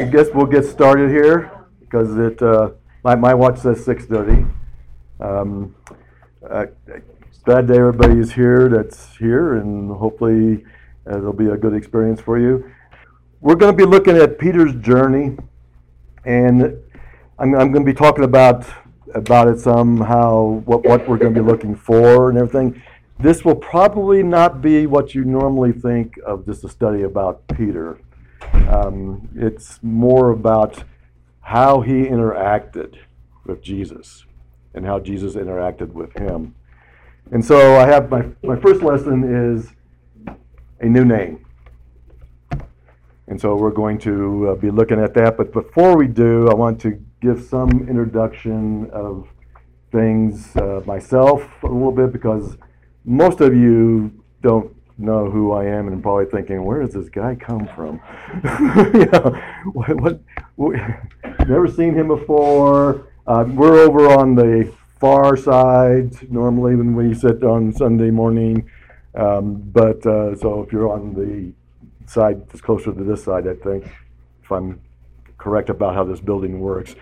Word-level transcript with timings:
I 0.00 0.04
guess 0.04 0.28
we'll 0.32 0.46
get 0.46 0.64
started 0.64 1.10
here 1.10 1.52
because 1.78 2.16
it 2.16 2.40
uh, 2.40 2.70
my, 3.04 3.14
my 3.16 3.34
watch 3.34 3.58
says 3.58 3.84
6:30. 3.84 4.50
Um, 5.20 5.74
uh, 6.48 6.66
glad 7.44 7.68
that 7.68 7.76
everybody 7.76 8.18
is 8.18 8.32
here 8.32 8.70
that's 8.70 9.14
here, 9.18 9.56
and 9.56 9.90
hopefully 9.90 10.64
uh, 11.06 11.18
it'll 11.18 11.34
be 11.34 11.48
a 11.48 11.56
good 11.56 11.74
experience 11.74 12.18
for 12.18 12.38
you. 12.38 12.72
We're 13.42 13.56
going 13.56 13.76
to 13.76 13.76
be 13.76 13.84
looking 13.84 14.16
at 14.16 14.38
Peter's 14.38 14.74
journey, 14.76 15.36
and 16.24 16.82
I'm, 17.38 17.54
I'm 17.54 17.70
going 17.70 17.84
to 17.84 17.92
be 17.92 17.92
talking 17.92 18.24
about 18.24 18.64
about 19.14 19.48
it 19.48 19.60
somehow, 19.60 20.62
what 20.64 20.82
what 20.82 21.06
we're 21.06 21.18
going 21.18 21.34
to 21.34 21.42
be 21.42 21.46
looking 21.46 21.76
for 21.76 22.30
and 22.30 22.38
everything. 22.38 22.82
This 23.18 23.44
will 23.44 23.56
probably 23.56 24.22
not 24.22 24.62
be 24.62 24.86
what 24.86 25.14
you 25.14 25.26
normally 25.26 25.72
think 25.72 26.18
of 26.24 26.46
just 26.46 26.64
a 26.64 26.70
study 26.70 27.02
about 27.02 27.46
Peter. 27.48 28.00
Um, 28.68 29.28
it's 29.34 29.78
more 29.82 30.30
about 30.30 30.84
how 31.40 31.80
he 31.80 32.04
interacted 32.04 32.96
with 33.44 33.62
Jesus 33.62 34.24
and 34.74 34.86
how 34.86 35.00
Jesus 35.00 35.34
interacted 35.34 35.92
with 35.92 36.12
him. 36.16 36.54
And 37.32 37.44
so 37.44 37.76
I 37.76 37.86
have 37.86 38.10
my, 38.10 38.26
my 38.42 38.56
first 38.60 38.82
lesson 38.82 39.24
is 39.54 39.72
a 40.80 40.86
new 40.86 41.04
name. 41.04 41.44
And 43.26 43.40
so 43.40 43.54
we're 43.54 43.70
going 43.70 43.98
to 44.00 44.50
uh, 44.50 44.54
be 44.56 44.70
looking 44.70 44.98
at 44.98 45.14
that. 45.14 45.36
But 45.36 45.52
before 45.52 45.96
we 45.96 46.08
do, 46.08 46.48
I 46.48 46.54
want 46.54 46.80
to 46.80 47.00
give 47.20 47.44
some 47.44 47.70
introduction 47.88 48.90
of 48.90 49.28
things 49.92 50.56
uh, 50.56 50.80
myself 50.86 51.44
a 51.62 51.66
little 51.66 51.92
bit 51.92 52.12
because 52.12 52.56
most 53.04 53.40
of 53.40 53.54
you 53.54 54.12
don't 54.42 54.74
know 55.00 55.30
who 55.30 55.52
I 55.52 55.64
am 55.64 55.88
and 55.88 56.02
probably 56.02 56.26
thinking, 56.26 56.64
where 56.64 56.82
does 56.82 56.94
this 56.94 57.08
guy 57.08 57.34
come 57.34 57.68
from? 57.74 58.00
know, 59.12 59.42
what, 59.72 60.20
what, 60.56 60.80
never 61.48 61.68
seen 61.68 61.94
him 61.94 62.08
before. 62.08 63.08
Uh, 63.26 63.44
we're 63.48 63.80
over 63.80 64.08
on 64.08 64.34
the 64.34 64.72
far 64.98 65.36
side 65.36 66.30
normally 66.30 66.76
when 66.76 66.94
we 66.94 67.14
sit 67.14 67.42
on 67.42 67.72
Sunday 67.72 68.10
morning. 68.10 68.68
Um, 69.14 69.56
but 69.72 70.04
uh, 70.06 70.36
so 70.36 70.62
if 70.62 70.72
you're 70.72 70.90
on 70.90 71.14
the 71.14 71.52
side 72.10 72.48
that's 72.48 72.60
closer 72.60 72.92
to 72.92 73.04
this 73.04 73.24
side, 73.24 73.48
I 73.48 73.54
think, 73.54 73.84
if 74.42 74.52
I'm 74.52 74.80
correct 75.38 75.70
about 75.70 75.94
how 75.94 76.04
this 76.04 76.20
building 76.20 76.60
works, 76.60 76.94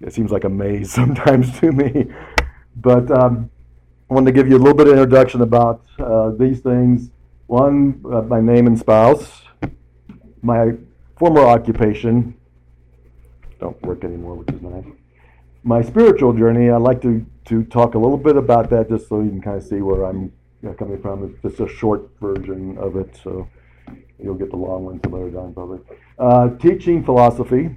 it 0.00 0.12
seems 0.12 0.30
like 0.30 0.44
a 0.44 0.48
maze 0.48 0.92
sometimes 0.94 1.58
to 1.60 1.72
me. 1.72 2.06
But 2.76 3.10
um, 3.10 3.50
I 4.10 4.14
wanted 4.14 4.26
to 4.26 4.32
give 4.32 4.48
you 4.48 4.56
a 4.56 4.58
little 4.58 4.74
bit 4.76 4.86
of 4.86 4.94
introduction 4.94 5.42
about 5.42 5.84
uh, 5.98 6.30
these 6.30 6.60
things. 6.60 7.10
One, 7.52 8.02
uh, 8.10 8.22
my 8.22 8.40
name 8.40 8.66
and 8.66 8.78
spouse, 8.78 9.42
my 10.40 10.72
former 11.18 11.42
occupation, 11.42 12.34
don't 13.60 13.78
work 13.82 14.04
anymore, 14.04 14.36
which 14.36 14.48
is 14.54 14.62
nice. 14.62 14.86
My 15.62 15.82
spiritual 15.82 16.32
journey, 16.32 16.70
I'd 16.70 16.78
like 16.78 17.02
to, 17.02 17.26
to 17.44 17.62
talk 17.64 17.94
a 17.94 17.98
little 17.98 18.16
bit 18.16 18.38
about 18.38 18.70
that 18.70 18.88
just 18.88 19.06
so 19.06 19.20
you 19.20 19.28
can 19.28 19.42
kind 19.42 19.58
of 19.58 19.64
see 19.64 19.82
where 19.82 20.06
I'm 20.06 20.32
coming 20.78 20.98
from. 21.02 21.24
It's 21.24 21.42
just 21.42 21.60
a 21.60 21.68
short 21.68 22.08
version 22.22 22.78
of 22.78 22.96
it, 22.96 23.20
so 23.22 23.46
you'll 24.18 24.34
get 24.34 24.48
the 24.48 24.56
long 24.56 24.86
one 24.86 25.02
some 25.04 25.12
other 25.12 25.30
time 25.30 25.52
probably. 25.52 25.80
Uh, 26.18 26.56
teaching 26.56 27.04
philosophy. 27.04 27.76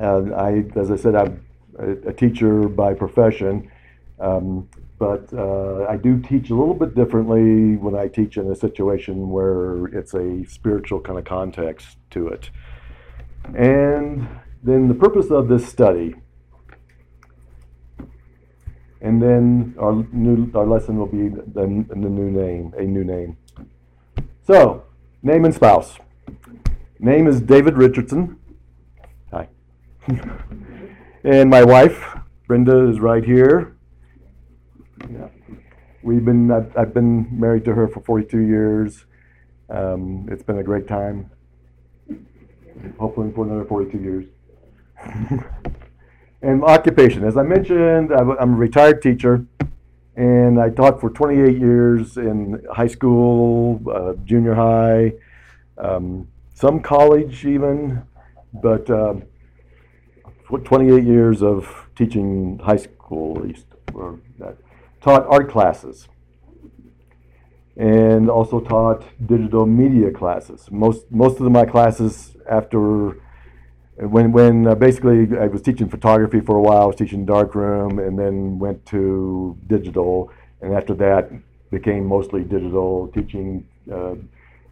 Uh, 0.00 0.22
I, 0.34 0.64
as 0.76 0.90
I 0.90 0.96
said, 0.96 1.14
I'm 1.14 1.44
a, 1.78 2.08
a 2.08 2.12
teacher 2.14 2.66
by 2.70 2.94
profession. 2.94 3.70
Um, 4.18 4.66
but 4.98 5.32
uh, 5.32 5.86
I 5.88 5.96
do 5.96 6.20
teach 6.20 6.50
a 6.50 6.54
little 6.54 6.74
bit 6.74 6.94
differently 6.94 7.76
when 7.76 7.94
I 7.94 8.08
teach 8.08 8.36
in 8.36 8.50
a 8.50 8.56
situation 8.56 9.30
where 9.30 9.86
it's 9.86 10.14
a 10.14 10.44
spiritual 10.44 11.00
kind 11.00 11.18
of 11.18 11.24
context 11.24 11.96
to 12.10 12.28
it. 12.28 12.50
And 13.56 14.28
then 14.62 14.88
the 14.88 14.94
purpose 14.94 15.30
of 15.30 15.48
this 15.48 15.66
study, 15.68 16.16
and 19.00 19.22
then 19.22 19.76
our 19.78 20.04
new 20.12 20.50
our 20.54 20.66
lesson 20.66 20.98
will 20.98 21.06
be 21.06 21.28
the, 21.28 21.84
the 21.88 21.94
new 21.94 22.30
name, 22.30 22.74
a 22.76 22.82
new 22.82 23.04
name. 23.04 23.36
So, 24.44 24.84
name 25.22 25.44
and 25.44 25.54
spouse. 25.54 25.96
Name 26.98 27.28
is 27.28 27.40
David 27.40 27.76
Richardson. 27.76 28.38
Hi. 29.30 29.48
and 31.24 31.48
my 31.48 31.62
wife, 31.62 32.04
Brenda, 32.48 32.88
is 32.88 32.98
right 32.98 33.24
here. 33.24 33.77
Yeah. 35.10 35.28
We've 36.02 36.24
been, 36.24 36.50
I've, 36.50 36.76
I've 36.76 36.94
been 36.94 37.28
married 37.30 37.64
to 37.64 37.74
her 37.74 37.88
for 37.88 38.00
42 38.00 38.38
years. 38.38 39.04
Um, 39.68 40.28
it's 40.30 40.42
been 40.42 40.58
a 40.58 40.62
great 40.62 40.86
time. 40.86 41.30
Hopefully 42.98 43.32
for 43.34 43.44
another 43.44 43.64
42 43.64 43.98
years. 43.98 44.26
and 46.42 46.62
occupation, 46.62 47.24
as 47.24 47.36
I 47.36 47.42
mentioned, 47.42 48.12
I'm 48.12 48.54
a 48.54 48.56
retired 48.56 49.02
teacher, 49.02 49.44
and 50.16 50.60
I 50.60 50.70
taught 50.70 51.00
for 51.00 51.10
28 51.10 51.58
years 51.58 52.16
in 52.16 52.64
high 52.72 52.86
school, 52.86 53.80
uh, 53.92 54.14
junior 54.24 54.54
high, 54.54 55.12
um, 55.76 56.28
some 56.54 56.80
college 56.80 57.44
even, 57.44 58.02
but 58.52 58.88
uh, 58.90 59.14
28 60.64 61.04
years 61.04 61.42
of 61.42 61.88
teaching 61.94 62.58
high 62.58 62.76
school 62.76 63.36
at 63.38 63.44
least, 63.44 63.66
or 63.94 64.18
that 64.38 64.56
taught 65.00 65.26
art 65.26 65.50
classes 65.50 66.08
and 67.76 68.28
also 68.28 68.60
taught 68.60 69.04
digital 69.24 69.64
media 69.66 70.10
classes. 70.10 70.68
Most 70.70 71.10
most 71.10 71.40
of 71.40 71.50
my 71.52 71.64
classes 71.64 72.36
after 72.50 73.16
when 73.96 74.32
when 74.32 74.66
uh, 74.66 74.74
basically 74.74 75.36
I 75.38 75.46
was 75.46 75.62
teaching 75.62 75.88
photography 75.88 76.40
for 76.40 76.56
a 76.56 76.60
while, 76.60 76.82
I 76.82 76.86
was 76.86 76.96
teaching 76.96 77.24
darkroom, 77.24 77.98
and 77.98 78.18
then 78.18 78.58
went 78.58 78.84
to 78.86 79.56
digital, 79.66 80.30
and 80.60 80.74
after 80.74 80.94
that 80.94 81.30
became 81.70 82.06
mostly 82.06 82.42
digital, 82.42 83.08
teaching 83.08 83.66
uh, 83.92 84.14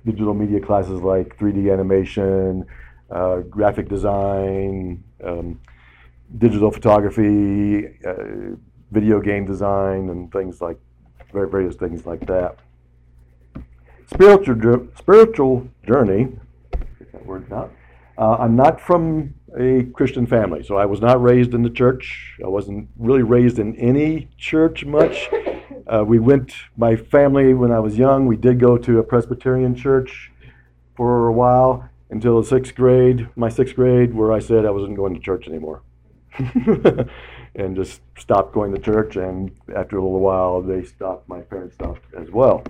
digital 0.04 0.34
media 0.34 0.60
classes 0.60 1.00
like 1.02 1.36
3D 1.38 1.72
animation, 1.72 2.66
uh, 3.10 3.38
graphic 3.40 3.88
design, 3.88 5.02
um, 5.24 5.60
digital 6.38 6.70
photography 6.70 7.86
uh, 8.06 8.56
video 8.90 9.20
game 9.20 9.44
design 9.44 10.08
and 10.10 10.32
things 10.32 10.60
like 10.60 10.78
various 11.32 11.76
things 11.76 12.06
like 12.06 12.26
that. 12.26 12.58
Spiritual 14.06 14.88
spiritual 14.98 15.68
journey. 15.86 16.38
Get 16.98 17.12
that 17.12 17.26
word 17.26 17.52
out. 17.52 17.72
Uh, 18.18 18.36
I'm 18.36 18.56
not 18.56 18.80
from 18.80 19.34
a 19.58 19.84
Christian 19.94 20.26
family, 20.26 20.62
so 20.62 20.76
I 20.76 20.86
was 20.86 21.00
not 21.00 21.20
raised 21.20 21.54
in 21.54 21.62
the 21.62 21.70
church. 21.70 22.36
I 22.44 22.48
wasn't 22.48 22.88
really 22.98 23.22
raised 23.22 23.58
in 23.58 23.76
any 23.76 24.28
church 24.38 24.84
much. 24.84 25.28
Uh, 25.86 26.04
we 26.04 26.18
went, 26.18 26.52
my 26.76 26.96
family, 26.96 27.54
when 27.54 27.70
I 27.70 27.78
was 27.78 27.96
young, 27.96 28.26
we 28.26 28.36
did 28.36 28.58
go 28.58 28.76
to 28.76 28.98
a 28.98 29.02
Presbyterian 29.02 29.74
church 29.74 30.32
for 30.96 31.28
a 31.28 31.32
while 31.32 31.88
until 32.10 32.40
the 32.40 32.46
sixth 32.46 32.74
grade, 32.74 33.28
my 33.36 33.48
sixth 33.48 33.76
grade, 33.76 34.14
where 34.14 34.32
I 34.32 34.38
said 34.38 34.64
I 34.64 34.70
wasn't 34.70 34.96
going 34.96 35.14
to 35.14 35.20
church 35.20 35.46
anymore. 35.46 35.82
and 37.56 37.74
just 37.74 38.00
stopped 38.18 38.52
going 38.52 38.72
to 38.72 38.80
church. 38.80 39.16
And 39.16 39.50
after 39.74 39.96
a 39.98 40.02
little 40.02 40.20
while, 40.20 40.62
they 40.62 40.84
stopped. 40.84 41.28
My 41.28 41.40
parents 41.40 41.74
stopped 41.74 42.04
as 42.14 42.30
well. 42.30 42.62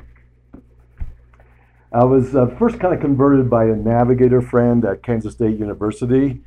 I 1.92 2.04
was 2.04 2.34
uh, 2.34 2.46
first 2.58 2.78
kind 2.80 2.94
of 2.94 3.00
converted 3.00 3.48
by 3.48 3.64
a 3.64 3.76
navigator 3.76 4.42
friend 4.42 4.84
at 4.84 5.02
Kansas 5.02 5.34
State 5.34 5.58
University, 5.58 6.40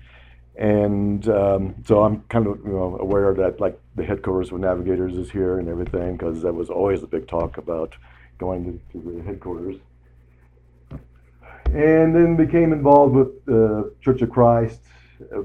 and 0.57 1.27
um, 1.29 1.75
so 1.85 2.03
I'm 2.03 2.21
kind 2.23 2.45
of 2.45 2.59
you 2.65 2.73
know 2.73 2.97
aware 2.99 3.33
that 3.33 3.59
like 3.59 3.79
the 3.95 4.03
headquarters 4.03 4.51
of 4.51 4.59
Navigators 4.59 5.15
is 5.17 5.31
here 5.31 5.59
and 5.59 5.69
everything 5.69 6.17
because 6.17 6.41
that 6.41 6.53
was 6.53 6.69
always 6.69 7.03
a 7.03 7.07
big 7.07 7.27
talk 7.27 7.57
about 7.57 7.95
going 8.37 8.79
to, 8.93 8.99
to 8.99 9.11
the 9.11 9.23
headquarters. 9.23 9.77
And 11.65 12.15
then 12.15 12.35
became 12.35 12.73
involved 12.73 13.13
with 13.15 13.45
the 13.45 13.77
uh, 13.77 13.83
Church 14.01 14.21
of 14.21 14.31
Christ 14.31 14.81
uh, 15.35 15.41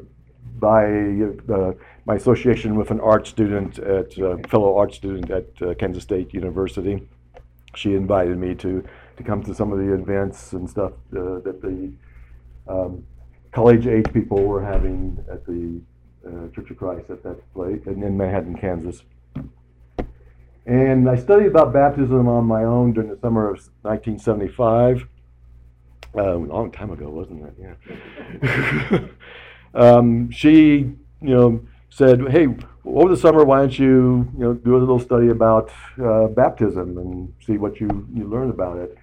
by 0.59 0.87
uh, 0.87 1.73
my 2.07 2.17
association 2.17 2.77
with 2.77 2.91
an 2.91 3.01
art 3.01 3.27
student 3.27 3.79
at 3.79 4.19
uh, 4.19 4.37
fellow 4.49 4.77
art 4.77 4.95
student 4.95 5.31
at 5.31 5.63
uh, 5.63 5.75
Kansas 5.75 6.03
State 6.03 6.35
University. 6.35 7.07
She 7.75 7.95
invited 7.95 8.39
me 8.39 8.55
to 8.57 8.85
to 9.17 9.23
come 9.23 9.43
to 9.45 9.55
some 9.55 9.73
of 9.73 9.79
the 9.79 9.95
events 9.95 10.53
and 10.53 10.69
stuff 10.69 10.93
uh, 11.17 11.41
that 11.41 11.61
the 11.63 11.93
um, 12.67 13.05
college 13.53 13.87
age 13.87 14.13
people 14.13 14.43
were 14.43 14.63
having 14.63 15.25
at 15.31 15.47
the 15.47 15.81
uh, 16.27 16.49
Church 16.55 16.71
of 16.71 16.77
Christ 16.77 17.11
at 17.11 17.23
that 17.23 17.53
place 17.55 17.83
in, 17.87 18.03
in 18.03 18.17
Manhattan, 18.17 18.57
Kansas. 18.57 19.03
And 20.67 21.09
I 21.09 21.17
studied 21.17 21.49
about 21.49 21.73
baptism 21.73 22.27
on 22.27 22.47
my 22.47 22.65
own 22.65 22.93
during 22.93 23.11
the 23.11 23.19
summer 23.21 23.51
of 23.51 23.59
1975. 23.83 25.07
Um, 26.17 26.25
a 26.25 26.55
long 26.55 26.71
time 26.71 26.91
ago, 26.91 27.11
wasn't 27.11 27.45
it? 27.45 27.77
Yeah. 28.43 28.99
um, 29.75 30.31
she, 30.31 30.93
you 31.21 31.35
know, 31.35 31.61
said, 31.95 32.17
"Hey, 32.29 32.47
over 32.85 33.09
the 33.09 33.17
summer, 33.17 33.45
why 33.45 33.59
don't 33.61 33.79
you, 33.79 34.29
you 34.37 34.45
know, 34.45 34.55
do 34.55 34.77
a 34.77 34.81
little 34.85 34.99
study 34.99 35.29
about 35.29 35.71
uh, 36.03 36.27
baptism 36.27 36.99
and 36.99 37.33
see 37.47 37.57
what 37.57 37.81
you 37.81 37.89
you 38.13 38.25
learn 38.25 38.51
about 38.51 38.79
it." 38.79 38.99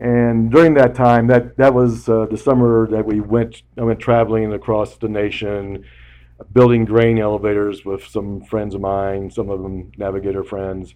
And 0.00 0.50
during 0.50 0.74
that 0.74 0.94
time, 0.94 1.28
that, 1.28 1.56
that 1.56 1.72
was 1.72 2.08
uh, 2.08 2.26
the 2.30 2.36
summer 2.36 2.86
that 2.88 3.06
we 3.06 3.20
went, 3.20 3.62
I 3.78 3.82
went 3.82 4.00
traveling 4.00 4.52
across 4.52 4.96
the 4.96 5.08
nation, 5.08 5.84
building 6.52 6.84
grain 6.84 7.18
elevators 7.18 7.84
with 7.84 8.04
some 8.06 8.42
friends 8.44 8.74
of 8.74 8.80
mine, 8.80 9.30
some 9.30 9.48
of 9.50 9.62
them 9.62 9.92
navigator 9.96 10.42
friends. 10.42 10.94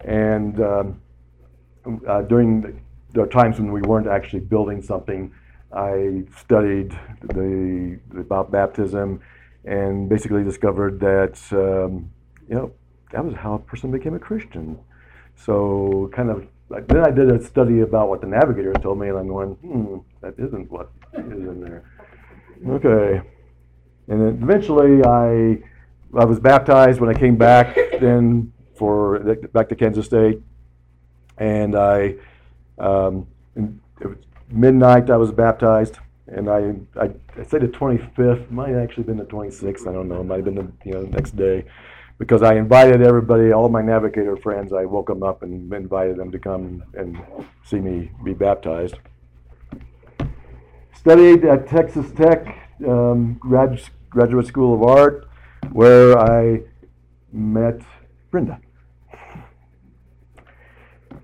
And 0.00 0.60
um, 0.60 1.00
uh, 2.08 2.22
during 2.22 2.62
the, 2.62 2.74
the 3.12 3.26
times 3.26 3.60
when 3.60 3.70
we 3.70 3.82
weren't 3.82 4.08
actually 4.08 4.40
building 4.40 4.80
something, 4.82 5.32
I 5.72 6.24
studied 6.34 6.98
the, 7.22 8.00
about 8.18 8.50
baptism 8.50 9.20
and 9.68 10.08
basically 10.08 10.42
discovered 10.42 10.98
that 11.00 11.38
um, 11.52 12.10
you 12.48 12.54
know 12.54 12.72
that 13.12 13.24
was 13.24 13.34
how 13.34 13.54
a 13.54 13.58
person 13.58 13.90
became 13.90 14.14
a 14.14 14.18
Christian. 14.18 14.78
So 15.36 16.10
kind 16.12 16.30
of 16.30 16.46
like, 16.70 16.88
then 16.88 17.04
I 17.04 17.10
did 17.10 17.30
a 17.30 17.42
study 17.42 17.80
about 17.80 18.08
what 18.08 18.20
the 18.20 18.26
navigator 18.26 18.72
told 18.74 18.98
me, 18.98 19.08
and 19.08 19.18
I'm 19.18 19.28
going, 19.28 19.50
hmm, 19.54 19.98
that 20.20 20.34
isn't 20.38 20.70
what 20.70 20.90
is 21.14 21.24
in 21.24 21.60
there. 21.60 21.84
Okay, 22.66 23.20
and 24.08 24.20
then 24.20 24.40
eventually 24.42 25.04
I 25.04 25.62
I 26.16 26.24
was 26.24 26.40
baptized 26.40 27.00
when 27.00 27.14
I 27.14 27.18
came 27.18 27.36
back 27.36 27.76
then 28.00 28.52
for 28.74 29.20
back 29.52 29.68
to 29.68 29.76
Kansas 29.76 30.06
State, 30.06 30.40
and 31.36 31.76
I 31.76 32.14
um, 32.78 33.26
it 33.54 34.06
was 34.06 34.16
midnight 34.50 35.10
I 35.10 35.16
was 35.18 35.30
baptized, 35.30 35.98
and 36.28 36.48
I 36.48 36.74
I, 37.00 37.10
I 37.38 37.42
say 37.44 37.58
the 37.58 37.68
25th 37.68 38.50
might 38.50 38.70
have 38.70 38.78
actually 38.78 39.04
been 39.04 39.16
the 39.16 39.24
26th. 39.24 39.86
I 39.86 39.92
don't 39.92 40.08
know. 40.08 40.22
Might 40.22 40.36
have 40.36 40.44
been 40.44 40.54
the 40.54 40.72
you 40.84 40.92
know 40.92 41.02
next 41.02 41.36
day, 41.36 41.64
because 42.18 42.42
I 42.42 42.54
invited 42.54 43.02
everybody, 43.02 43.52
all 43.52 43.68
my 43.68 43.82
navigator 43.82 44.36
friends. 44.36 44.72
I 44.72 44.84
woke 44.84 45.08
them 45.08 45.22
up 45.22 45.42
and 45.42 45.72
invited 45.72 46.16
them 46.16 46.30
to 46.32 46.38
come 46.38 46.84
and 46.94 47.18
see 47.64 47.80
me 47.80 48.10
be 48.24 48.34
baptized. 48.34 48.96
Studied 50.94 51.44
at 51.44 51.68
Texas 51.68 52.10
Tech 52.12 52.68
um, 52.86 53.34
grad, 53.34 53.80
Graduate 54.10 54.46
School 54.46 54.74
of 54.74 54.82
Art, 54.82 55.28
where 55.72 56.18
I 56.18 56.62
met 57.32 57.80
Brenda. 58.30 58.60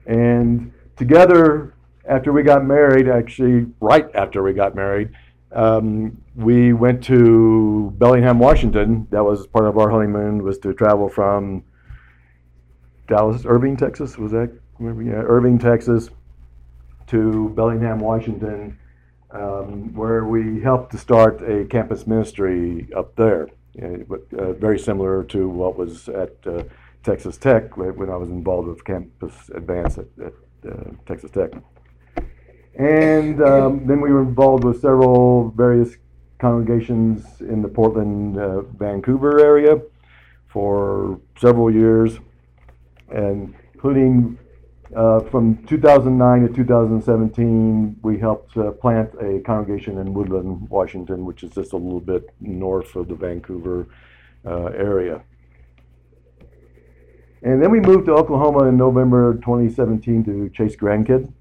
And 0.06 0.72
together 0.96 1.73
after 2.06 2.32
we 2.32 2.42
got 2.42 2.64
married, 2.64 3.08
actually, 3.08 3.66
right 3.80 4.08
after 4.14 4.42
we 4.42 4.52
got 4.52 4.74
married, 4.74 5.10
um, 5.52 6.20
we 6.34 6.72
went 6.72 7.02
to 7.04 7.92
Bellingham, 7.96 8.38
Washington. 8.38 9.06
That 9.10 9.24
was 9.24 9.46
part 9.46 9.66
of 9.66 9.78
our 9.78 9.90
honeymoon 9.90 10.42
was 10.42 10.58
to 10.58 10.74
travel 10.74 11.08
from 11.08 11.64
Dallas, 13.06 13.44
Irving, 13.46 13.76
Texas. 13.76 14.18
Was 14.18 14.32
that? 14.32 14.52
Yeah, 14.80 15.22
Irving, 15.22 15.58
Texas, 15.58 16.10
to 17.06 17.50
Bellingham, 17.50 18.00
Washington, 18.00 18.78
um, 19.30 19.94
where 19.94 20.24
we 20.24 20.60
helped 20.60 20.90
to 20.92 20.98
start 20.98 21.40
a 21.42 21.64
campus 21.66 22.06
ministry 22.06 22.88
up 22.96 23.14
there. 23.14 23.48
but, 24.08 24.26
uh, 24.36 24.52
very 24.54 24.78
similar 24.78 25.22
to 25.24 25.48
what 25.48 25.76
was 25.76 26.08
at 26.08 26.34
uh, 26.46 26.64
Texas 27.04 27.36
Tech 27.36 27.76
when 27.76 28.10
I 28.10 28.16
was 28.16 28.30
involved 28.30 28.68
with 28.68 28.84
Campus 28.84 29.50
Advance 29.54 29.98
at, 29.98 30.06
at 30.24 30.32
uh, 30.68 30.90
Texas 31.06 31.30
Tech. 31.30 31.52
And 32.76 33.40
um, 33.42 33.86
then 33.86 34.00
we 34.00 34.12
were 34.12 34.22
involved 34.22 34.64
with 34.64 34.80
several 34.80 35.50
various 35.50 35.96
congregations 36.38 37.40
in 37.40 37.62
the 37.62 37.68
Portland, 37.68 38.38
uh, 38.38 38.62
Vancouver 38.62 39.40
area 39.40 39.80
for 40.48 41.20
several 41.38 41.72
years, 41.72 42.18
and 43.10 43.54
including 43.72 44.38
uh, 44.94 45.20
from 45.20 45.64
2009 45.66 46.48
to 46.48 46.54
2017, 46.54 47.96
we 48.02 48.18
helped 48.18 48.56
uh, 48.56 48.70
plant 48.72 49.10
a 49.20 49.40
congregation 49.40 49.98
in 49.98 50.14
Woodland, 50.14 50.68
Washington, 50.68 51.24
which 51.24 51.42
is 51.42 51.52
just 51.52 51.72
a 51.72 51.76
little 51.76 52.00
bit 52.00 52.30
north 52.40 52.94
of 52.94 53.08
the 53.08 53.14
Vancouver 53.14 53.88
uh, 54.46 54.66
area. 54.66 55.22
And 57.42 57.62
then 57.62 57.70
we 57.70 57.80
moved 57.80 58.06
to 58.06 58.12
Oklahoma 58.12 58.68
in 58.68 58.76
November 58.76 59.34
2017 59.34 60.24
to 60.24 60.48
chase 60.50 60.76
grandkids. 60.76 61.32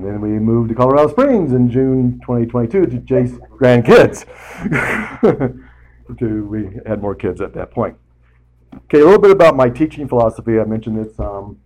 And 0.00 0.08
then 0.08 0.20
we 0.22 0.30
moved 0.38 0.70
to 0.70 0.74
Colorado 0.74 1.10
Springs 1.10 1.52
in 1.52 1.70
June 1.70 2.20
2022 2.22 2.86
to 2.86 3.00
chase 3.00 3.32
grandkids. 3.50 4.24
to, 6.18 6.46
we 6.46 6.70
had 6.86 7.02
more 7.02 7.14
kids 7.14 7.42
at 7.42 7.52
that 7.52 7.70
point. 7.70 7.98
Okay, 8.74 9.00
a 9.00 9.04
little 9.04 9.20
bit 9.20 9.30
about 9.30 9.56
my 9.56 9.68
teaching 9.68 10.08
philosophy. 10.08 10.58
I 10.58 10.64
mentioned 10.64 11.04
this 11.04 11.20
um, 11.20 11.58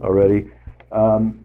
already. 0.00 0.52
Um, 0.92 1.44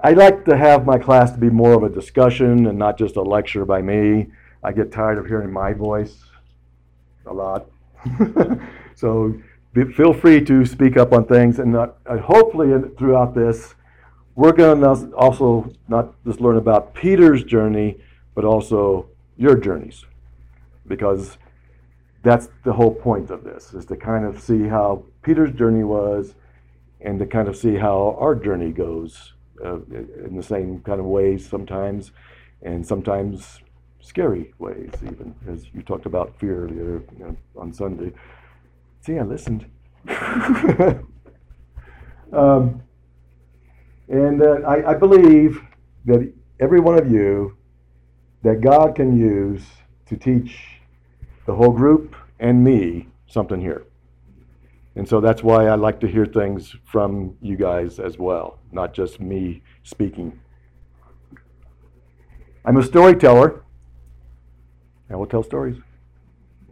I 0.00 0.12
like 0.12 0.44
to 0.44 0.56
have 0.56 0.86
my 0.86 0.96
class 0.96 1.32
to 1.32 1.38
be 1.38 1.50
more 1.50 1.72
of 1.72 1.82
a 1.82 1.88
discussion 1.88 2.68
and 2.68 2.78
not 2.78 2.96
just 2.96 3.16
a 3.16 3.22
lecture 3.22 3.64
by 3.64 3.82
me. 3.82 4.28
I 4.62 4.70
get 4.70 4.92
tired 4.92 5.18
of 5.18 5.26
hearing 5.26 5.52
my 5.52 5.72
voice 5.72 6.22
a 7.26 7.34
lot. 7.34 7.66
so 8.94 9.34
be, 9.72 9.86
feel 9.92 10.12
free 10.12 10.40
to 10.44 10.64
speak 10.64 10.96
up 10.96 11.12
on 11.12 11.26
things, 11.26 11.58
and 11.58 11.74
uh, 11.74 11.88
hopefully 12.22 12.70
throughout 12.96 13.34
this, 13.34 13.74
we're 14.34 14.52
going 14.52 14.80
to 14.80 15.14
also 15.14 15.70
not 15.88 16.14
just 16.24 16.40
learn 16.40 16.56
about 16.56 16.94
Peter's 16.94 17.44
journey, 17.44 17.98
but 18.34 18.44
also 18.44 19.08
your 19.36 19.56
journeys. 19.56 20.04
Because 20.86 21.36
that's 22.22 22.48
the 22.64 22.72
whole 22.72 22.94
point 22.94 23.30
of 23.30 23.44
this, 23.44 23.72
is 23.74 23.84
to 23.86 23.96
kind 23.96 24.24
of 24.24 24.40
see 24.40 24.66
how 24.66 25.04
Peter's 25.22 25.52
journey 25.52 25.84
was 25.84 26.34
and 27.00 27.18
to 27.18 27.26
kind 27.26 27.48
of 27.48 27.56
see 27.56 27.76
how 27.76 28.16
our 28.18 28.34
journey 28.34 28.70
goes 28.70 29.32
uh, 29.64 29.76
in 29.90 30.36
the 30.36 30.42
same 30.42 30.80
kind 30.80 31.00
of 31.00 31.06
ways 31.06 31.48
sometimes, 31.48 32.12
and 32.62 32.86
sometimes 32.86 33.60
scary 34.00 34.52
ways, 34.58 34.90
even 35.02 35.34
as 35.48 35.66
you 35.72 35.82
talked 35.82 36.06
about 36.06 36.38
fear 36.38 36.64
earlier 36.64 37.02
you 37.18 37.24
know, 37.24 37.36
on 37.56 37.72
Sunday. 37.72 38.12
See, 39.00 39.18
I 39.18 39.22
listened. 39.22 39.66
um, 42.32 42.82
and 44.10 44.42
I, 44.42 44.90
I 44.90 44.94
believe 44.94 45.62
that 46.04 46.32
every 46.58 46.80
one 46.80 46.98
of 46.98 47.10
you 47.10 47.56
that 48.42 48.60
God 48.60 48.94
can 48.94 49.16
use 49.16 49.62
to 50.06 50.16
teach 50.16 50.58
the 51.46 51.54
whole 51.54 51.70
group 51.70 52.16
and 52.40 52.62
me 52.62 53.08
something 53.26 53.60
here. 53.60 53.84
And 54.96 55.08
so 55.08 55.20
that's 55.20 55.42
why 55.42 55.66
I 55.66 55.76
like 55.76 56.00
to 56.00 56.08
hear 56.08 56.26
things 56.26 56.74
from 56.84 57.36
you 57.40 57.56
guys 57.56 58.00
as 58.00 58.18
well, 58.18 58.58
not 58.72 58.92
just 58.92 59.20
me 59.20 59.62
speaking. 59.84 60.38
I'm 62.64 62.76
a 62.76 62.82
storyteller. 62.82 63.62
I 65.08 65.16
will 65.16 65.26
tell 65.26 65.42
stories. 65.42 65.76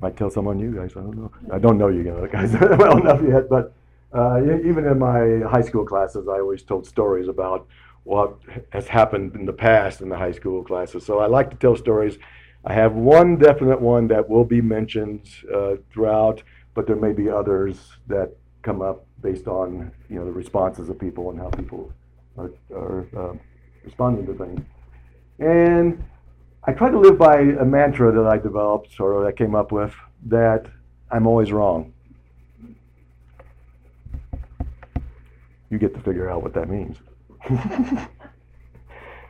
Might 0.00 0.16
tell 0.16 0.30
some 0.30 0.46
on 0.48 0.58
you 0.58 0.72
guys. 0.72 0.92
I 0.96 1.00
don't 1.00 1.16
know. 1.16 1.32
I 1.52 1.58
don't 1.58 1.78
know 1.78 1.88
you 1.88 2.02
guys 2.02 2.52
well 2.52 2.98
enough 2.98 3.20
yet, 3.22 3.48
but 3.48 3.72
uh, 4.14 4.40
even 4.42 4.86
in 4.86 4.98
my 4.98 5.40
high 5.48 5.60
school 5.60 5.84
classes, 5.84 6.28
I 6.28 6.40
always 6.40 6.62
told 6.62 6.86
stories 6.86 7.28
about 7.28 7.66
what 8.04 8.38
has 8.70 8.88
happened 8.88 9.34
in 9.34 9.44
the 9.44 9.52
past 9.52 10.00
in 10.00 10.08
the 10.08 10.16
high 10.16 10.32
school 10.32 10.64
classes. 10.64 11.04
So 11.04 11.18
I 11.18 11.26
like 11.26 11.50
to 11.50 11.56
tell 11.56 11.76
stories. 11.76 12.18
I 12.64 12.72
have 12.72 12.94
one 12.94 13.36
definite 13.36 13.80
one 13.80 14.08
that 14.08 14.28
will 14.28 14.44
be 14.44 14.60
mentioned 14.62 15.28
uh, 15.54 15.74
throughout, 15.92 16.42
but 16.74 16.86
there 16.86 16.96
may 16.96 17.12
be 17.12 17.28
others 17.28 17.78
that 18.06 18.34
come 18.62 18.80
up 18.82 19.06
based 19.20 19.46
on 19.46 19.92
you 20.08 20.16
know 20.16 20.24
the 20.24 20.32
responses 20.32 20.88
of 20.88 20.98
people 20.98 21.30
and 21.30 21.38
how 21.38 21.50
people 21.50 21.92
are, 22.36 22.50
are 22.74 23.06
uh, 23.16 23.34
responding 23.84 24.26
to 24.26 24.34
things. 24.34 24.60
And 25.38 26.02
I 26.64 26.72
try 26.72 26.90
to 26.90 26.98
live 26.98 27.18
by 27.18 27.40
a 27.40 27.64
mantra 27.64 28.10
that 28.12 28.26
I 28.26 28.38
developed 28.38 28.98
or 29.00 29.20
that 29.20 29.26
I 29.26 29.32
came 29.32 29.54
up 29.54 29.70
with 29.70 29.94
that 30.26 30.66
I'm 31.10 31.26
always 31.26 31.52
wrong. 31.52 31.92
You 35.70 35.78
get 35.78 35.94
to 35.94 36.00
figure 36.00 36.30
out 36.30 36.42
what 36.42 36.54
that 36.54 36.68
means. 36.68 36.96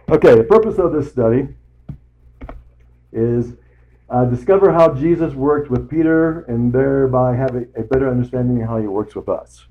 okay, 0.09 0.35
the 0.35 0.47
purpose 0.49 0.79
of 0.79 0.93
this 0.93 1.11
study 1.11 1.49
is 3.13 3.55
uh, 4.11 4.25
discover 4.25 4.73
how 4.73 4.95
Jesus 4.95 5.35
worked 5.35 5.71
with 5.71 5.89
Peter 5.89 6.41
and 6.43 6.73
thereby 6.73 7.37
have 7.37 7.55
a, 7.55 7.67
a, 7.77 7.83
better 7.83 8.11
understanding 8.11 8.63
of 8.63 8.69
how 8.69 8.79
he 8.79 8.87
works 8.87 9.15
with 9.15 9.29
us. 9.29 9.67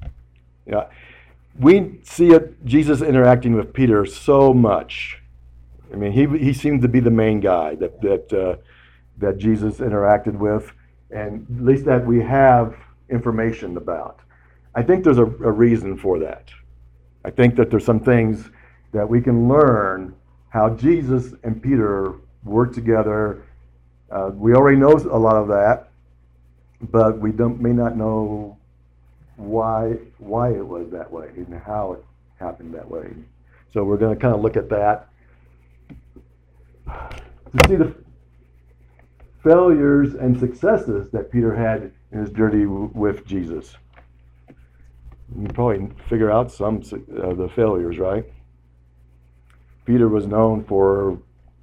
Yeah. 0.66 0.88
We 1.60 2.00
see 2.04 2.30
it, 2.32 2.64
Jesus 2.66 3.02
interacting 3.02 3.56
with 3.56 3.74
Peter 3.74 4.06
so 4.06 4.54
much. 4.54 5.22
I 5.92 5.96
mean, 5.96 6.12
he, 6.12 6.28
he 6.38 6.54
seemed 6.54 6.84
to 6.84 6.88
be 6.88 7.00
the 7.00 7.10
main 7.10 7.40
guy 7.40 7.76
that, 7.76 8.00
that, 8.02 8.34
uh, 8.34 8.58
that 9.18 9.40
Jesus 9.40 9.78
interacted 9.78 10.38
with, 10.38 10.72
and 11.10 11.48
at 11.58 11.66
least 11.66 11.86
that 11.86 12.06
we 12.06 12.22
have 12.22 12.76
information 13.10 13.78
about. 13.78 14.20
I 14.78 14.84
think 14.84 15.04
there's 15.04 15.18
a, 15.18 15.26
a 15.26 15.52
reason 15.52 15.98
for 15.98 16.20
that. 16.20 16.52
I 17.26 17.32
think 17.32 17.56
that 17.56 17.72
there's 17.72 17.84
some 17.84 18.00
things 18.00 18.52
that 18.92 19.10
we 19.10 19.20
can 19.22 19.48
learn 19.48 20.14
how 20.50 20.70
Jesus 20.70 21.34
and 21.44 21.60
Peter 21.62 22.14
work 22.44 22.74
together. 22.74 23.42
Uh, 24.12 24.30
we 24.36 24.54
already 24.54 24.78
know 24.78 24.92
a 24.92 25.18
lot 25.18 25.36
of 25.36 25.48
that, 25.48 25.90
but 26.80 27.18
we 27.18 27.32
don't 27.32 27.60
may 27.60 27.74
not 27.74 27.98
know 27.98 28.56
why 29.36 29.96
why 30.20 30.52
it 30.52 30.66
was 30.66 30.92
that 30.92 31.12
way 31.12 31.30
and 31.36 31.60
how 31.66 31.94
it 31.94 32.06
happened 32.40 32.72
that 32.76 32.88
way. 32.88 33.10
So 33.74 33.84
we're 33.84 33.98
going 33.98 34.16
to 34.16 34.22
kind 34.22 34.36
of 34.36 34.42
look 34.42 34.58
at 34.58 34.70
that 34.70 35.10
to 36.86 37.68
see 37.68 37.78
the 37.78 37.96
failures 39.44 40.14
and 40.14 40.40
successes 40.40 41.10
that 41.10 41.32
Peter 41.32 41.56
had 41.56 41.92
in 42.12 42.20
his 42.20 42.30
journey 42.30 42.68
with 42.68 43.26
Jesus. 43.26 43.76
You 45.36 45.48
probably 45.50 45.90
figure 46.10 46.32
out 46.32 46.52
some 46.52 46.78
of 46.78 46.94
uh, 46.94 47.34
the 47.34 47.50
failures, 47.56 47.98
right? 47.98 48.26
Peter 49.86 50.08
was 50.08 50.26
known 50.28 50.64
for 50.64 51.20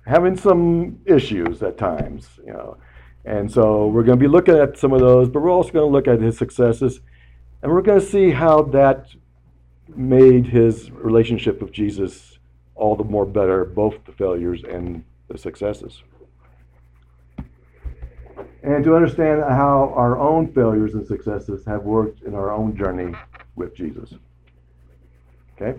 having 0.06 0.37
some 0.37 0.99
issues 1.06 1.62
at 1.62 1.78
times, 1.78 2.28
you 2.47 2.52
know. 2.52 2.76
And 3.25 3.50
so 3.50 3.87
we're 3.87 4.02
going 4.02 4.18
to 4.18 4.23
be 4.23 4.28
looking 4.28 4.56
at 4.56 4.78
some 4.78 4.92
of 4.92 5.00
those, 5.00 5.28
but 5.28 5.40
we're 5.40 5.50
also 5.50 5.71
going 5.71 5.88
to 5.88 5.92
look 5.92 6.06
at 6.06 6.21
his 6.21 6.37
successes, 6.37 7.00
and 7.62 7.73
we're 7.73 7.83
going 7.83 8.00
to 8.00 8.06
see 8.06 8.30
how 8.30 8.62
that 8.62 9.09
made 9.97 10.47
his 10.47 10.90
relationship 10.90 11.62
with 11.62 11.73
Jesus 11.73 12.38
all 12.75 12.97
the 12.97 13.04
more 13.04 13.25
better, 13.25 13.64
both 13.64 13.94
the 14.04 14.12
failures 14.12 14.62
and 14.68 15.04
the 15.28 15.38
successes. 15.38 16.02
And 18.62 18.83
to 18.85 18.97
understand 18.97 19.42
how 19.42 19.92
our 19.94 20.18
own 20.18 20.52
failures 20.52 20.94
and 20.94 21.06
successes 21.06 21.64
have 21.66 21.83
worked 21.83 22.23
in 22.23 22.35
our 22.35 22.50
own 22.50 22.76
journey 22.76 23.14
with 23.56 23.75
Jesus. 23.76 24.14
Okay? 25.54 25.78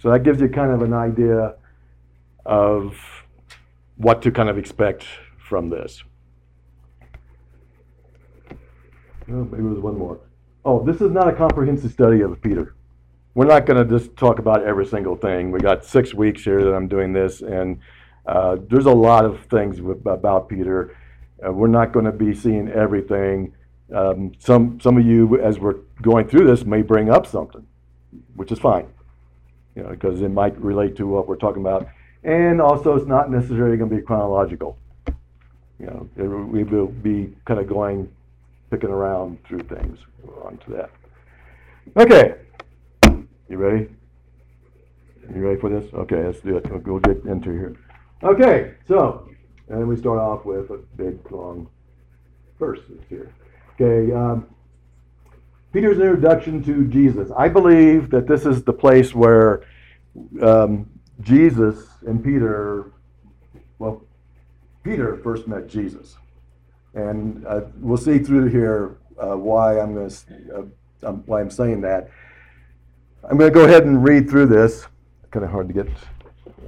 So 0.00 0.10
that 0.10 0.24
gives 0.24 0.40
you 0.40 0.48
kind 0.48 0.72
of 0.72 0.82
an 0.82 0.92
idea 0.92 1.54
of 2.44 2.96
what 3.96 4.22
to 4.22 4.32
kind 4.32 4.48
of 4.48 4.58
expect 4.58 5.04
from 5.38 5.70
this. 5.70 6.02
Oh, 9.30 9.44
maybe 9.44 9.62
there's 9.62 9.78
one 9.78 9.96
more. 9.96 10.20
Oh, 10.64 10.84
this 10.84 11.00
is 11.00 11.10
not 11.10 11.28
a 11.28 11.32
comprehensive 11.32 11.92
study 11.92 12.20
of 12.22 12.40
Peter. 12.42 12.74
We're 13.34 13.46
not 13.46 13.64
going 13.66 13.86
to 13.86 13.98
just 13.98 14.16
talk 14.16 14.38
about 14.38 14.64
every 14.64 14.86
single 14.86 15.16
thing. 15.16 15.50
We 15.50 15.60
got 15.60 15.84
six 15.84 16.12
weeks 16.12 16.42
here 16.42 16.62
that 16.64 16.74
I'm 16.74 16.88
doing 16.88 17.12
this, 17.12 17.40
and 17.40 17.78
uh, 18.26 18.56
there's 18.68 18.86
a 18.86 18.92
lot 18.92 19.24
of 19.24 19.40
things 19.46 19.80
with, 19.80 20.04
about 20.06 20.48
Peter. 20.48 20.96
Uh, 21.44 21.52
we're 21.52 21.68
not 21.68 21.92
going 21.92 22.04
to 22.04 22.12
be 22.12 22.34
seeing 22.34 22.68
everything. 22.68 23.54
Um, 23.94 24.32
some 24.38 24.80
some 24.80 24.96
of 24.96 25.04
you, 25.04 25.40
as 25.40 25.58
we're 25.58 25.80
going 26.00 26.28
through 26.28 26.46
this, 26.46 26.64
may 26.64 26.82
bring 26.82 27.10
up 27.10 27.26
something, 27.26 27.66
which 28.36 28.50
is 28.52 28.58
fine, 28.58 28.86
you 29.74 29.82
know, 29.82 29.90
because 29.90 30.22
it 30.22 30.30
might 30.30 30.58
relate 30.60 30.96
to 30.96 31.06
what 31.06 31.28
we're 31.28 31.36
talking 31.36 31.62
about. 31.62 31.88
And 32.24 32.60
also, 32.60 32.94
it's 32.96 33.06
not 33.06 33.30
necessarily 33.30 33.76
going 33.76 33.90
to 33.90 33.96
be 33.96 34.02
chronological. 34.02 34.78
You 35.78 35.86
know, 35.86 36.08
it, 36.16 36.22
we 36.22 36.62
will 36.62 36.86
be 36.86 37.34
kind 37.44 37.58
of 37.58 37.68
going, 37.68 38.08
picking 38.70 38.90
around 38.90 39.44
through 39.44 39.64
things 39.64 39.98
onto 40.44 40.76
that. 40.76 40.90
Okay, 41.96 42.36
you 43.48 43.56
ready? 43.58 43.88
You 45.34 45.46
ready 45.46 45.60
for 45.60 45.68
this? 45.68 45.92
Okay, 45.92 46.24
let's 46.24 46.40
do 46.40 46.56
it. 46.56 46.70
We'll, 46.70 46.80
we'll 46.80 46.98
get 47.00 47.24
into 47.24 47.50
here. 47.50 47.76
Okay, 48.22 48.74
so, 48.86 49.28
and 49.68 49.88
we 49.88 49.96
start 49.96 50.18
off 50.18 50.44
with 50.44 50.70
a 50.70 50.78
big, 50.96 51.18
long 51.32 51.68
verse 52.58 52.80
here. 53.08 53.32
Okay, 53.80 54.12
um, 54.12 54.46
Peter's 55.72 55.98
introduction 55.98 56.62
to 56.64 56.84
Jesus. 56.86 57.30
I 57.36 57.48
believe 57.48 58.10
that 58.10 58.26
this 58.26 58.44
is 58.44 58.62
the 58.62 58.72
place 58.72 59.14
where 59.14 59.62
um, 60.42 60.88
Jesus 61.20 61.88
and 62.06 62.22
Peter, 62.22 62.92
well, 63.78 64.02
Peter 64.84 65.16
first 65.18 65.48
met 65.48 65.68
Jesus. 65.68 66.16
And 66.94 67.46
uh, 67.46 67.62
we'll 67.80 67.96
see 67.96 68.18
through 68.18 68.48
here 68.48 68.98
uh, 69.18 69.36
why 69.36 69.80
I'm 69.80 69.94
going 69.94 70.10
to, 70.10 70.16
uh, 70.54 71.08
um, 71.08 71.22
why 71.24 71.40
I'm 71.40 71.50
saying 71.50 71.80
that. 71.82 72.10
I'm 73.24 73.38
going 73.38 73.50
to 73.50 73.54
go 73.54 73.64
ahead 73.64 73.86
and 73.86 74.06
read 74.06 74.28
through 74.28 74.46
this. 74.46 74.86
Kind 75.30 75.44
of 75.44 75.50
hard 75.50 75.68
to 75.68 75.74
get 75.74 75.88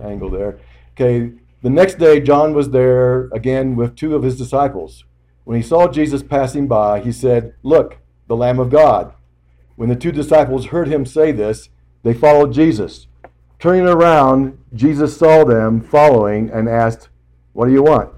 angle 0.03 0.31
there. 0.31 0.59
Okay, 0.93 1.33
the 1.63 1.71
next 1.71 1.99
day, 1.99 2.21
John 2.21 2.55
was 2.55 2.71
there 2.71 3.29
again 3.35 3.77
with 3.77 3.97
two 3.97 4.15
of 4.15 4.23
his 4.23 4.39
disciples. 4.39 5.05
When 5.45 5.57
he 5.57 5.63
saw 5.63 5.89
Jesus 5.89 6.23
passing 6.23 6.67
by, 6.67 7.01
he 7.01 7.13
said, 7.13 7.55
Look, 7.63 7.99
the 8.27 8.37
Lamb 8.37 8.59
of 8.59 8.71
God. 8.71 9.13
When 9.77 9.89
the 9.89 9.97
two 9.97 10.13
disciples 10.13 10.67
heard 10.67 10.89
him 10.89 11.05
say 11.05 11.33
this, 11.33 11.69
they 12.03 12.15
followed 12.15 12.53
Jesus. 12.53 13.07
Turning 13.59 13.87
around, 13.87 14.59
Jesus 14.75 15.17
saw 15.17 15.45
them 15.45 15.81
following 15.81 16.51
and 16.51 16.69
asked, 16.69 17.09
What 17.53 17.67
do 17.67 17.73
you 17.73 17.83
want? 17.83 18.13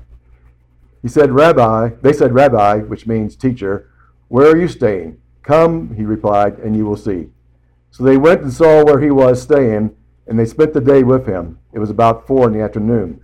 He 1.03 1.09
said, 1.09 1.33
Rabbi, 1.33 1.91
they 2.03 2.13
said, 2.13 2.35
Rabbi, 2.35 2.79
which 2.79 3.07
means 3.07 3.37
teacher, 3.37 3.91
where 4.29 4.51
are 4.51 4.57
you 4.57 4.69
staying? 4.69 5.21
Come, 5.43 5.95
he 5.95 6.03
replied, 6.03 6.59
and 6.59 6.77
you 6.77 6.85
will 6.85 6.97
see. 6.97 7.29
So 7.93 8.03
they 8.03 8.17
went 8.17 8.43
and 8.43 8.53
saw 8.53 8.85
where 8.85 9.01
he 9.01 9.11
was 9.11 9.41
staying, 9.41 9.95
and 10.27 10.39
they 10.39 10.45
spent 10.47 10.75
the 10.75 10.81
day 10.81 11.05
with 11.05 11.27
him. 11.27 11.59
It 11.73 11.79
was 11.79 11.91
about 11.91 12.27
four 12.27 12.49
in 12.49 12.53
the 12.53 12.61
afternoon. 12.61 13.23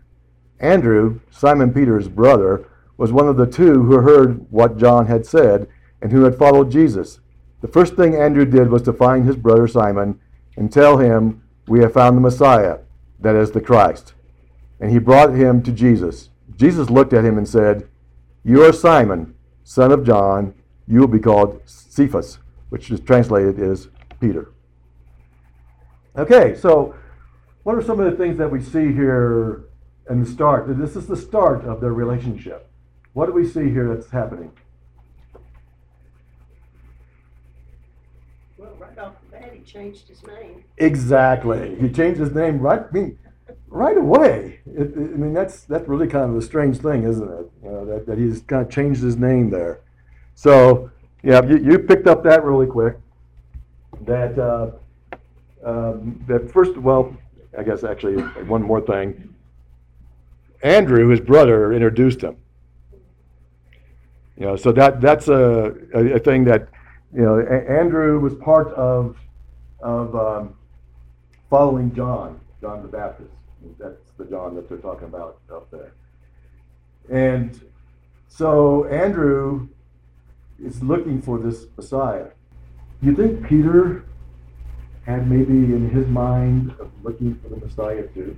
Andrew, 0.61 1.18
Simon 1.30 1.75
Peter's 1.75 2.06
brother, 2.06 2.64
was 3.02 3.11
one 3.11 3.26
of 3.26 3.37
the 3.37 3.49
two 3.49 3.82
who 3.82 3.97
heard 3.97 4.47
what 4.52 4.78
John 4.78 5.06
had 5.06 5.26
said 5.26 5.66
and 6.00 6.12
who 6.12 6.23
had 6.23 6.38
followed 6.38 6.71
Jesus. 6.71 7.18
The 7.61 7.66
first 7.66 7.97
thing 7.97 8.14
Andrew 8.14 8.44
did 8.44 8.71
was 8.71 8.82
to 8.82 8.92
find 8.92 9.26
his 9.26 9.35
brother 9.35 9.66
Simon 9.66 10.21
and 10.56 10.73
tell 10.73 10.99
him, 10.99 11.42
We 11.66 11.80
have 11.80 11.94
found 11.94 12.16
the 12.16 12.21
Messiah, 12.21 12.78
that 13.18 13.35
is 13.35 13.50
the 13.50 13.61
Christ. 13.61 14.14
And 14.78 14.92
he 14.92 15.00
brought 15.00 15.35
him 15.35 15.64
to 15.64 15.73
Jesus. 15.73 16.30
Jesus 16.56 16.90
looked 16.90 17.12
at 17.12 17.25
him 17.25 17.38
and 17.38 17.49
said, 17.49 17.88
You 18.44 18.62
are 18.62 18.73
Simon, 18.73 19.35
son 19.64 19.90
of 19.90 20.06
John. 20.06 20.54
You 20.87 21.00
will 21.00 21.09
be 21.09 21.18
called 21.18 21.61
Cephas, 21.66 22.38
which 22.68 22.88
is 22.88 23.00
translated 23.00 23.59
as 23.59 23.88
Peter. 24.21 24.52
Okay, 26.16 26.54
so 26.54 26.94
what 27.64 27.75
are 27.75 27.82
some 27.82 27.99
of 27.99 28.09
the 28.09 28.16
things 28.16 28.38
that 28.38 28.52
we 28.52 28.62
see 28.62 28.92
here 28.92 29.64
in 30.09 30.23
the 30.23 30.30
start. 30.30 30.66
This 30.78 30.97
is 30.97 31.06
the 31.06 31.16
start 31.16 31.64
of 31.64 31.80
their 31.80 31.92
relationship. 31.92 32.68
What 33.14 33.26
do 33.26 33.33
we 33.33 33.47
see 33.47 33.71
here 33.71 33.95
that's 33.95 34.11
happening? 34.11 34.50
Well, 38.57 38.75
right 38.78 38.99
off 38.99 39.14
the 39.23 39.37
bat, 39.37 39.52
he 39.54 39.61
changed 39.61 40.09
his 40.09 40.23
name. 40.26 40.64
Exactly. 40.78 41.76
He 41.76 41.90
changed 41.90 42.21
his 42.21 42.33
name 42.33 42.59
right. 42.59 42.81
I 42.81 42.92
mean, 42.92 43.19
right 43.69 43.99
away. 43.99 44.61
It, 44.66 44.88
it, 44.88 44.97
I 44.97 45.16
mean, 45.16 45.35
that's 45.35 45.64
that's 45.64 45.87
really 45.88 46.07
kind 46.07 46.31
of 46.31 46.37
a 46.37 46.42
strange 46.42 46.78
thing, 46.78 47.04
isn't 47.04 47.28
it? 47.28 47.50
You 47.62 47.71
know, 47.71 47.85
that, 47.87 48.07
that 48.07 48.19
he's 48.19 48.42
kind 48.42 48.62
of 48.62 48.71
changed 48.71 49.02
his 49.02 49.16
name 49.16 49.50
there. 49.50 49.81
So, 50.35 50.90
yeah, 51.23 51.42
you, 51.45 51.59
you 51.59 51.78
picked 51.81 52.07
up 52.07 52.23
that 52.25 52.45
really 52.45 52.66
quick. 52.66 52.97
That 54.02 54.38
uh, 54.38 54.71
um, 55.64 56.25
that 56.26 56.50
first, 56.50 56.76
well, 56.78 57.14
I 57.57 57.62
guess 57.62 57.85
actually 57.85 58.23
one 58.45 58.62
more 58.62 58.81
thing. 58.81 59.35
Andrew, 60.62 61.09
his 61.09 61.21
brother, 61.21 61.73
introduced 61.73 62.23
him. 62.23 62.37
Know, 64.42 64.56
so 64.56 64.72
that 64.72 65.00
that's 65.00 65.28
a, 65.28 65.72
a, 65.94 66.14
a 66.14 66.18
thing 66.18 66.42
that 66.44 66.68
you 67.14 67.22
know 67.22 67.38
a- 67.38 67.80
Andrew 67.80 68.18
was 68.18 68.34
part 68.34 68.72
of 68.75 69.16
of 69.80 70.16
um, 70.16 70.56
following 71.49 71.94
John, 71.94 72.40
John 72.61 72.82
the 72.82 72.88
Baptist. 72.88 73.30
That's 73.78 74.11
the 74.18 74.25
John 74.25 74.56
that 74.56 74.68
they're 74.68 74.78
talking 74.78 75.06
about 75.06 75.38
up 75.49 75.70
there. 75.70 75.92
And 77.08 77.61
so 78.26 78.84
Andrew 78.87 79.68
is 80.61 80.82
looking 80.82 81.22
for 81.22 81.38
this 81.38 81.66
Messiah. 81.76 82.26
You 83.00 83.14
think 83.14 83.46
Peter 83.46 84.04
had 85.06 85.30
maybe 85.30 85.52
in 85.52 85.88
his 85.90 86.08
mind 86.08 86.75
of 86.80 86.90
looking 87.04 87.37
for 87.37 87.49
the 87.49 87.64
Messiah 87.64 88.08
too? 88.08 88.37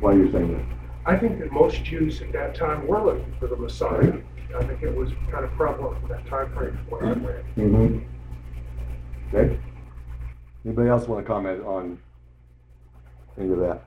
Why 0.00 0.12
are 0.12 0.18
you 0.18 0.30
saying 0.30 0.52
that? 0.52 0.83
I 1.06 1.16
think 1.16 1.38
that 1.40 1.52
most 1.52 1.84
Jews 1.84 2.22
at 2.22 2.32
that 2.32 2.54
time 2.54 2.86
were 2.86 3.02
looking 3.02 3.34
for 3.38 3.46
the 3.46 3.56
Messiah. 3.56 4.14
I 4.56 4.64
think 4.64 4.82
it 4.82 4.94
was 4.94 5.10
kind 5.30 5.44
of 5.44 5.50
prevalent 5.52 6.02
in 6.02 6.08
that 6.08 6.26
time 6.26 6.52
frame 6.54 6.78
when 6.88 7.04
I 7.04 7.12
read. 7.12 7.44
Mm-hmm. 7.56 9.36
Okay. 9.36 9.58
Anybody 10.64 10.88
else 10.88 11.06
want 11.08 11.24
to 11.24 11.30
comment 11.30 11.62
on 11.64 11.98
any 13.38 13.50
of 13.50 13.58
that? 13.58 13.82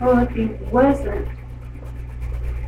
Well, 0.00 0.18
if 0.18 0.30
he 0.30 0.46
wasn't 0.72 1.28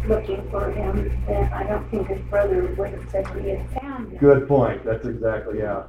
looking 0.07 0.49
for 0.51 0.71
him, 0.71 1.25
then 1.27 1.53
I 1.53 1.65
don't 1.65 1.91
think 1.91 2.09
his 2.09 2.21
brother 2.29 2.75
would 2.77 2.91
have 2.91 3.11
said 3.11 3.27
he 3.41 3.51
had 3.51 3.71
found 3.81 4.13
him. 4.13 4.19
Good 4.19 4.47
point. 4.47 4.85
That's 4.85 5.07
exactly 5.07 5.59
yeah. 5.59 5.85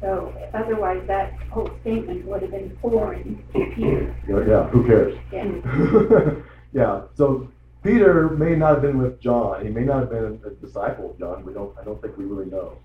So 0.00 0.32
otherwise, 0.54 1.02
that 1.06 1.32
whole 1.50 1.70
statement 1.80 2.24
would 2.26 2.42
have 2.42 2.50
been 2.50 2.76
foreign 2.80 3.42
to 3.52 3.66
Peter. 3.74 4.16
Yeah. 4.28 4.46
yeah, 4.46 4.68
Who 4.68 4.86
cares? 4.86 5.18
Yeah. 5.32 6.30
yeah. 6.72 7.02
So 7.14 7.48
Peter 7.82 8.28
may 8.30 8.54
not 8.54 8.74
have 8.74 8.82
been 8.82 8.98
with 8.98 9.20
John. 9.20 9.64
He 9.64 9.70
may 9.70 9.82
not 9.82 10.00
have 10.00 10.10
been 10.10 10.40
a, 10.44 10.48
a 10.48 10.50
disciple 10.54 11.10
of 11.10 11.18
John. 11.18 11.44
We 11.44 11.52
don't. 11.52 11.76
I 11.80 11.84
don't 11.84 12.00
think 12.00 12.16
we 12.16 12.24
really 12.24 12.46
know. 12.46 12.78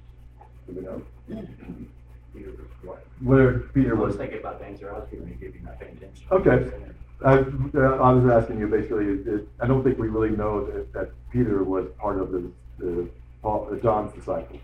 Do 0.68 0.74
we 0.74 0.82
know? 0.82 1.02
Peter 2.34 2.50
was 2.52 2.60
what? 2.84 3.06
Whether 3.22 3.60
Peter 3.74 3.96
I 3.96 4.00
was 4.00 4.08
was. 4.10 4.16
thinking 4.18 4.40
about 4.40 4.60
things, 4.60 4.82
or 4.82 4.94
I 4.96 5.00
was 5.00 5.08
giving 5.12 5.28
you, 5.28 5.36
giving 5.36 5.64
not 5.64 5.80
paying 5.80 5.98
attention. 5.98 6.26
Okay. 6.32 6.72
I, 7.24 7.38
uh, 7.78 7.98
I 8.02 8.12
was 8.12 8.30
asking 8.30 8.60
you 8.60 8.68
basically. 8.68 9.06
It, 9.06 9.48
I 9.60 9.68
don't 9.68 9.84
think 9.84 9.98
we 9.98 10.10
really 10.10 10.36
know 10.36 10.66
that, 10.66 10.92
that 10.94 11.12
Peter 11.32 11.64
was 11.64 11.88
part 12.00 12.20
of 12.20 12.32
the, 12.32 12.52
the 12.80 13.10
Paul, 13.42 13.70
uh, 13.72 13.76
John's 13.78 14.14
disciples. 14.14 14.60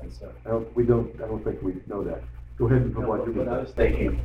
And 0.00 0.12
so, 0.12 0.32
I 0.46 0.50
don't, 0.50 0.76
we 0.76 0.84
don't, 0.84 1.14
I 1.22 1.26
don't 1.26 1.42
think 1.44 1.60
we 1.62 1.74
know 1.86 2.02
that. 2.04 2.22
Go 2.56 2.66
ahead 2.66 2.82
and 2.82 2.92
provide 2.94 3.08
what 3.20 3.26
your. 3.26 3.44
what 3.44 3.48
I 3.48 3.58
was 3.60 3.70
thinking 3.72 4.20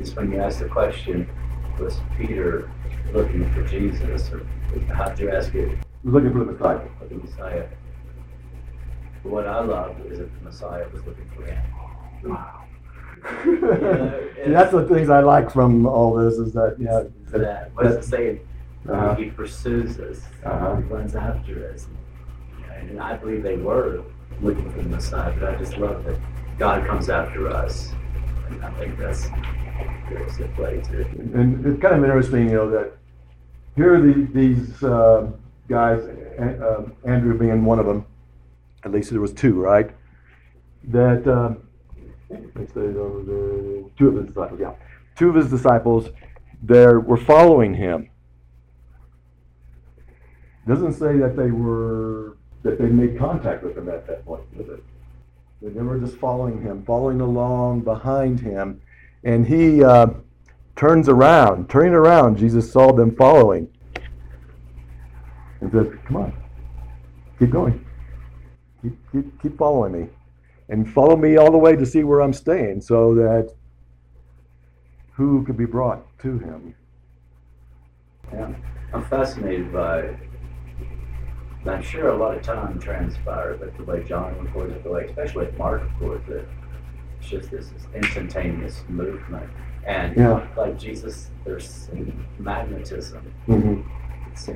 is 0.00 0.14
when 0.14 0.30
you 0.32 0.40
asked 0.40 0.60
the 0.60 0.68
question, 0.68 1.28
was 1.78 1.96
Peter 2.16 2.70
looking 3.12 3.50
for 3.52 3.62
Jesus, 3.66 4.30
or 4.30 4.44
how'd 4.92 5.18
you 5.18 5.30
ask 5.30 5.54
it? 5.54 5.78
Looking 6.04 6.32
for 6.32 6.40
the 6.40 6.52
Messiah. 6.52 6.80
For 6.98 7.06
the 7.06 7.14
Messiah. 7.16 7.66
But 9.22 9.32
what 9.32 9.46
I 9.46 9.60
love 9.60 10.00
is 10.06 10.18
that 10.18 10.32
the 10.38 10.44
Messiah 10.44 10.86
was 10.92 11.04
looking 11.04 11.28
for 11.34 11.44
him. 11.46 11.62
See, 13.44 14.50
that's 14.52 14.70
the 14.72 14.86
things 14.88 15.10
I 15.10 15.20
like 15.20 15.50
from 15.50 15.86
all 15.86 16.14
this 16.14 16.34
is 16.34 16.52
that, 16.52 16.76
yeah. 16.78 17.02
For 17.30 17.38
that, 17.38 17.74
what 17.74 17.84
does 17.84 17.96
it 17.96 18.04
say? 18.04 18.40
Uh-huh. 18.88 19.14
He 19.16 19.26
pursues 19.30 19.98
us, 19.98 20.20
Uh-huh. 20.44 20.76
he 20.76 20.82
runs 20.84 21.14
after 21.16 21.70
us. 21.72 21.86
And 22.78 23.00
I 23.00 23.16
believe 23.16 23.42
they 23.42 23.56
were 23.56 24.04
looking 24.40 24.70
for 24.70 24.82
the 24.82 24.88
Messiah, 24.88 25.34
but 25.38 25.54
I 25.54 25.56
just 25.56 25.76
love 25.76 26.04
that 26.04 26.18
God 26.58 26.86
comes 26.86 27.08
after 27.08 27.48
us. 27.48 27.92
And 28.48 28.64
I 28.64 28.70
think 28.72 28.98
that's, 28.98 29.28
the 30.38 30.48
play. 30.56 30.82
And 31.34 31.66
it's 31.66 31.80
kind 31.82 31.94
of 31.96 32.04
interesting, 32.04 32.48
you 32.48 32.54
know, 32.54 32.70
that 32.70 32.96
here 33.76 33.94
are 33.94 34.00
the, 34.00 34.28
these 34.32 34.82
uh, 34.82 35.30
guys, 35.68 36.02
um, 36.38 36.94
Andrew 37.04 37.38
being 37.38 37.64
one 37.64 37.78
of 37.78 37.86
them, 37.86 38.06
at 38.84 38.90
least 38.90 39.10
there 39.10 39.20
was 39.20 39.32
two, 39.32 39.60
right? 39.60 39.90
That, 40.84 41.26
um, 41.28 41.62
uh, 42.30 42.36
two 43.96 44.08
of 44.08 44.14
his 44.16 44.26
disciples, 44.26 44.60
yeah. 44.60 44.72
Two 45.16 45.28
of 45.28 45.34
his 45.34 45.50
disciples 45.50 46.10
there 46.62 47.00
were 47.00 47.16
following 47.16 47.74
him. 47.74 48.10
Doesn't 50.66 50.94
say 50.94 51.16
that 51.18 51.36
they 51.36 51.50
were, 51.50 52.36
that 52.62 52.78
they 52.78 52.86
made 52.86 53.18
contact 53.18 53.62
with 53.62 53.76
him 53.76 53.88
at 53.88 54.06
that 54.06 54.24
point, 54.24 54.42
does 54.56 54.68
it? 54.68 54.82
That 55.62 55.74
They 55.74 55.82
were 55.82 55.98
just 55.98 56.16
following 56.18 56.60
him, 56.62 56.84
following 56.84 57.20
along 57.20 57.80
behind 57.80 58.40
him. 58.40 58.80
And 59.24 59.46
he 59.46 59.82
uh, 59.82 60.08
turns 60.76 61.08
around. 61.08 61.68
Turning 61.68 61.94
around, 61.94 62.38
Jesus 62.38 62.70
saw 62.70 62.92
them 62.92 63.14
following. 63.14 63.68
And 65.60 65.72
said, 65.72 65.98
Come 66.06 66.16
on, 66.16 66.42
keep 67.38 67.50
going. 67.50 67.84
Keep, 68.82 69.12
keep, 69.12 69.42
keep 69.42 69.58
following 69.58 69.92
me. 69.92 70.08
And 70.68 70.88
follow 70.92 71.16
me 71.16 71.36
all 71.36 71.50
the 71.50 71.58
way 71.58 71.74
to 71.74 71.86
see 71.86 72.04
where 72.04 72.20
I'm 72.20 72.32
staying 72.32 72.82
so 72.82 73.14
that 73.14 73.54
who 75.14 75.44
could 75.44 75.56
be 75.56 75.64
brought 75.64 76.06
to 76.20 76.38
him. 76.38 76.74
Yeah, 78.32 78.54
I'm 78.92 79.04
fascinated 79.06 79.72
by, 79.72 80.16
I'm 81.68 81.82
sure 81.82 82.08
a 82.08 82.16
lot 82.16 82.36
of 82.36 82.42
time 82.42 82.78
transpired, 82.78 83.60
but 83.60 83.76
the 83.76 83.84
way 83.84 84.04
John 84.04 84.38
records 84.44 84.74
it, 84.74 84.84
the 84.84 84.90
way, 84.90 85.04
especially 85.04 85.48
Mark 85.58 85.82
records 85.82 86.28
it, 86.28 86.48
it's 87.20 87.28
just 87.28 87.50
this 87.50 87.72
instantaneous 87.94 88.84
movement. 88.88 89.50
And 89.84 90.16
Yeah. 90.16 90.46
like 90.56 90.78
Jesus, 90.78 91.30
there's 91.44 91.90
magnetism. 92.38 93.32
It's 94.30 94.50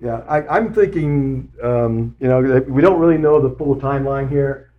Yeah, 0.00 0.22
I, 0.28 0.46
I'm 0.48 0.72
thinking, 0.72 1.52
um, 1.62 2.16
you 2.18 2.28
know, 2.28 2.40
we 2.68 2.82
don't 2.82 2.98
really 2.98 3.18
know 3.18 3.40
the 3.40 3.54
full 3.56 3.76
timeline 3.76 4.28
here, 4.28 4.70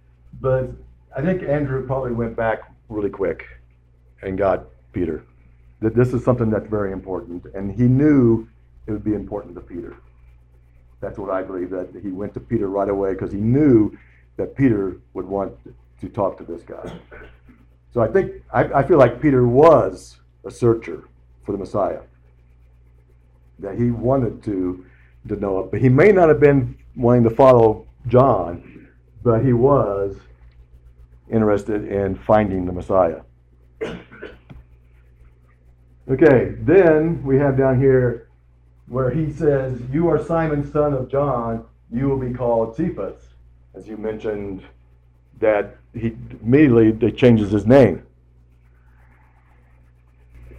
but 0.41 0.69
I 1.15 1.21
think 1.21 1.43
Andrew 1.43 1.85
probably 1.85 2.11
went 2.11 2.35
back 2.35 2.63
really 2.89 3.09
quick 3.09 3.45
and 4.21 4.37
got 4.37 4.65
Peter. 4.91 5.23
That 5.81 5.95
this 5.95 6.13
is 6.13 6.23
something 6.23 6.49
that's 6.49 6.67
very 6.67 6.91
important, 6.91 7.45
and 7.53 7.71
he 7.71 7.83
knew 7.83 8.47
it 8.87 8.91
would 8.91 9.03
be 9.03 9.13
important 9.13 9.55
to 9.55 9.61
Peter. 9.61 9.95
That's 11.03 11.19
what 11.19 11.29
I 11.29 11.43
believe, 11.43 11.69
that 11.71 11.89
he 12.01 12.11
went 12.11 12.33
to 12.35 12.39
Peter 12.39 12.69
right 12.69 12.87
away 12.87 13.11
because 13.11 13.33
he 13.33 13.37
knew 13.37 13.91
that 14.37 14.55
Peter 14.55 14.95
would 15.13 15.25
want 15.25 15.51
to 15.99 16.07
talk 16.07 16.37
to 16.37 16.45
this 16.45 16.63
guy. 16.63 16.97
So 17.93 17.99
I 17.99 18.07
think, 18.07 18.41
I, 18.53 18.63
I 18.79 18.83
feel 18.87 18.97
like 18.97 19.21
Peter 19.21 19.45
was 19.45 20.17
a 20.45 20.49
searcher 20.49 21.03
for 21.43 21.51
the 21.51 21.57
Messiah. 21.57 21.99
That 23.59 23.77
he 23.77 23.91
wanted 23.91 24.41
to 24.43 24.85
to 25.27 25.35
know 25.35 25.59
it. 25.59 25.71
But 25.71 25.81
he 25.81 25.89
may 25.89 26.13
not 26.13 26.29
have 26.29 26.39
been 26.39 26.77
wanting 26.95 27.23
to 27.23 27.29
follow 27.29 27.85
John, 28.07 28.87
but 29.23 29.43
he 29.43 29.51
was 29.51 30.15
interested 31.29 31.85
in 31.85 32.15
finding 32.15 32.65
the 32.65 32.71
Messiah. 32.71 33.21
Okay, 36.09 36.55
then 36.59 37.23
we 37.23 37.37
have 37.37 37.57
down 37.57 37.77
here 37.79 38.29
where 38.87 39.09
he 39.11 39.31
says, 39.31 39.79
You 39.91 40.09
are 40.09 40.23
Simon, 40.23 40.69
son 40.71 40.93
of 40.93 41.09
John, 41.09 41.65
you 41.91 42.07
will 42.09 42.19
be 42.19 42.33
called 42.33 42.75
Cephas. 42.75 43.21
As 43.75 43.87
you 43.87 43.97
mentioned, 43.97 44.63
that 45.39 45.77
he 45.93 46.15
immediately 46.41 47.11
changes 47.11 47.51
his 47.51 47.65
name. 47.65 48.03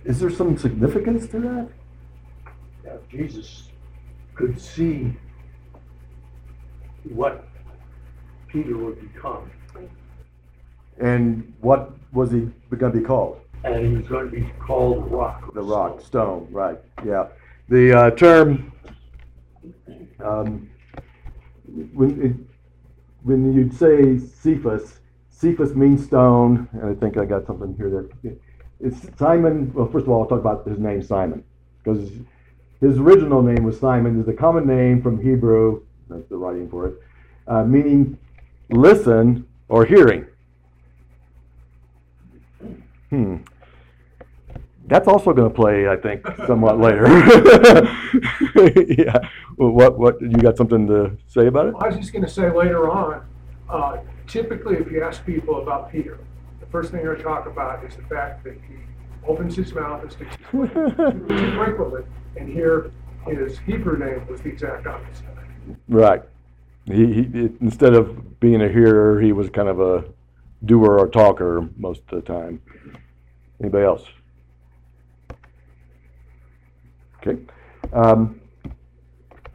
Is 0.04 0.20
there 0.20 0.30
some 0.30 0.56
significance 0.58 1.26
to 1.28 1.40
that? 1.40 1.68
Yeah, 2.84 2.96
Jesus 3.10 3.68
could 4.34 4.60
see 4.60 5.14
what 7.04 7.46
Peter 8.48 8.76
would 8.76 9.00
become, 9.12 9.50
And 10.98 11.52
what 11.60 11.92
was 12.12 12.30
he 12.30 12.48
going 12.76 12.92
to 12.92 12.98
be 12.98 13.04
called? 13.04 13.40
and 13.64 13.86
he 13.86 13.96
was 13.96 14.06
going 14.06 14.30
to 14.30 14.36
be 14.36 14.46
called 14.60 15.10
Rock. 15.10 15.54
The 15.54 15.62
rock, 15.62 16.02
stone, 16.02 16.46
right, 16.50 16.78
yeah. 17.04 17.28
The 17.68 17.98
uh, 17.98 18.10
term, 18.10 18.72
um, 20.22 20.70
when, 21.94 22.22
it, 22.22 22.56
when 23.22 23.54
you'd 23.54 23.72
say 23.72 24.18
Cephas, 24.18 25.00
Cephas 25.30 25.74
means 25.74 26.04
stone, 26.04 26.68
and 26.72 26.84
I 26.84 26.94
think 26.94 27.16
I 27.16 27.24
got 27.24 27.46
something 27.46 27.74
here 27.76 27.90
that, 28.22 28.38
it's 28.80 29.18
Simon, 29.18 29.72
well, 29.72 29.88
first 29.88 30.04
of 30.04 30.10
all, 30.10 30.22
I'll 30.22 30.28
talk 30.28 30.40
about 30.40 30.66
his 30.66 30.78
name, 30.78 31.02
Simon, 31.02 31.42
because 31.82 32.10
his 32.80 32.98
original 32.98 33.40
name 33.40 33.64
was 33.64 33.80
Simon, 33.80 34.20
is 34.20 34.28
a 34.28 34.32
common 34.32 34.66
name 34.66 35.00
from 35.00 35.22
Hebrew, 35.22 35.82
that's 36.08 36.28
the 36.28 36.36
writing 36.36 36.68
for 36.68 36.88
it, 36.88 36.94
uh, 37.46 37.64
meaning 37.64 38.18
listen 38.68 39.46
or 39.68 39.86
hearing. 39.86 40.26
Hmm. 43.08 43.36
That's 44.86 45.08
also 45.08 45.32
going 45.32 45.48
to 45.48 45.54
play, 45.54 45.88
I 45.88 45.96
think, 45.96 46.26
somewhat 46.46 46.78
later. 46.78 47.06
yeah. 48.98 49.18
Well, 49.56 49.70
what? 49.70 49.98
What? 49.98 50.20
You 50.20 50.36
got 50.36 50.56
something 50.56 50.86
to 50.88 51.16
say 51.26 51.46
about 51.46 51.66
it? 51.66 51.74
I 51.78 51.86
was 51.88 51.96
just 51.96 52.12
gonna 52.12 52.28
say 52.28 52.50
later 52.50 52.90
on, 52.90 53.24
uh, 53.68 53.98
typically 54.26 54.76
if 54.76 54.90
you 54.90 55.02
ask 55.02 55.24
people 55.24 55.62
about 55.62 55.92
Peter, 55.92 56.18
the 56.60 56.66
first 56.66 56.90
thing 56.90 57.02
they're 57.02 57.14
gonna 57.14 57.24
talk 57.24 57.46
about 57.46 57.84
is 57.84 57.96
the 57.96 58.02
fact 58.02 58.44
that 58.44 58.54
he 58.68 58.74
opens 59.26 59.56
his 59.56 59.72
mouth 59.72 60.02
and 60.02 60.12
sticks 60.12 60.36
his 60.36 60.46
foot 60.46 60.72
too 60.74 61.56
frequently, 61.56 62.02
and 62.36 62.48
here 62.48 62.90
his 63.26 63.58
Hebrew 63.60 63.98
name 63.98 64.26
was 64.26 64.40
the 64.40 64.48
exact 64.50 64.86
opposite. 64.86 65.24
Right. 65.88 66.22
He, 66.86 67.12
he 67.12 67.20
it, 67.20 67.52
instead 67.60 67.94
of 67.94 68.40
being 68.40 68.60
a 68.60 68.68
hearer, 68.68 69.20
he 69.20 69.32
was 69.32 69.48
kind 69.50 69.68
of 69.68 69.80
a 69.80 70.04
doer 70.64 70.98
or 70.98 71.08
talker 71.08 71.68
most 71.76 72.02
of 72.10 72.22
the 72.22 72.32
time. 72.32 72.60
Anybody 73.60 73.84
else? 73.84 74.04
Okay. 77.26 77.42
Um, 77.92 78.40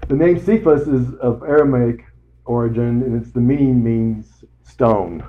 the 0.07 0.15
name 0.15 0.39
Cephas 0.39 0.87
is 0.87 1.13
of 1.15 1.43
Aramaic 1.43 2.05
origin, 2.45 3.03
and 3.03 3.21
it's 3.21 3.31
the 3.31 3.41
meaning 3.41 3.83
means 3.83 4.43
stone. 4.63 5.23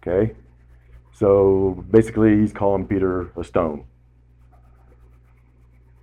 Okay. 0.00 0.34
So 1.12 1.84
basically, 1.90 2.38
he's 2.38 2.52
calling 2.52 2.86
Peter 2.86 3.32
a 3.36 3.42
stone. 3.42 3.86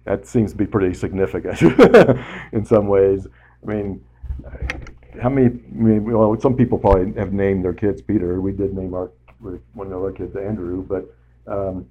That 0.03 0.27
seems 0.27 0.51
to 0.51 0.57
be 0.57 0.65
pretty 0.65 0.93
significant 0.93 1.61
in 2.51 2.65
some 2.65 2.87
ways. 2.87 3.27
I 3.63 3.65
mean, 3.65 4.03
how 5.21 5.29
many? 5.29 5.47
I 5.47 5.71
mean, 5.71 6.03
well, 6.03 6.39
some 6.39 6.55
people 6.55 6.77
probably 6.77 7.13
have 7.13 7.31
named 7.31 7.63
their 7.63 7.73
kids 7.73 8.01
Peter. 8.01 8.41
We 8.41 8.51
did 8.51 8.75
name 8.75 8.93
our 8.93 9.11
one 9.73 9.91
of 9.91 10.01
our 10.01 10.11
kids 10.11 10.35
Andrew, 10.35 10.83
but 10.83 11.15
um, 11.47 11.89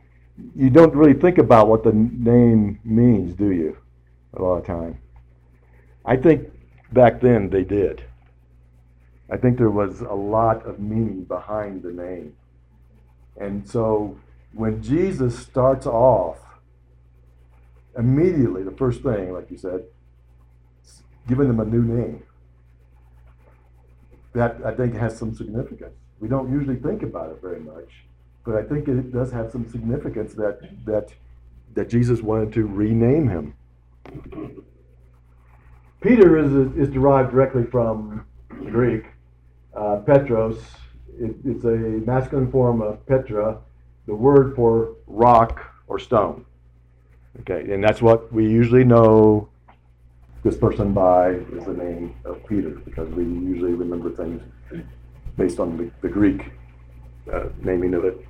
you 0.57 0.71
don't 0.71 0.95
really 0.95 1.19
think 1.19 1.39
about 1.39 1.69
what 1.69 1.85
the 1.85 1.93
name 1.93 2.81
means, 2.85 3.35
do 3.35 3.51
you? 3.51 3.77
A 4.35 4.43
lot 4.43 4.57
of 4.57 4.67
time. 4.67 4.99
I 6.05 6.17
think 6.17 6.51
back 6.93 7.21
then 7.21 7.51
they 7.51 7.65
did. 7.65 8.05
I 9.31 9.37
think 9.37 9.57
there 9.59 9.71
was 9.71 10.01
a 10.01 10.13
lot 10.13 10.67
of 10.67 10.79
meaning 10.79 11.25
behind 11.25 11.83
the 11.83 11.93
name. 11.93 12.35
And 13.41 13.69
so 13.69 14.19
when 14.53 14.83
Jesus 14.83 15.39
starts 15.39 15.87
off, 15.87 16.39
immediately, 17.97 18.63
the 18.63 18.71
first 18.73 19.03
thing, 19.03 19.33
like 19.33 19.51
you 19.51 19.57
said, 19.57 19.85
giving 21.29 21.49
them 21.49 21.61
a 21.61 21.65
new 21.65 21.83
name. 21.83 22.23
That 24.35 24.65
I 24.65 24.75
think 24.75 24.95
has 24.95 25.17
some 25.17 25.35
significance. 25.35 25.95
We 26.21 26.29
don't 26.29 26.51
usually 26.51 26.77
think 26.77 27.03
about 27.03 27.31
it 27.31 27.41
very 27.41 27.61
much, 27.61 27.89
but 28.45 28.55
I 28.57 28.63
think 28.63 28.89
it 28.89 29.13
does 29.13 29.33
have 29.33 29.51
some 29.51 29.69
significance 29.69 30.35
that 30.35 30.61
that 30.85 31.13
that 31.75 31.89
Jesus 31.89 32.23
wanted 32.23 32.53
to 32.53 32.67
rename 32.67 33.29
him. 33.29 33.55
Peter 36.01 36.39
is 36.39 36.53
is 36.77 36.89
derived 36.93 37.31
directly 37.31 37.65
from 37.65 38.25
Greek, 38.71 39.05
uh, 39.75 39.97
Petros, 40.07 40.59
it, 41.19 41.35
it's 41.45 41.65
a 41.65 41.77
masculine 42.07 42.51
form 42.51 42.83
of 42.83 43.05
Petra, 43.07 43.59
the 44.07 44.15
word 44.15 44.55
for 44.57 44.97
rock 45.07 45.61
or 45.87 45.99
stone. 45.99 46.45
Okay, 47.41 47.73
and 47.73 47.83
that's 47.83 48.01
what 48.01 48.33
we 48.33 48.49
usually 48.49 48.85
know 48.85 49.49
this 50.43 50.57
person 50.57 50.93
by 50.93 51.31
is 51.31 51.65
the 51.65 51.73
name 51.73 52.15
of 52.25 52.45
Peter, 52.47 52.71
because 52.71 53.09
we 53.11 53.25
usually 53.25 53.73
remember 53.73 54.11
things 54.11 54.43
based 55.37 55.59
on 55.59 55.77
the, 55.77 55.91
the 56.03 56.09
Greek 56.09 56.53
uh, 57.33 57.47
naming 57.63 57.95
of 57.95 58.05
it. 58.05 58.25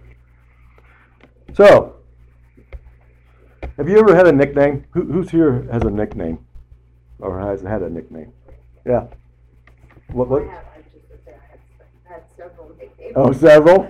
So, 1.55 1.95
have 3.77 3.89
you 3.89 3.97
ever 3.99 4.15
had 4.17 4.27
a 4.27 4.33
nickname? 4.33 4.87
Who, 4.91 5.05
who's 5.05 5.31
here 5.31 5.69
has 5.71 5.83
a 5.83 5.91
nickname, 5.91 6.45
or 7.21 7.39
has 7.39 7.63
had 7.63 7.83
a 7.83 7.89
nickname? 7.89 8.33
Yeah. 8.85 9.07
What? 10.11 10.29
What? 10.29 10.43
I 10.43 10.47
have, 10.47 10.65
I 10.65 10.79
just, 10.81 11.29
had, 12.09 12.23
several 12.37 12.71
nicknames. 12.77 13.13
Oh, 13.15 13.33
several. 13.33 13.89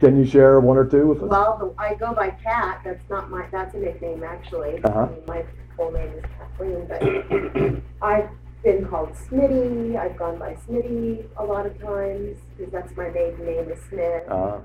Can 0.00 0.16
you 0.16 0.24
share 0.24 0.60
one 0.60 0.76
or 0.76 0.84
two 0.84 1.08
with 1.08 1.22
us? 1.24 1.28
Well, 1.28 1.74
I 1.76 1.94
go 1.94 2.14
by 2.14 2.30
Kat, 2.30 2.82
that's 2.84 3.08
not 3.10 3.30
my, 3.30 3.46
that's 3.50 3.74
a 3.74 3.78
nickname 3.78 4.22
actually. 4.22 4.82
Uh-huh. 4.84 5.00
I 5.00 5.10
mean, 5.10 5.22
My 5.26 5.44
full 5.76 5.90
name 5.90 6.08
is 6.10 6.24
Kathleen, 6.38 6.86
but 6.88 7.82
I've 8.02 8.28
been 8.62 8.86
called 8.86 9.10
Smitty, 9.12 9.96
I've 9.96 10.16
gone 10.16 10.38
by 10.38 10.54
Smitty 10.54 11.24
a 11.36 11.44
lot 11.44 11.66
of 11.66 11.80
times, 11.80 12.38
because 12.56 12.72
that's 12.72 12.96
my 12.96 13.08
maiden 13.10 13.44
name 13.44 13.70
is 13.70 13.78
Smith. 13.88 14.24
Uh, 14.28 14.58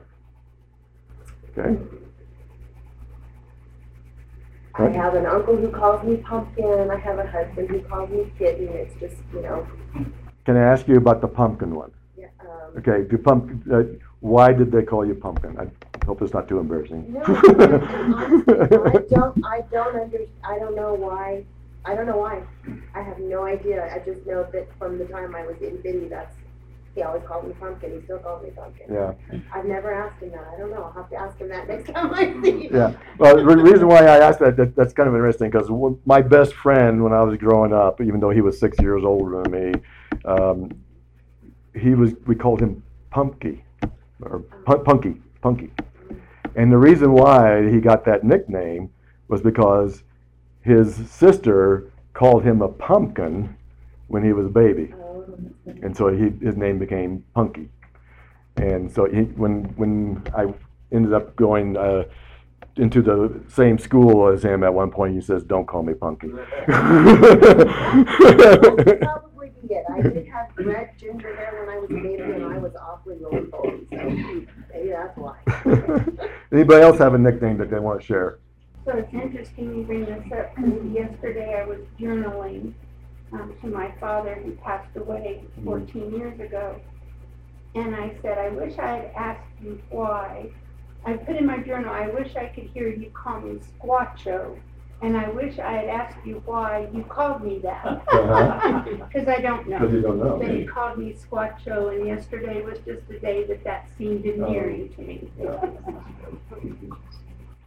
okay. 1.57 1.77
I 4.75 4.89
have 4.89 5.15
an 5.15 5.25
uncle 5.25 5.55
who 5.57 5.69
calls 5.69 6.03
me 6.05 6.17
Pumpkin, 6.17 6.89
I 6.91 6.97
have 6.97 7.19
a 7.19 7.27
husband 7.29 7.69
who 7.69 7.81
calls 7.81 8.09
me 8.09 8.31
Kitten, 8.37 8.67
it's 8.69 8.93
just, 8.99 9.15
you 9.33 9.41
know, 9.41 9.67
Can 10.45 10.57
I 10.57 10.63
ask 10.63 10.87
you 10.87 10.97
about 10.97 11.21
the 11.21 11.27
pumpkin 11.27 11.75
one? 11.75 11.91
yeah, 12.17 12.27
um, 12.39 12.77
Okay. 12.77 13.03
Do 13.09 13.17
pump? 13.17 13.63
Uh, 13.71 13.83
why 14.21 14.53
did 14.53 14.71
they 14.71 14.83
call 14.83 15.05
you 15.05 15.15
pumpkin? 15.15 15.57
I 15.59 15.67
hope 16.05 16.21
it's 16.21 16.33
not 16.33 16.47
too 16.47 16.59
embarrassing. 16.59 17.05
No, 17.11 17.21
I 17.21 18.99
don't, 19.09 19.45
I 19.45 19.61
don't 19.71 19.95
under, 19.99 20.19
I 20.43 20.57
don't 20.59 20.75
know 20.75 20.93
why, 20.93 21.43
I 21.85 21.95
don't 21.95 22.05
know 22.05 22.17
why. 22.17 22.43
I 22.95 23.01
have 23.01 23.19
no 23.19 23.45
idea, 23.45 23.91
I 23.93 23.99
just 23.99 24.25
know 24.25 24.47
that 24.53 24.67
from 24.79 24.97
the 24.97 25.05
time 25.05 25.35
I 25.35 25.45
was 25.45 25.57
in 25.61 25.81
bitty, 25.81 26.07
that's, 26.07 26.35
he 26.95 27.01
always 27.03 27.23
called 27.25 27.47
me 27.47 27.53
pumpkin, 27.59 27.97
he 27.97 28.03
still 28.03 28.19
calls 28.19 28.43
me 28.43 28.49
pumpkin. 28.51 28.87
yeah. 28.93 29.13
I've 29.53 29.65
never 29.65 29.93
asked 29.93 30.21
him 30.21 30.31
that, 30.31 30.45
I 30.53 30.59
don't 30.59 30.71
know, 30.71 30.83
I'll 30.83 30.91
have 30.91 31.09
to 31.09 31.15
ask 31.15 31.37
him 31.37 31.47
that 31.49 31.67
next 31.67 31.89
time 31.93 32.13
I 32.13 32.33
see 32.41 32.67
him. 32.67 32.75
Yeah. 32.75 32.93
Well, 33.17 33.37
the 33.37 33.45
re- 33.45 33.71
reason 33.71 33.87
why 33.87 33.99
I 33.99 34.17
asked 34.17 34.39
that, 34.39 34.57
that 34.57 34.75
that's 34.75 34.93
kind 34.93 35.07
of 35.07 35.15
interesting 35.15 35.49
because 35.49 35.69
my 36.05 36.21
best 36.21 36.53
friend 36.53 37.03
when 37.03 37.13
I 37.13 37.21
was 37.23 37.37
growing 37.37 37.73
up, 37.73 38.01
even 38.01 38.19
though 38.19 38.31
he 38.31 38.41
was 38.41 38.59
six 38.59 38.77
years 38.79 39.03
older 39.05 39.41
than 39.43 39.51
me, 39.51 39.81
um, 40.25 40.71
he 41.73 41.95
was 41.95 42.13
we 42.27 42.35
called 42.35 42.59
him 42.61 42.83
Pumpky 43.09 43.63
or 44.21 44.39
Pun- 44.65 44.83
Punky 44.83 45.15
Punky, 45.41 45.71
and 46.55 46.71
the 46.71 46.77
reason 46.77 47.13
why 47.13 47.69
he 47.71 47.79
got 47.79 48.03
that 48.05 48.23
nickname 48.23 48.89
was 49.29 49.41
because 49.41 50.03
his 50.61 50.95
sister 51.09 51.89
called 52.13 52.43
him 52.43 52.61
a 52.61 52.67
pumpkin 52.67 53.55
when 54.07 54.23
he 54.23 54.33
was 54.33 54.45
a 54.45 54.49
baby, 54.49 54.93
and 55.81 55.95
so 55.95 56.07
he 56.07 56.31
his 56.45 56.55
name 56.55 56.79
became 56.79 57.23
Punky. 57.33 57.69
And 58.57 58.91
so 58.91 59.05
he, 59.05 59.21
when 59.21 59.63
when 59.75 60.23
I 60.35 60.53
ended 60.91 61.13
up 61.13 61.35
going 61.35 61.77
uh, 61.77 62.03
into 62.75 63.01
the 63.01 63.41
same 63.47 63.77
school 63.77 64.27
as 64.27 64.43
him 64.43 64.63
at 64.63 64.73
one 64.73 64.91
point, 64.91 65.15
he 65.15 65.21
says, 65.21 65.43
"Don't 65.43 65.65
call 65.65 65.83
me 65.83 65.93
Punky." 65.93 66.27
Probably 66.65 67.71
it, 69.71 69.85
I 69.89 70.01
did 70.01 70.27
have 70.27 70.49
red 70.57 70.91
ginger 70.97 71.33
hair 71.35 71.57
when 71.59 71.69
I 71.69 71.77
was 71.79 71.89
a 71.89 71.93
baby 71.93 72.21
and 72.21 72.45
I 72.45 72.57
was 72.57 72.75
awfully 72.75 73.15
roly 73.19 73.49
so 73.49 73.63
maybe 74.73 74.89
that's 74.89 75.17
why. 75.17 75.37
Anybody 76.51 76.81
else 76.81 76.97
have 76.99 77.13
a 77.13 77.17
nickname 77.17 77.57
that 77.57 77.69
they 77.69 77.79
want 77.79 78.01
to 78.01 78.05
share? 78.05 78.39
So 78.85 78.91
it's 78.93 79.13
interesting 79.13 79.77
you 79.77 79.83
bring 79.83 80.05
this 80.05 80.31
up, 80.33 80.55
because 80.55 80.91
yesterday 80.91 81.61
I 81.61 81.65
was 81.65 81.79
journaling 81.99 82.73
um, 83.33 83.55
to 83.61 83.67
my 83.67 83.91
father 83.99 84.35
who 84.35 84.51
passed 84.57 84.95
away 84.95 85.43
fourteen 85.63 86.11
years 86.13 86.39
ago. 86.39 86.79
And 87.73 87.95
I 87.95 88.13
said, 88.21 88.37
I 88.37 88.49
wish 88.49 88.77
I 88.77 88.87
had 88.87 89.11
asked 89.15 89.47
you 89.63 89.81
why. 89.89 90.49
I 91.05 91.13
put 91.13 91.37
in 91.37 91.45
my 91.45 91.59
journal, 91.59 91.89
I 91.89 92.09
wish 92.09 92.35
I 92.35 92.47
could 92.47 92.65
hear 92.65 92.89
you 92.89 93.09
call 93.11 93.39
me 93.41 93.59
Squatcho. 93.79 94.59
And 95.01 95.17
I 95.17 95.29
wish 95.29 95.57
I 95.57 95.71
had 95.71 95.85
asked 95.89 96.23
you 96.25 96.43
why 96.45 96.87
you 96.93 97.03
called 97.03 97.43
me 97.43 97.59
that. 97.59 98.03
Uh-huh. 98.11 98.83
Because 99.11 99.27
I 99.27 99.39
don't 99.41 99.67
know. 99.67 99.79
Because 99.79 99.93
you 99.93 100.01
don't 100.01 100.19
know. 100.19 100.37
But 100.37 100.51
he 100.51 100.65
called 100.65 100.97
me 100.99 101.13
Squatcho, 101.13 101.95
and 101.95 102.05
yesterday 102.05 102.61
was 102.61 102.77
just 102.85 103.07
the 103.07 103.17
day 103.17 103.43
that 103.45 103.63
that 103.63 103.87
seemed 103.97 104.25
endearing 104.25 104.93
to 104.95 105.01
me. 105.01 105.29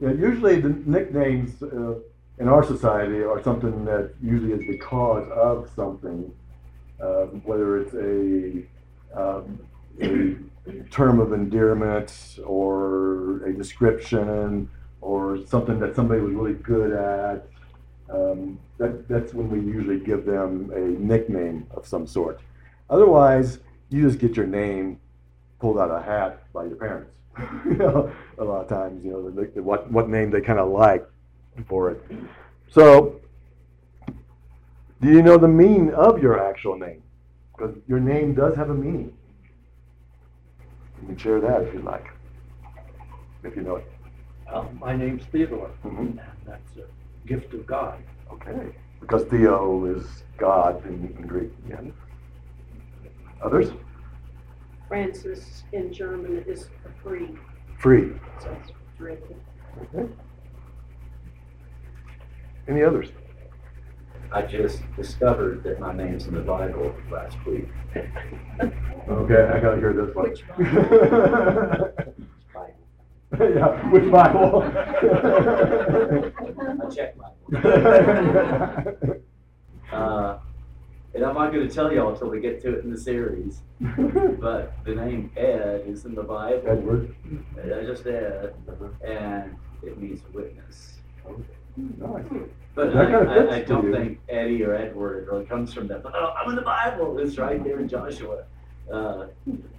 Yeah, 0.01 0.11
usually 0.11 0.61
the 0.61 0.71
nicknames 0.87 1.63
uh, 1.63 1.95
in 2.39 2.49
our 2.49 2.65
society 2.65 3.23
are 3.23 3.43
something 3.43 3.85
that 3.85 4.15
usually 4.23 4.53
is 4.53 4.63
because 4.69 5.29
of 5.31 5.71
something, 5.77 6.33
um, 7.01 7.43
whether 7.45 7.79
it's 7.79 7.95
a, 7.95 8.65
um, 9.19 9.59
a 10.67 10.83
term 10.91 11.21
of 11.21 11.33
endearment 11.33 12.39
or 12.45 13.45
a 13.45 13.53
description 13.53 14.69
or 15.01 15.39
something 15.47 15.79
that 15.79 15.95
somebody 15.95 16.21
was 16.21 16.33
really 16.33 16.55
good 16.55 16.93
at. 16.93 17.47
Um, 18.11 18.59
that, 18.79 19.09
that's 19.09 19.33
when 19.33 19.49
we 19.49 19.61
usually 19.61 20.01
give 20.01 20.25
them 20.25 20.71
a 20.75 20.81
nickname 20.81 21.67
of 21.71 21.87
some 21.87 22.07
sort. 22.07 22.41
Otherwise, 22.91 23.61
you 23.91 24.03
just 24.03 24.19
get 24.19 24.37
your 24.37 24.47
name 24.47 24.99
pulled 25.61 25.79
out 25.79 25.91
of 25.91 26.03
a 26.03 26.05
hat 26.05 26.43
by 26.53 26.65
your 26.65 26.77
parents. 26.77 27.11
you 27.65 27.75
know, 27.75 28.13
a 28.39 28.45
lot 28.45 28.63
of 28.63 28.69
times, 28.69 29.05
you 29.05 29.11
know, 29.11 29.31
the, 29.31 29.51
the, 29.55 29.63
what 29.63 29.91
what 29.91 30.09
name 30.09 30.31
they 30.31 30.41
kind 30.41 30.59
of 30.59 30.69
like 30.69 31.09
for 31.69 31.91
it. 31.91 32.03
So, 32.71 33.21
do 35.01 35.09
you 35.09 35.23
know 35.23 35.37
the 35.39 35.49
meaning 35.49 35.93
of 35.95 36.21
your 36.23 36.43
actual 36.43 36.77
name? 36.79 37.03
Because 37.57 37.77
your 37.87 38.01
name 38.01 38.35
does 38.35 38.57
have 38.57 38.71
a 38.71 38.75
meaning. 38.75 39.13
You 41.01 41.09
can 41.09 41.17
share 41.17 41.41
that 41.41 41.63
if 41.63 41.75
you 41.75 41.81
like, 41.81 42.07
if 43.45 43.55
you 43.55 43.63
know 43.63 43.77
it. 43.77 43.91
Uh, 44.49 44.65
my 44.81 44.95
name's 44.97 45.25
Theodore, 45.27 45.71
Mhm. 45.85 45.99
and 45.99 46.21
that's 46.47 46.77
a 46.77 46.87
gift 47.27 47.55
of 47.55 47.67
God. 47.67 48.03
Okay. 48.33 48.75
Because 49.01 49.25
Theo 49.25 49.85
is 49.87 50.25
God 50.39 50.85
in, 50.87 51.15
in 51.19 51.27
Greek. 51.27 51.53
Yeah. 51.69 51.81
Others? 53.43 53.73
Francis 54.89 55.65
in 55.73 55.93
German 55.93 56.45
is 56.47 56.69
free, 57.03 57.37
Free. 57.79 58.13
so 58.41 58.57
it's 58.63 58.73
driven. 58.97 59.41
Okay. 59.95 60.13
Any 62.67 62.83
others? 62.83 63.09
I 64.33 64.43
just 64.43 64.83
discovered 64.97 65.63
that 65.65 65.79
my 65.79 65.93
name's 65.95 66.27
in 66.27 66.35
the 66.35 66.41
Bible 66.41 66.95
last 67.11 67.37
week. 67.47 67.69
Okay, 69.09 69.43
I 69.43 69.61
gotta 69.61 69.77
hear 69.77 69.93
this 69.93 70.15
one. 70.15 70.31
Which 70.31 70.43
Bible? 72.55 72.81
yeah, 73.39 73.91
which 73.91 74.11
Bible? 74.11 74.63
I 76.83 76.95
checked 76.95 77.19
mine. 77.19 77.33
Uh, 79.93 80.39
and 81.15 81.25
I'm 81.25 81.35
not 81.35 81.53
gonna 81.53 81.69
tell 81.69 81.93
y'all 81.93 82.13
until 82.13 82.29
we 82.29 82.41
get 82.41 82.61
to 82.63 82.79
it 82.79 82.85
in 82.85 82.91
the 82.91 82.99
series, 82.99 83.61
but 84.41 84.73
the 84.85 84.95
name 84.97 85.31
Ed 85.37 85.85
is 85.87 86.05
in 86.05 86.17
the 86.17 86.23
Bible. 86.25 86.63
Edward. 86.67 87.15
Just 87.87 88.05
Ed, 88.07 88.55
and 89.07 89.55
it 89.85 89.99
means 90.01 90.23
witness. 90.33 90.99
Nice. 91.77 92.25
But 92.75 92.93
That 92.93 93.07
kinda 93.09 93.31
I, 93.51 93.55
I, 93.55 93.57
I 93.57 93.63
don't 93.63 93.87
you. 93.87 93.93
think 93.95 94.21
Eddie 94.29 94.63
or 94.65 94.75
Edward 94.75 95.29
really 95.31 95.45
comes 95.45 95.73
from 95.73 95.87
that. 95.89 96.03
But 96.03 96.15
oh, 96.17 96.35
I'm 96.41 96.51
in 96.51 96.57
the 96.57 96.63
Bible. 96.63 97.19
It's 97.19 97.39
right 97.39 97.63
there 97.63 97.79
in 97.81 97.89
Joshua. 97.89 98.45
Uh, 98.93 99.27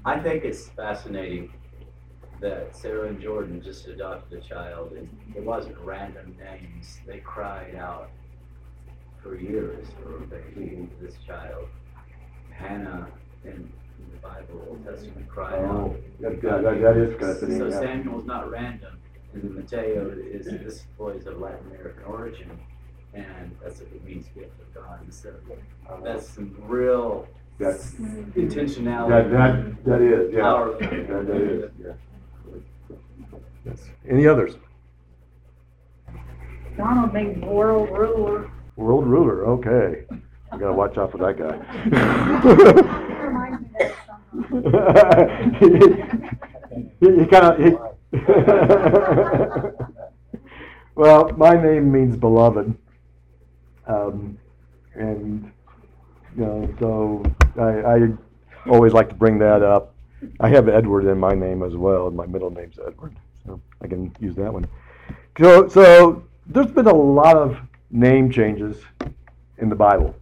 I 0.05 0.19
think 0.19 0.43
it's 0.45 0.69
fascinating 0.69 1.51
that 2.41 2.75
Sarah 2.75 3.08
and 3.08 3.19
Jordan 3.21 3.62
just 3.62 3.88
adopted 3.88 4.39
a 4.39 4.41
child, 4.41 4.93
and 4.93 5.08
it 5.36 5.43
wasn't 5.43 5.77
random 5.79 6.36
names. 6.39 6.99
They 7.05 7.19
cried 7.19 7.75
out 7.75 8.10
for 9.21 9.36
years 9.36 9.88
for 10.01 10.25
this 11.01 11.15
child. 11.25 11.67
Hannah 12.51 13.08
in, 13.43 13.71
the 14.12 14.17
Bible, 14.19 14.65
Old 14.69 14.86
Testament, 14.86 15.27
cried 15.27 15.60
out. 15.65 15.75
Oh, 15.75 15.95
that, 16.21 16.41
that, 16.41 16.63
that- 16.63 16.81
that 16.81 16.97
is 16.97 17.19
fascinating. 17.19 17.58
So 17.60 17.67
yeah. 17.67 17.79
Samuel's 17.79 18.25
not 18.25 18.49
random, 18.49 18.97
and 19.36 19.43
then 19.43 19.54
Mateo 19.56 20.15
is 20.32 20.45
this 20.45 20.84
boy 20.98 21.12
is 21.12 21.28
of 21.28 21.39
Latin 21.39 21.67
American 21.71 22.04
origin, 22.06 22.50
and 23.13 23.56
that's 23.62 23.80
what 23.82 23.89
it 23.93 24.04
means 24.06 24.26
gift 24.34 24.58
of 24.62 24.74
God. 24.74 25.02
And 25.02 25.13
so 25.13 25.34
uh, 25.89 26.00
that's 26.02 26.28
some 26.30 26.56
real 26.62 27.28
That's- 27.60 27.93
intentionality. 28.36 29.10
That, 29.10 29.32
that, 29.32 29.86
that 29.86 30.02
is, 30.02 30.34
yeah. 30.34 30.41
Powerful. 30.41 30.80
That, 30.80 31.28
that 31.28 31.41
is, 31.41 31.71
yeah. 31.84 31.93
Yes. 33.65 33.89
Any 34.10 34.26
others? 34.28 34.56
Donald 36.78 37.13
means 37.13 37.43
world 37.43 37.89
ruler. 37.89 38.50
World 38.78 39.08
ruler, 39.08 39.45
okay. 39.48 40.06
We 40.52 40.60
gotta 40.60 40.74
watch 40.74 40.98
out 40.98 41.12
for 41.12 41.17
that 41.17 41.38
guy. 41.38 41.58
Reminds 43.26 43.62
me 43.62 43.86
of 43.86 44.63
that 44.71 45.56
he, 47.00 47.21
he 47.21 47.26
kind 47.26 47.74
of. 47.76 47.94
well, 50.95 51.30
my 51.38 51.54
name 51.54 51.91
means 51.91 52.15
beloved, 52.15 52.73
um, 53.88 54.38
and 54.93 55.51
you 56.38 56.45
know, 56.45 56.73
so 56.80 57.23
I, 57.60 57.95
I 57.95 58.08
always 58.69 58.93
like 58.93 59.10
to 59.10 59.15
bring 59.15 59.38
that 59.39 59.63
up. 59.63 59.95
I 60.39 60.49
have 60.49 60.69
Edward 60.69 61.06
in 61.06 61.19
my 61.19 61.34
name 61.34 61.63
as 61.63 61.75
well, 61.75 62.08
and 62.08 62.15
my 62.15 62.25
middle 62.25 62.49
name's 62.49 62.80
Edward, 62.86 63.15
so 63.45 63.60
I 63.82 63.88
can 63.88 64.15
use 64.19 64.36
that 64.36 64.54
one. 64.54 64.67
So, 65.38 65.67
so 65.67 66.23
there's 66.47 66.71
been 66.71 66.88
a 66.88 66.93
lot 66.93 67.36
of 67.36 67.60
name 67.91 68.32
changes 68.32 68.78
in 69.58 69.69
the 69.69 69.75
Bible. 69.75 70.15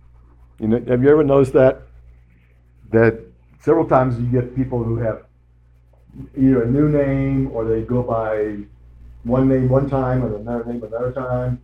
You 0.59 0.67
know, 0.67 0.83
have 0.87 1.03
you 1.03 1.09
ever 1.09 1.23
noticed 1.23 1.53
that? 1.53 1.83
That 2.91 3.19
several 3.59 3.87
times 3.87 4.19
you 4.19 4.27
get 4.27 4.55
people 4.55 4.83
who 4.83 4.97
have 4.97 5.23
either 6.37 6.63
a 6.63 6.67
new 6.67 6.89
name 6.89 7.51
or 7.51 7.65
they 7.65 7.81
go 7.81 8.03
by 8.03 8.57
one 9.23 9.47
name 9.47 9.69
one 9.69 9.89
time 9.89 10.23
and 10.23 10.35
another 10.35 10.65
name 10.65 10.83
another 10.83 11.11
time. 11.11 11.61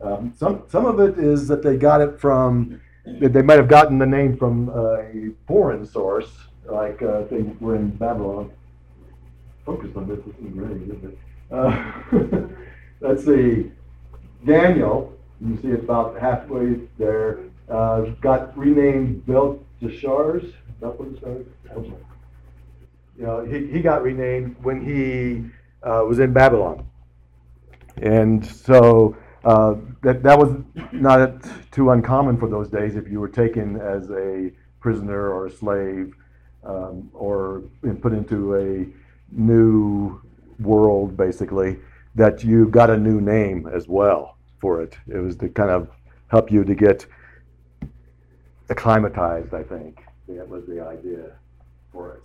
Um, 0.00 0.32
some 0.36 0.64
some 0.68 0.86
of 0.86 0.98
it 1.00 1.18
is 1.18 1.46
that 1.48 1.62
they 1.62 1.76
got 1.76 2.00
it 2.00 2.20
from 2.20 2.80
they 3.04 3.42
might 3.42 3.58
have 3.58 3.68
gotten 3.68 3.98
the 3.98 4.06
name 4.06 4.36
from 4.36 4.68
a 4.68 5.30
foreign 5.46 5.84
source, 5.84 6.30
like 6.66 7.02
uh, 7.02 7.22
they 7.22 7.42
were 7.60 7.76
in 7.76 7.90
Babylon. 7.90 8.50
Focus 9.66 9.90
on 9.96 10.08
this, 10.08 10.18
this 10.24 10.34
is 10.36 10.52
really 10.52 10.78
good. 10.78 11.18
Uh, 11.50 11.92
let's 13.00 13.24
see, 13.24 13.70
Daniel. 14.44 15.12
You 15.40 15.58
see 15.60 15.68
it 15.68 15.80
about 15.80 16.18
halfway 16.20 16.80
there. 16.98 17.40
Uh, 17.68 18.02
got 18.20 18.56
renamed 18.56 19.26
Belteshazzars. 19.26 20.52
Belteshazzars. 20.80 21.96
You 23.16 23.24
know, 23.24 23.44
he, 23.44 23.66
he 23.66 23.80
got 23.80 24.02
renamed 24.02 24.56
when 24.62 24.84
he 24.84 25.44
uh, 25.86 26.04
was 26.04 26.18
in 26.18 26.32
Babylon, 26.32 26.86
and 27.98 28.44
so 28.44 29.16
uh, 29.44 29.74
that 30.02 30.22
that 30.22 30.38
was 30.38 30.54
not 30.92 31.44
too 31.70 31.90
uncommon 31.90 32.38
for 32.38 32.48
those 32.48 32.68
days. 32.68 32.96
If 32.96 33.08
you 33.08 33.20
were 33.20 33.28
taken 33.28 33.80
as 33.80 34.10
a 34.10 34.50
prisoner 34.80 35.30
or 35.30 35.46
a 35.46 35.50
slave, 35.50 36.14
um, 36.64 37.10
or 37.12 37.62
put 38.00 38.12
into 38.12 38.56
a 38.56 38.86
new 39.30 40.20
world, 40.60 41.16
basically, 41.16 41.78
that 42.14 42.44
you 42.44 42.68
got 42.68 42.90
a 42.90 42.96
new 42.96 43.20
name 43.20 43.68
as 43.72 43.88
well 43.88 44.36
for 44.60 44.82
it. 44.82 44.96
It 45.08 45.18
was 45.18 45.36
to 45.36 45.48
kind 45.48 45.70
of 45.70 45.88
help 46.28 46.50
you 46.50 46.64
to 46.64 46.74
get 46.74 47.06
acclimatized. 48.68 49.52
I 49.54 49.62
think 49.62 50.04
that 50.28 50.48
was 50.48 50.64
the 50.66 50.80
idea 50.80 51.32
for 51.92 52.14
it. 52.14 52.22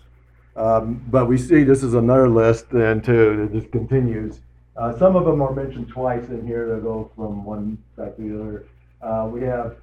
Um, 0.57 1.05
but 1.09 1.27
we 1.27 1.37
see 1.37 1.63
this 1.63 1.83
is 1.83 1.93
another 1.93 2.27
list, 2.27 2.71
and 2.71 3.03
too, 3.03 3.43
it 3.43 3.59
just 3.59 3.71
continues. 3.71 4.41
Uh, 4.75 4.97
some 4.97 5.15
of 5.15 5.25
them 5.25 5.41
are 5.41 5.53
mentioned 5.53 5.87
twice 5.87 6.27
in 6.29 6.45
here. 6.45 6.75
They 6.75 6.81
go 6.81 7.11
from 7.15 7.45
one 7.45 7.77
back 7.95 8.15
to 8.15 8.21
the 8.21 8.41
other. 8.41 8.65
Uh, 9.01 9.27
we 9.27 9.41
have 9.43 9.77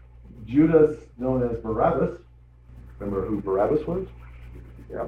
Judas, 0.47 0.97
known 1.17 1.49
as 1.49 1.59
Barabbas. 1.59 2.19
Remember 2.99 3.25
who 3.25 3.41
Barabbas 3.41 3.87
was? 3.87 4.07
Yeah. 4.91 5.07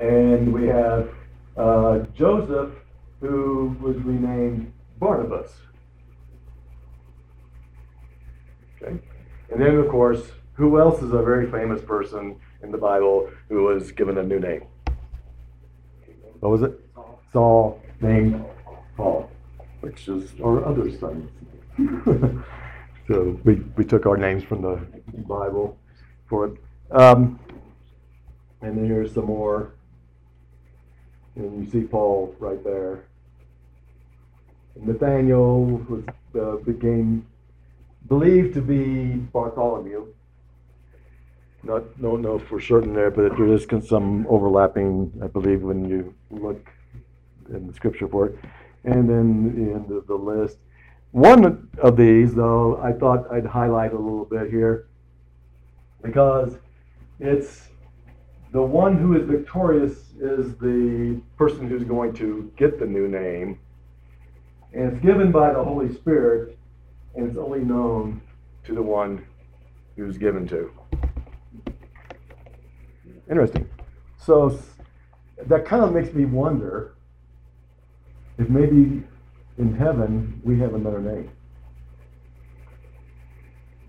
And 0.00 0.52
we 0.52 0.66
have 0.66 1.10
uh, 1.56 2.00
Joseph, 2.14 2.70
who 3.20 3.76
was 3.80 3.96
renamed 3.98 4.72
Barnabas. 4.98 5.52
Okay. 8.80 8.98
And 9.50 9.60
then, 9.60 9.76
of 9.76 9.88
course, 9.88 10.32
who 10.54 10.78
else 10.78 11.02
is 11.02 11.12
a 11.12 11.22
very 11.22 11.50
famous 11.50 11.82
person 11.82 12.36
in 12.62 12.70
the 12.70 12.78
Bible 12.78 13.30
who 13.48 13.64
was 13.64 13.92
given 13.92 14.18
a 14.18 14.22
new 14.22 14.38
name? 14.38 14.64
What 16.40 16.50
was 16.50 16.62
it? 16.62 16.78
Saul, 17.32 17.80
named 18.00 18.44
Paul, 18.96 19.30
which 19.80 20.08
is 20.08 20.32
our 20.42 20.64
other 20.64 20.90
son. 20.98 21.30
so 23.08 23.38
we, 23.44 23.54
we 23.76 23.84
took 23.84 24.06
our 24.06 24.16
names 24.16 24.42
from 24.44 24.60
the 24.62 24.80
Bible 25.26 25.78
for 26.26 26.46
it. 26.46 26.58
Um, 26.90 27.38
and 28.60 28.76
then 28.76 28.86
here's 28.86 29.14
some 29.14 29.26
more. 29.26 29.72
And 31.36 31.64
you 31.64 31.70
see 31.70 31.86
Paul 31.86 32.34
right 32.38 32.62
there. 32.62 33.04
And 34.74 34.86
Nathaniel 34.86 35.64
was 35.64 36.04
uh, 36.38 36.56
became 36.64 37.26
believed 38.08 38.54
to 38.54 38.62
be 38.62 39.16
Bartholomew. 39.32 40.06
Not 41.64 42.00
don't 42.00 42.22
know 42.22 42.38
for 42.38 42.60
certain 42.60 42.92
there, 42.92 43.10
but 43.10 43.36
there 43.36 43.52
is 43.52 43.66
some 43.86 44.26
overlapping, 44.28 45.12
I 45.22 45.28
believe, 45.28 45.62
when 45.62 45.88
you 45.88 46.12
look 46.30 46.68
in 47.50 47.68
the 47.68 47.72
scripture 47.72 48.08
for 48.08 48.26
it. 48.26 48.38
And 48.84 49.08
then 49.08 49.54
the 49.54 49.72
end 49.74 49.92
of 49.92 50.06
the 50.08 50.14
list, 50.14 50.58
one 51.12 51.68
of 51.78 51.96
these, 51.96 52.34
though, 52.34 52.80
I 52.82 52.92
thought 52.92 53.30
I'd 53.30 53.46
highlight 53.46 53.92
a 53.92 53.98
little 53.98 54.24
bit 54.24 54.50
here 54.50 54.88
because 56.02 56.56
it's 57.20 57.68
the 58.52 58.62
one 58.62 58.98
who 58.98 59.14
is 59.16 59.24
victorious 59.24 60.14
is 60.20 60.56
the 60.56 61.20
person 61.36 61.68
who's 61.68 61.84
going 61.84 62.12
to 62.14 62.50
get 62.56 62.80
the 62.80 62.86
new 62.86 63.06
name. 63.08 63.58
And 64.72 64.92
it's 64.92 65.02
given 65.04 65.30
by 65.30 65.52
the 65.52 65.62
Holy 65.62 65.94
Spirit, 65.94 66.58
and 67.14 67.28
it's 67.28 67.38
only 67.38 67.60
known 67.60 68.20
to 68.64 68.74
the 68.74 68.82
one 68.82 69.24
who's 69.96 70.18
given 70.18 70.48
to. 70.48 70.72
Interesting. 73.30 73.68
So 74.18 74.58
that 75.46 75.64
kind 75.64 75.82
of 75.84 75.92
makes 75.92 76.12
me 76.12 76.24
wonder 76.24 76.94
if 78.38 78.48
maybe 78.48 79.02
in 79.58 79.74
heaven 79.74 80.40
we 80.44 80.58
have 80.58 80.74
another 80.74 81.00
name. 81.00 81.30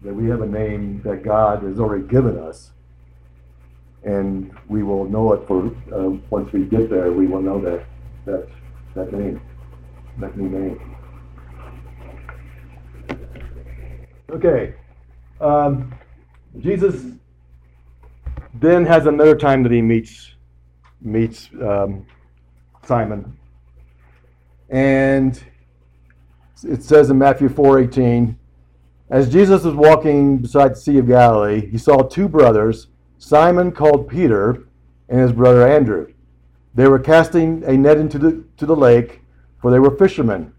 That 0.03 0.13
we 0.13 0.27
have 0.29 0.41
a 0.41 0.47
name 0.47 1.01
that 1.03 1.23
God 1.23 1.63
has 1.63 1.79
already 1.79 2.05
given 2.07 2.37
us 2.37 2.71
and 4.03 4.53
we 4.67 4.83
will 4.83 5.05
know 5.05 5.33
it 5.33 5.47
for 5.47 5.67
uh, 5.93 6.09
once 6.29 6.51
we 6.51 6.65
get 6.65 6.89
there. 6.89 7.11
We 7.11 7.27
will 7.27 7.41
know 7.41 7.61
that 7.61 7.85
that 8.25 8.47
that 8.95 9.13
name, 9.13 9.41
that 10.19 10.37
new 10.37 10.49
name. 10.49 10.95
Okay, 14.29 14.75
um, 15.39 15.93
Jesus 16.59 17.13
then 18.53 18.85
has 18.85 19.05
another 19.05 19.35
time 19.35 19.63
that 19.63 19.71
he 19.71 19.81
meets 19.81 20.35
meets 21.01 21.49
um, 21.61 22.05
Simon, 22.85 23.37
and 24.69 25.43
it 26.63 26.83
says 26.83 27.09
in 27.09 27.17
Matthew 27.17 27.49
four 27.49 27.79
eighteen. 27.79 28.37
As 29.09 29.31
Jesus 29.31 29.63
was 29.63 29.75
walking 29.75 30.37
beside 30.37 30.71
the 30.71 30.75
Sea 30.75 30.97
of 30.97 31.07
Galilee, 31.07 31.69
he 31.69 31.77
saw 31.77 32.01
two 32.01 32.27
brothers 32.27 32.87
Simon 33.19 33.71
called 33.71 34.07
Peter 34.07 34.63
and 35.07 35.19
his 35.19 35.31
brother 35.31 35.67
Andrew. 35.67 36.11
They 36.73 36.87
were 36.87 36.99
casting 36.99 37.63
a 37.65 37.77
net 37.77 37.97
into 37.97 38.17
the, 38.17 38.43
to 38.57 38.65
the 38.65 38.75
lake, 38.75 39.21
for 39.61 39.69
they 39.69 39.77
were 39.77 39.95
fishermen. 39.95 40.53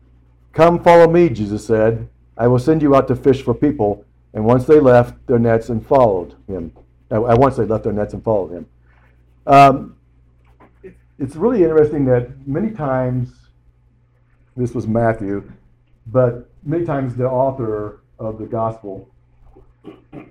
Come, 0.53 0.81
follow 0.83 1.11
me, 1.11 1.29
Jesus 1.29 1.67
said. 1.67 2.09
I 2.39 2.47
will 2.47 2.61
send 2.61 2.81
you 2.83 2.95
out 2.95 3.09
to 3.09 3.17
fish 3.17 3.43
for 3.43 3.55
people. 3.55 4.05
And 4.33 4.45
once 4.45 4.67
they 4.67 4.79
left 4.79 5.27
their 5.27 5.41
nets 5.41 5.69
and 5.71 5.85
followed 5.85 6.37
him. 6.47 6.73
Uh, 7.11 7.37
once 7.39 7.57
they 7.57 7.65
left 7.65 7.85
their 7.85 7.93
nets 7.93 8.15
and 8.15 8.25
followed 8.25 8.51
him. 8.51 8.67
Um, 9.47 9.97
it's 11.19 11.37
really 11.37 11.63
interesting 11.63 12.05
that 12.07 12.47
many 12.47 12.71
times, 12.71 13.33
this 14.57 14.75
was 14.75 14.87
Matthew, 14.87 15.51
but 16.07 16.51
many 16.65 16.85
times 16.85 17.15
the 17.15 17.29
author 17.29 18.01
of 18.19 18.39
the 18.39 18.47
gospel 18.47 19.09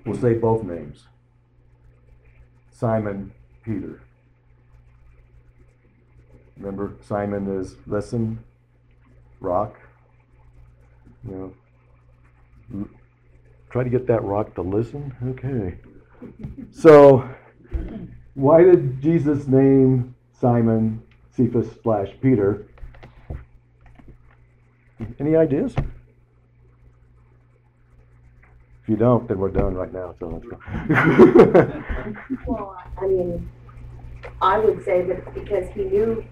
will 0.04 0.16
say 0.16 0.34
both 0.34 0.64
names. 0.64 1.04
Simon 2.70 3.32
Peter. 3.62 4.00
Remember, 6.56 6.94
Simon 7.00 7.58
is 7.58 7.76
listen, 7.86 8.42
rock. 9.40 9.78
You 11.26 11.54
know, 12.70 12.88
try 13.70 13.84
to 13.84 13.90
get 13.90 14.06
that 14.08 14.22
rock 14.22 14.54
to 14.56 14.62
listen. 14.62 15.14
Okay. 15.30 15.78
So, 16.72 17.28
why 18.34 18.62
did 18.62 19.00
Jesus 19.00 19.46
name 19.46 20.14
Simon 20.32 21.02
Cephas 21.30 21.68
slash 21.82 22.08
Peter? 22.20 22.66
Any 25.18 25.36
ideas? 25.36 25.74
If 28.82 28.88
you 28.90 28.96
don't, 28.96 29.26
then 29.26 29.38
we're 29.38 29.48
done 29.48 29.74
right 29.74 29.92
now. 29.92 30.14
So 30.18 30.28
let's 30.28 30.44
go. 30.44 31.82
Well, 32.46 32.76
I 33.00 33.06
mean, 33.06 33.50
I 34.42 34.58
would 34.58 34.84
say 34.84 35.02
that 35.06 35.32
because 35.32 35.68
he 35.70 35.84
knew, 35.84 36.24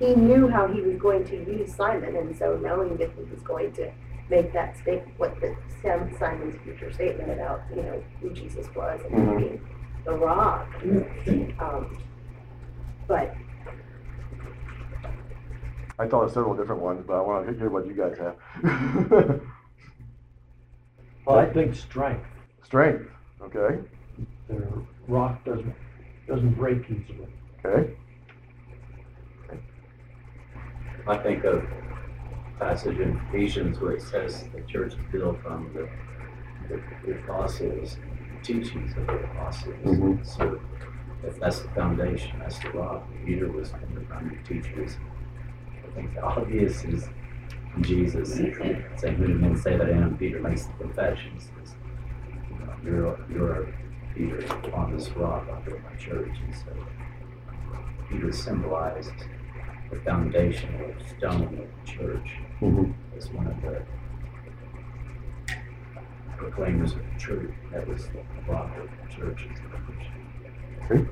he 0.00 0.14
knew 0.14 0.48
how 0.48 0.66
he 0.66 0.80
was 0.80 0.96
going 0.98 1.24
to 1.26 1.36
use 1.36 1.72
Simon, 1.74 2.16
and 2.16 2.36
so 2.36 2.56
knowing 2.56 2.96
that 2.96 3.10
he 3.16 3.22
was 3.22 3.40
going 3.42 3.72
to 3.74 3.92
make 4.30 4.52
that 4.52 4.76
statement, 4.78 5.18
what 5.18 5.38
the 5.40 5.54
Sam 5.82 6.14
Simon's 6.18 6.56
future 6.62 6.92
statement 6.92 7.30
about, 7.32 7.62
you 7.74 7.82
know, 7.82 8.02
who 8.20 8.30
Jesus 8.30 8.72
was 8.74 9.00
and 9.04 9.12
Mhm. 9.14 9.38
being 9.38 9.60
the 10.04 10.12
rock. 10.16 10.68
Um, 11.58 11.98
but 13.06 13.34
I 15.98 16.06
thought 16.06 16.24
of 16.24 16.30
several 16.30 16.54
different 16.54 16.80
ones, 16.80 17.04
but 17.06 17.14
I 17.14 17.20
want 17.20 17.46
to 17.46 17.52
hear 17.54 17.68
what 17.68 17.86
you 17.86 17.94
guys 17.94 18.16
have. 18.18 19.40
Well, 21.26 21.38
I 21.38 21.52
think 21.52 21.74
strength. 21.74 22.26
Strength, 22.64 23.08
okay, 23.42 23.78
The 24.48 24.82
rock 25.06 25.44
doesn't, 25.44 25.74
doesn't 26.26 26.54
break 26.54 26.78
easily. 26.90 27.28
okay. 27.64 27.94
I 31.06 31.16
think 31.18 31.44
of 31.44 31.62
passage 32.60 32.98
in 33.00 33.18
Ephesians 33.28 33.80
where 33.80 33.92
it 33.92 34.02
says 34.02 34.44
the 34.54 34.60
church 34.62 34.92
is 34.92 34.98
built 35.10 35.38
on 35.46 35.72
the, 35.74 35.88
the, 36.68 36.80
the 37.04 37.18
apostles, 37.18 37.96
teachings 38.42 38.94
of 38.96 39.06
the 39.06 39.14
apostles. 39.24 39.74
Mhm. 39.84 40.24
So 40.26 40.60
if 41.24 41.40
that's 41.40 41.60
the 41.60 41.68
foundation, 41.70 42.38
that's 42.38 42.58
the 42.58 42.70
rock. 42.70 43.02
Peter 43.24 43.50
was 43.50 43.72
one 43.72 43.82
of 43.82 43.94
the 43.94 44.00
primary 44.02 44.42
teachers. 44.44 44.96
I 45.88 45.94
think 45.94 46.14
the 46.14 46.22
obvious 46.22 46.84
is 46.84 47.08
Jesus 47.80 48.34
saying, 48.34 49.16
"Who 49.16 49.26
do 49.26 49.34
men 49.34 49.56
say 49.56 49.76
that 49.76 49.90
I? 49.92 50.08
Peter 50.18 50.40
makes 50.40 50.66
the 50.66 50.72
confession. 50.74 51.38
Says, 51.40 51.74
you 52.50 52.58
know, 52.58 52.74
"You're 52.84 53.18
you're 53.32 53.74
Peter 54.14 54.44
on 54.74 54.94
this 54.96 55.08
rock. 55.10 55.46
I'll 55.50 55.60
build 55.62 55.80
my 55.82 55.96
church." 55.96 56.36
And 56.44 56.54
so 56.54 56.72
Peter 58.08 58.32
symbolized 58.32 59.12
the 59.90 59.96
foundation 60.00 60.68
foundational 60.78 60.94
stone 61.16 61.42
of 61.42 61.86
the 61.86 61.92
church 61.92 62.30
Mhm. 62.60 62.92
as 63.16 63.30
one 63.32 63.46
of 63.46 63.60
the 63.62 63.82
proclaimers 66.36 66.92
of 66.92 66.98
the 66.98 67.18
truth. 67.18 67.50
That 67.72 67.86
was 67.88 68.08
the 68.08 68.20
rock 68.52 68.70
of 68.78 68.88
the 69.08 69.14
church. 69.14 69.48
Okay. 70.90 71.06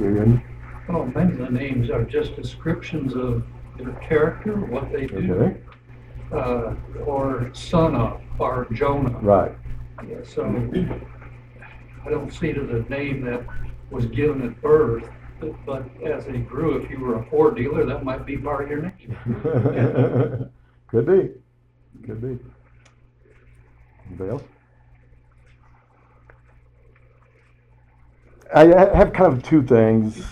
Ian, 0.00 0.42
Well, 0.88 1.06
many 1.14 1.32
of 1.32 1.38
the 1.38 1.50
names 1.50 1.90
are 1.90 2.04
just 2.04 2.36
descriptions 2.36 3.14
of 3.14 3.44
their 3.78 3.92
character, 3.94 4.54
what 4.56 4.90
they 4.92 5.06
do, 5.06 5.34
okay, 5.34 5.56
uh, 6.32 6.74
or 7.06 7.50
son 7.54 7.94
of, 7.94 8.20
or 8.38 8.66
Jonah. 8.72 9.18
right, 9.22 9.52
Yeah, 10.08 10.16
So 10.22 10.44
I 12.04 12.10
don't 12.10 12.32
see 12.32 12.48
it 12.50 12.56
the 12.70 12.84
name 12.94 13.24
that 13.24 13.42
was 13.90 14.06
given 14.06 14.42
at 14.42 14.60
birth, 14.60 15.08
but- 15.66 15.66
but 16.00 16.02
as 16.10 16.26
they 16.26 16.38
grew, 16.38 16.76
if 16.76 16.90
you 16.90 16.98
were 17.00 17.16
a 17.18 17.24
Ford 17.26 17.56
dealer, 17.56 17.84
that 17.86 18.04
might 18.04 18.24
be 18.26 18.36
part 18.36 18.64
of 18.64 18.70
your 18.70 18.82
name. 18.82 20.50
could 20.88 21.06
be, 21.06 21.30
could 22.06 22.20
be. 22.20 22.38
Anybody 24.08 24.30
else? 24.30 24.42
I 28.54 28.72
I 28.72 28.96
have 28.96 29.12
kind 29.12 29.32
of 29.32 29.42
two 29.42 29.62
things 29.62 30.24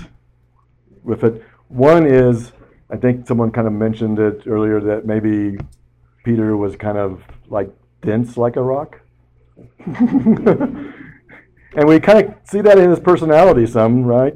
with 1.03 1.25
it. 1.25 1.43
One 1.69 2.07
is, 2.07 2.53
I 2.91 2.97
think 2.97 3.27
someone 3.27 3.51
kind 3.51 3.67
of 3.67 3.73
mentioned 3.73 4.19
it 4.19 4.47
earlier 4.47 4.81
that 4.81 5.07
maybe 5.07 5.59
Peter 6.25 6.57
was 6.57 6.77
kind 6.77 6.99
of 6.99 7.23
like 7.49 7.71
dense 8.03 8.37
like 8.37 8.57
a 8.57 8.63
rock. 8.63 9.01
and 9.87 10.95
we 11.87 11.99
kind 12.01 12.27
of 12.27 12.35
see 12.45 12.61
that 12.61 12.79
in 12.79 12.91
his 12.91 13.01
personality 13.01 13.67
some, 13.67 14.05
right? 14.05 14.35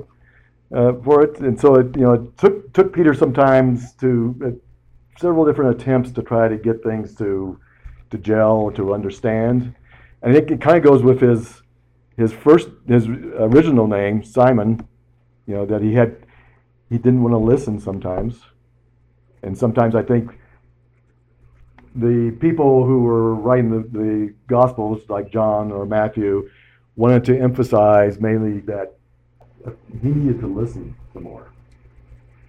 Uh, 0.74 0.94
for 1.04 1.22
it, 1.22 1.38
and 1.38 1.58
so 1.60 1.76
it, 1.76 1.94
you 1.96 2.02
know, 2.02 2.14
it 2.14 2.38
took 2.38 2.72
took 2.72 2.92
Peter 2.92 3.14
sometimes 3.14 3.92
to 3.94 4.34
uh, 4.44 4.50
several 5.16 5.44
different 5.44 5.80
attempts 5.80 6.10
to 6.10 6.22
try 6.22 6.48
to 6.48 6.56
get 6.56 6.82
things 6.82 7.14
to 7.14 7.56
to 8.10 8.18
gel, 8.18 8.72
to 8.72 8.92
understand, 8.92 9.72
and 10.22 10.34
it 10.34 10.60
kind 10.60 10.76
of 10.76 10.82
goes 10.82 11.04
with 11.04 11.20
his 11.20 11.62
his 12.16 12.32
first 12.32 12.68
his 12.88 13.06
original 13.06 13.86
name 13.86 14.24
Simon, 14.24 14.84
you 15.46 15.54
know, 15.54 15.66
that 15.66 15.82
he 15.82 15.94
had 15.94 16.16
he 16.90 16.98
didn't 16.98 17.22
want 17.22 17.32
to 17.32 17.38
listen 17.38 17.78
sometimes, 17.78 18.40
and 19.44 19.56
sometimes 19.56 19.94
I 19.94 20.02
think 20.02 20.36
the 21.94 22.36
people 22.40 22.84
who 22.84 23.02
were 23.02 23.36
writing 23.36 23.70
the, 23.70 23.98
the 23.98 24.34
Gospels, 24.48 25.02
like 25.08 25.30
John 25.30 25.70
or 25.70 25.86
Matthew, 25.86 26.50
wanted 26.96 27.24
to 27.26 27.38
emphasize 27.38 28.20
mainly 28.20 28.60
that 28.62 28.96
he 30.02 30.08
needed 30.08 30.40
to 30.40 30.46
listen 30.46 30.94
some 31.12 31.24
more. 31.24 31.52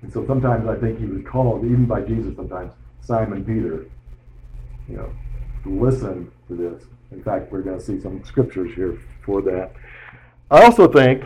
And 0.01 0.11
so 0.11 0.25
sometimes 0.25 0.67
I 0.67 0.75
think 0.75 0.99
he 0.99 1.05
was 1.05 1.23
called, 1.25 1.65
even 1.65 1.85
by 1.85 2.01
Jesus 2.01 2.35
sometimes, 2.35 2.73
Simon 3.01 3.43
Peter, 3.43 3.89
you 4.87 4.97
know, 4.97 5.11
to 5.63 5.69
listen 5.69 6.31
to 6.47 6.55
this. 6.55 6.83
In 7.11 7.23
fact, 7.23 7.51
we're 7.51 7.61
going 7.61 7.79
to 7.79 7.83
see 7.83 7.99
some 7.99 8.23
scriptures 8.23 8.73
here 8.75 8.99
for 9.23 9.41
that. 9.41 9.73
I 10.51 10.63
also 10.63 10.87
think, 10.87 11.23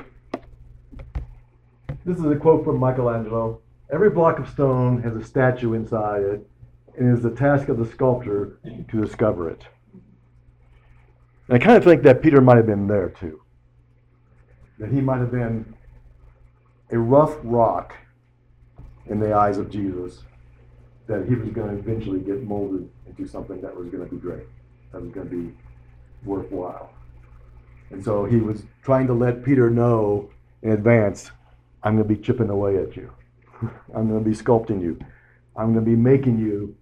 this 2.05 2.17
is 2.17 2.25
a 2.25 2.35
quote 2.35 2.63
from 2.63 2.79
Michelangelo 2.79 3.59
every 3.91 4.09
block 4.09 4.39
of 4.39 4.49
stone 4.49 5.01
has 5.03 5.15
a 5.15 5.23
statue 5.23 5.73
inside 5.73 6.21
it, 6.21 6.47
and 6.97 7.09
it 7.09 7.13
is 7.13 7.21
the 7.21 7.31
task 7.31 7.69
of 7.69 7.77
the 7.77 7.85
sculptor 7.85 8.57
to 8.89 9.01
discover 9.01 9.49
it. 9.49 9.65
And 11.47 11.61
I 11.61 11.65
kind 11.65 11.77
of 11.77 11.83
think 11.83 12.03
that 12.03 12.21
Peter 12.21 12.41
might 12.41 12.57
have 12.57 12.65
been 12.65 12.87
there 12.87 13.09
too. 13.09 13.41
That 14.79 14.91
he 14.91 15.01
might 15.01 15.19
have 15.19 15.31
been 15.31 15.73
a 16.91 16.99
rough 16.99 17.37
rock 17.43 17.95
in 19.07 19.19
the 19.19 19.33
eyes 19.33 19.57
of 19.57 19.69
Jesus, 19.69 20.23
that 21.07 21.27
he 21.27 21.35
was 21.35 21.49
going 21.49 21.69
to 21.69 21.77
eventually 21.77 22.19
get 22.19 22.43
molded 22.43 22.89
into 23.07 23.27
something 23.27 23.61
that 23.61 23.75
was 23.75 23.89
going 23.89 24.03
to 24.03 24.09
be 24.09 24.19
great, 24.19 24.43
that 24.91 25.01
was 25.01 25.11
going 25.11 25.29
to 25.29 25.35
be 25.35 25.53
worthwhile. 26.23 26.91
And 27.89 28.03
so 28.03 28.25
he 28.25 28.37
was 28.37 28.63
trying 28.83 29.07
to 29.07 29.13
let 29.13 29.43
Peter 29.43 29.69
know 29.69 30.29
in 30.61 30.71
advance 30.71 31.31
I'm 31.83 31.95
going 31.95 32.07
to 32.07 32.15
be 32.15 32.21
chipping 32.21 32.49
away 32.49 32.77
at 32.77 32.95
you, 32.95 33.11
I'm 33.95 34.07
going 34.09 34.23
to 34.23 34.29
be 34.29 34.35
sculpting 34.35 34.81
you, 34.81 34.99
I'm 35.55 35.73
going 35.73 35.85
to 35.85 35.89
be 35.91 35.97
making 35.97 36.39
you 36.39 36.75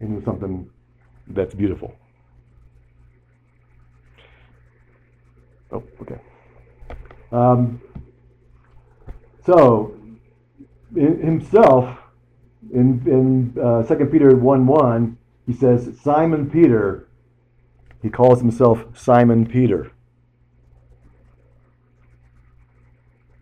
into 0.00 0.22
something 0.24 0.68
that's 1.28 1.54
beautiful. 1.54 1.94
Oh, 5.70 5.82
okay. 6.02 6.20
Um, 7.30 7.80
so, 9.44 9.94
himself, 10.94 11.98
in, 12.72 13.02
in 13.06 13.62
uh, 13.62 13.82
2 13.82 14.06
Peter 14.06 14.36
1 14.36 14.66
1, 14.66 15.18
he 15.46 15.52
says, 15.52 15.98
Simon 16.02 16.48
Peter, 16.50 17.08
he 18.02 18.10
calls 18.10 18.40
himself 18.40 18.84
Simon 18.94 19.46
Peter. 19.46 19.92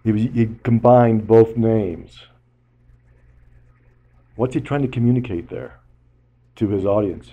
He, 0.04 0.12
was, 0.12 0.22
he 0.22 0.48
combined 0.62 1.26
both 1.26 1.56
names. 1.56 2.22
What's 4.36 4.54
he 4.54 4.60
trying 4.60 4.82
to 4.82 4.88
communicate 4.88 5.50
there 5.50 5.80
to 6.56 6.68
his 6.68 6.86
audience? 6.86 7.32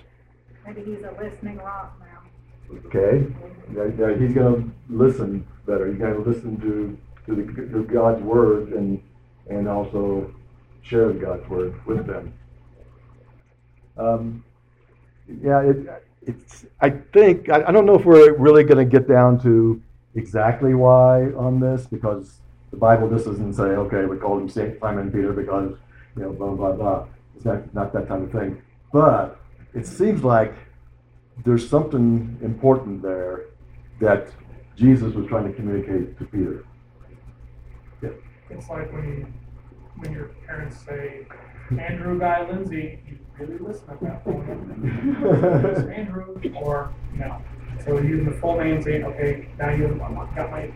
Maybe 0.66 0.82
he's 0.84 1.02
a 1.02 1.12
listening 1.18 1.56
rock 1.56 1.98
now. 2.00 2.78
Okay, 2.86 3.26
yeah, 3.74 3.84
yeah, 3.98 4.18
he's 4.18 4.34
going 4.34 4.64
to 4.64 4.72
listen 4.90 5.46
better. 5.66 5.86
He's 5.86 5.98
going 5.98 6.22
to 6.22 6.28
listen 6.28 6.60
to 6.60 6.98
to, 7.28 7.34
the, 7.34 7.80
God's 7.80 8.22
word 8.22 8.72
and 8.72 9.02
and 9.48 9.68
also 9.68 10.34
share 10.82 11.12
God's 11.12 11.48
word 11.48 11.74
with 11.86 12.06
them. 12.06 12.32
Um, 13.96 14.44
yeah, 15.42 15.60
it, 15.60 15.76
it's. 16.26 16.66
I 16.80 16.90
think 16.90 17.50
I, 17.50 17.64
I 17.68 17.72
don't 17.72 17.86
know 17.86 17.94
if 17.94 18.04
we're 18.04 18.34
really 18.36 18.64
going 18.64 18.78
to 18.78 18.98
get 18.98 19.08
down 19.08 19.40
to 19.42 19.82
exactly 20.14 20.74
why 20.74 21.32
on 21.32 21.60
this 21.60 21.86
because 21.86 22.40
the 22.70 22.76
Bible 22.76 23.08
just 23.10 23.26
doesn't 23.26 23.54
say, 23.54 23.62
okay, 23.62 24.04
we 24.04 24.16
called 24.16 24.42
him 24.42 24.48
Saint 24.48 24.80
Simon 24.80 25.10
Peter 25.10 25.32
because 25.32 25.76
you 26.16 26.22
know 26.22 26.32
blah 26.32 26.54
blah 26.54 26.72
blah. 26.72 27.06
It's 27.36 27.44
not 27.44 27.74
not 27.74 27.92
that 27.92 28.08
kind 28.08 28.24
of 28.24 28.32
thing. 28.32 28.62
But 28.92 29.38
it 29.74 29.86
seems 29.86 30.24
like 30.24 30.54
there's 31.44 31.68
something 31.68 32.38
important 32.42 33.02
there 33.02 33.46
that 34.00 34.28
Jesus 34.76 35.14
was 35.14 35.26
trying 35.26 35.44
to 35.44 35.52
communicate 35.52 36.18
to 36.18 36.24
Peter. 36.24 36.64
It's 38.50 38.68
like 38.68 38.92
when 38.92 39.04
you, 39.04 39.26
when 39.96 40.12
your 40.12 40.26
parents 40.46 40.78
say, 40.84 41.26
Andrew 41.70 42.18
Guy 42.18 42.48
Lindsay, 42.48 43.00
you 43.06 43.18
really 43.38 43.58
listen 43.58 43.84
at 43.90 44.00
that 44.00 44.24
point. 44.24 44.48
Andrew, 45.92 46.40
or, 46.62 46.94
you 47.12 47.18
so 47.84 47.98
using 47.98 48.24
the 48.24 48.32
full 48.32 48.58
name, 48.58 48.82
saying, 48.82 49.04
okay, 49.04 49.48
now 49.58 49.70
you 49.70 49.84
have 49.84 49.98
got 49.98 50.50
my, 50.50 50.70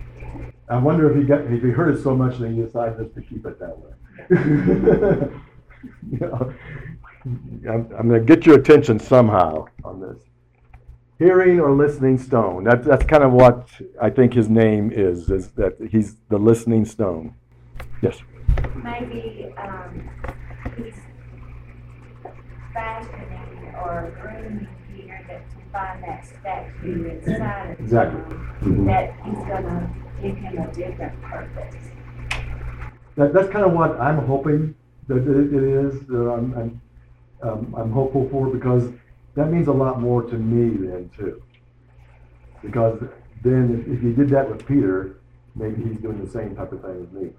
I 0.69 0.79
wonder 0.79 1.11
if 1.11 1.17
he 1.17 1.25
got 1.25 1.43
if 1.43 1.63
he 1.63 1.71
heard 1.71 1.95
it 1.95 2.03
so 2.03 2.17
much 2.17 2.39
that 2.39 2.51
he 2.51 2.63
decided 2.63 2.99
just 2.99 3.15
to 3.15 3.23
keep 3.23 3.45
it 3.45 3.59
that 3.59 3.79
way. 3.79 3.93
know, 6.21 6.55
I'm, 7.25 7.91
I'm 7.99 8.09
going 8.09 8.21
to 8.21 8.37
get 8.37 8.47
your 8.47 8.59
attention 8.59 8.99
somehow 8.99 9.67
on 9.85 10.01
this. 10.01 10.19
Hearing 11.19 11.61
or 11.61 11.73
listening 11.73 12.19
stone. 12.19 12.65
That's 12.65 12.87
that's 12.87 13.05
kind 13.05 13.23
of 13.23 13.33
what 13.33 13.69
I 14.01 14.11
think 14.11 14.35
his 14.35 14.49
name 14.49 14.91
is. 14.93 15.31
Is 15.31 15.49
that 15.53 15.77
he's 15.91 16.17
the 16.29 16.39
listening 16.39 16.85
stone? 16.85 17.35
Yes. 18.03 18.19
Maybe, 18.83 19.55
um, 19.57 20.11
he's 20.77 20.95
fashioning 22.75 23.75
or 23.77 24.13
grooming 24.21 24.69
Peter 24.93 25.21
that 25.29 25.49
to 25.51 25.57
find 25.73 26.03
that 26.03 26.27
statue 26.27 27.05
inside 27.11 27.71
of 27.73 27.81
Exactly. 27.81 28.21
John, 28.29 28.57
Mhm. 28.63 28.87
that 28.87 29.15
he's 29.25 29.39
gonna 29.47 29.91
give 30.21 30.37
him 30.37 30.59
a 30.59 30.73
different 30.73 31.23
purpose. 31.23 31.77
That, 33.15 33.33
that's 33.33 33.49
kind 33.51 33.65
of 33.65 33.73
what 33.73 34.01
I'm 34.01 34.19
hoping 34.19 34.75
that 35.07 35.19
it, 35.19 35.53
it 35.55 35.63
is. 35.63 36.05
That 36.07 36.29
I'm, 36.29 36.55
I'm, 36.55 36.81
um, 37.49 37.75
I'm 37.79 37.91
hopeful 37.93 38.29
for 38.31 38.49
because 38.49 38.91
that 39.37 39.53
means 39.53 39.69
a 39.69 39.73
lot 39.73 40.01
more 40.01 40.23
to 40.25 40.37
me 40.37 40.77
then 40.89 41.09
too. 41.17 41.41
Because 42.63 43.01
then 43.43 43.79
if, 43.87 43.99
if 43.99 44.03
you 44.03 44.13
did 44.13 44.29
that 44.31 44.51
with 44.51 44.67
Peter, 44.67 45.19
maybe 45.55 45.85
he's 45.85 45.99
doing 45.99 46.25
the 46.25 46.31
same 46.31 46.57
type 46.57 46.73
of 46.73 46.81
thing 46.83 47.07
as 47.07 47.13
me. 47.13 47.31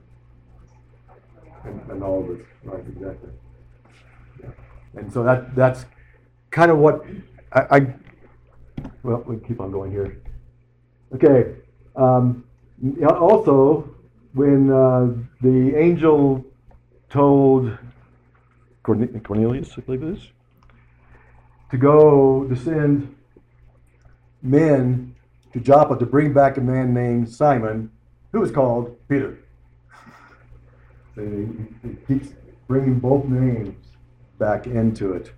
And, 1.66 2.04
all 2.04 2.24
of 2.24 2.30
us, 2.30 2.46
right? 2.64 2.84
Exactly. 2.88 3.30
Yeah. 4.42 4.50
And 4.96 5.12
so 5.12 5.24
that 5.24 5.56
that's 5.56 5.86
kind 6.52 6.72
of 6.72 6.78
what 6.78 7.06
I, 7.52 7.78
I 7.78 7.94
well, 9.04 9.24
we 9.26 9.38
keep 9.38 9.60
on 9.62 9.72
going 9.72 9.92
here. 9.92 10.22
Okay. 11.16 11.56
Um, 11.96 12.44
also, 13.08 13.96
when 14.34 14.72
uh, 14.72 15.14
the 15.42 15.76
angel 15.76 16.44
told 17.10 17.78
Cornelius, 18.84 19.78
I 19.78 19.82
believe 19.82 20.04
it 20.04 20.18
is, 20.18 20.28
to 21.72 21.78
go 21.78 22.46
to 22.48 22.56
send 22.56 23.16
men 24.42 25.16
to 25.54 25.60
Joppa 25.60 25.98
to 26.00 26.06
bring 26.06 26.34
back 26.34 26.58
a 26.58 26.62
man 26.62 26.94
named 26.94 27.30
Simon, 27.30 27.92
who 28.32 28.40
was 28.40 28.52
called 28.52 28.98
Peter. 29.08 29.38
He 31.16 31.96
keeps 32.08 32.30
bringing 32.68 33.00
both 33.00 33.26
names 33.26 33.76
back 34.40 34.66
into 34.66 35.14
it. 35.14 35.32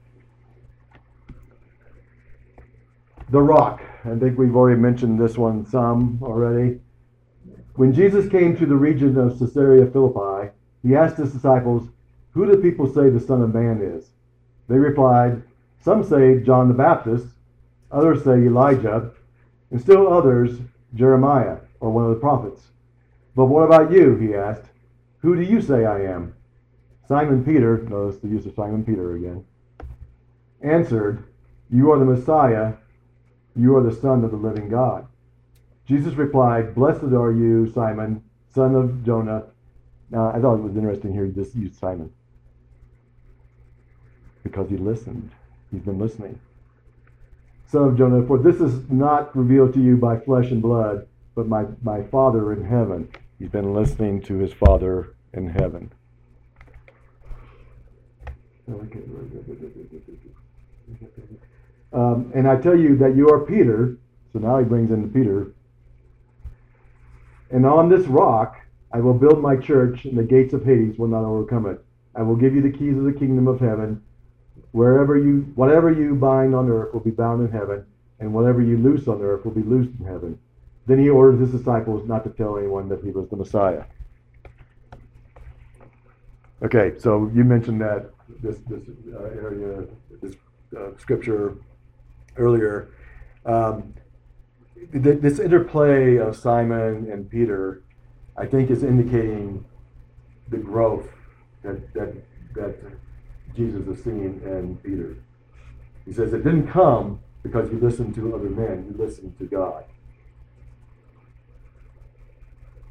The 3.30 3.42
rock. 3.42 3.82
I 4.06 4.16
think 4.18 4.38
we've 4.38 4.56
already 4.56 4.80
mentioned 4.80 5.20
this 5.20 5.38
one 5.38 5.66
some 5.66 6.20
already. 6.22 6.80
When 7.76 7.92
Jesus 7.92 8.30
came 8.30 8.56
to 8.56 8.66
the 8.66 8.76
region 8.76 9.18
of 9.18 9.38
Caesarea 9.38 9.88
Philippi, 9.88 10.52
he 10.84 10.96
asked 10.96 11.18
his 11.18 11.34
disciples, 11.34 11.90
Who 12.32 12.46
do 12.46 12.62
people 12.62 12.88
say 12.88 13.10
the 13.10 13.20
Son 13.20 13.42
of 13.42 13.54
Man 13.54 13.82
is? 13.82 14.12
They 14.70 14.78
replied, 14.78 15.42
Some 15.82 16.04
say 16.04 16.40
John 16.40 16.68
the 16.68 16.74
Baptist, 16.74 17.28
others 17.92 18.24
say 18.24 18.34
Elijah, 18.34 19.12
and 19.72 19.82
still 19.82 20.12
others 20.12 20.60
Jeremiah 20.94 21.58
or 21.80 21.90
one 21.90 22.06
of 22.06 22.12
the 22.12 22.22
prophets. 22.22 22.68
But 23.36 23.46
what 23.46 23.64
about 23.64 23.92
you? 23.92 24.16
He 24.16 24.36
asked. 24.36 24.70
Who 25.26 25.36
do 25.36 25.42
you 25.42 25.60
say 25.60 25.86
I 25.86 26.02
am? 26.02 26.36
Simon 27.08 27.44
Peter, 27.44 27.80
notice 27.80 28.20
the 28.20 28.28
use 28.28 28.46
of 28.46 28.54
Simon 28.54 28.86
Peter 28.86 29.16
again, 29.16 29.44
answered, 30.62 31.24
You 31.72 31.92
are 31.92 31.98
the 31.98 32.06
Messiah, 32.06 32.74
you 33.56 33.76
are 33.76 33.82
the 33.82 33.96
Son 33.96 34.24
of 34.24 34.30
the 34.30 34.38
living 34.38 34.70
God. 34.70 35.08
Jesus 35.88 36.14
replied, 36.14 36.76
Blessed 36.76 37.06
are 37.06 37.32
you, 37.32 37.68
Simon, 37.74 38.24
son 38.54 38.76
of 38.76 39.04
Jonah. 39.04 39.46
Now, 40.12 40.30
I 40.30 40.40
thought 40.40 40.60
it 40.60 40.62
was 40.62 40.78
interesting 40.78 41.12
here, 41.12 41.26
just 41.26 41.56
use 41.56 41.76
Simon. 41.76 42.14
Because 44.44 44.70
he 44.70 44.78
listened. 44.78 45.32
He's 45.72 45.82
been 45.82 45.98
listening. 45.98 46.40
Son 47.66 47.88
of 47.88 47.98
Jonah, 47.98 48.28
for 48.28 48.38
this 48.38 48.62
is 48.62 48.88
not 48.92 49.36
revealed 49.36 49.74
to 49.74 49.82
you 49.82 49.98
by 49.98 50.20
flesh 50.20 50.52
and 50.52 50.62
blood, 50.62 51.08
but 51.34 51.48
my, 51.48 51.66
my 51.82 52.04
Father 52.04 52.54
in 52.54 52.64
heaven. 52.64 53.10
He's 53.40 53.50
been 53.50 53.74
listening 53.74 54.22
to 54.22 54.36
his 54.36 54.54
Father 54.54 55.15
in 55.36 55.48
heaven. 55.48 55.92
Um, 61.94 62.32
and 62.34 62.48
I 62.48 62.58
tell 62.58 62.78
you 62.78 62.98
that 62.98 63.16
you 63.16 63.30
are 63.30 63.40
Peter. 63.46 63.98
So 64.34 64.40
now 64.40 64.58
he 64.60 64.66
brings 64.66 64.92
in 64.92 65.10
Peter. 65.12 65.54
And 67.52 67.66
on 67.66 67.90
this 67.90 68.06
rock 68.08 68.58
I 68.92 69.00
will 69.00 69.14
build 69.14 69.42
my 69.42 69.58
church, 69.58 70.06
and 70.06 70.18
the 70.18 70.24
gates 70.24 70.54
of 70.54 70.64
Hades 70.64 70.98
will 70.98 71.10
not 71.10 71.26
overcome 71.26 71.66
it. 71.66 71.84
I 72.16 72.22
will 72.22 72.38
give 72.38 72.56
you 72.56 72.62
the 72.62 72.72
keys 72.72 72.98
of 72.98 73.04
the 73.04 73.12
kingdom 73.12 73.48
of 73.48 73.60
heaven. 73.60 74.02
Wherever 74.72 75.18
you, 75.18 75.52
whatever 75.56 75.92
you 75.92 76.16
bind 76.16 76.56
on 76.56 76.70
earth 76.70 76.94
will 76.94 77.02
be 77.02 77.12
bound 77.12 77.46
in 77.46 77.52
heaven, 77.52 77.86
and 78.20 78.34
whatever 78.34 78.62
you 78.62 78.78
loose 78.78 79.08
on 79.10 79.22
earth 79.22 79.44
will 79.44 79.52
be 79.52 79.64
loosed 79.64 79.92
in 80.00 80.06
heaven. 80.06 80.40
Then 80.86 81.00
he 81.00 81.10
orders 81.10 81.42
his 81.42 81.52
disciples 81.52 82.08
not 82.08 82.24
to 82.24 82.30
tell 82.30 82.58
anyone 82.58 82.88
that 82.90 83.04
he 83.04 83.12
was 83.12 83.28
the 83.30 83.36
Messiah. 83.36 83.84
Okay, 86.64 86.94
so 86.98 87.30
you 87.34 87.44
mentioned 87.44 87.82
that 87.82 88.12
this 88.42 88.58
this 88.68 88.82
uh, 89.14 89.24
area, 89.24 89.86
this 90.22 90.36
uh, 90.78 90.98
scripture 90.98 91.58
earlier. 92.38 92.90
Um, 93.46 93.94
th- 94.92 95.20
this 95.20 95.40
interplay 95.40 96.16
of 96.16 96.36
Simon 96.36 97.12
and 97.12 97.30
Peter, 97.30 97.84
I 98.38 98.46
think, 98.46 98.70
is 98.70 98.84
indicating 98.84 99.66
the 100.48 100.58
growth 100.58 101.10
that 101.64 101.94
that 101.94 102.14
that 102.56 102.76
Jesus 103.56 103.86
is 103.88 104.04
seeing 104.04 104.42
in 104.46 104.80
Peter. 104.82 105.18
He 106.06 106.14
says 106.14 106.34
it 106.34 106.44
didn't 106.44 106.68
come 106.68 107.20
because 107.44 107.70
you 107.70 107.80
listened 107.80 108.16
to 108.16 108.34
other 108.34 108.50
men; 108.50 108.88
you 108.90 109.04
listened 109.04 109.38
to 109.40 109.46
God. 109.46 109.84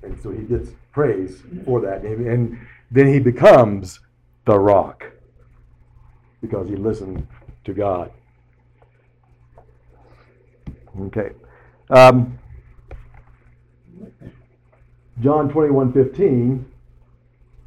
And 0.03 0.21
so 0.23 0.31
he 0.31 0.43
gets 0.43 0.71
praise 0.93 1.43
for 1.65 1.81
that. 1.81 2.03
And, 2.03 2.27
and 2.27 2.59
then 2.95 3.13
he 3.13 3.19
becomes 3.19 3.99
the 4.45 4.57
rock 4.57 5.05
because 6.41 6.69
he 6.69 6.77
listened 6.77 7.27
to 7.65 7.75
God. 7.75 8.13
Okay. 11.01 11.31
Um, 11.91 12.39
John 15.21 15.49
21 15.49 15.93
15. 15.93 16.65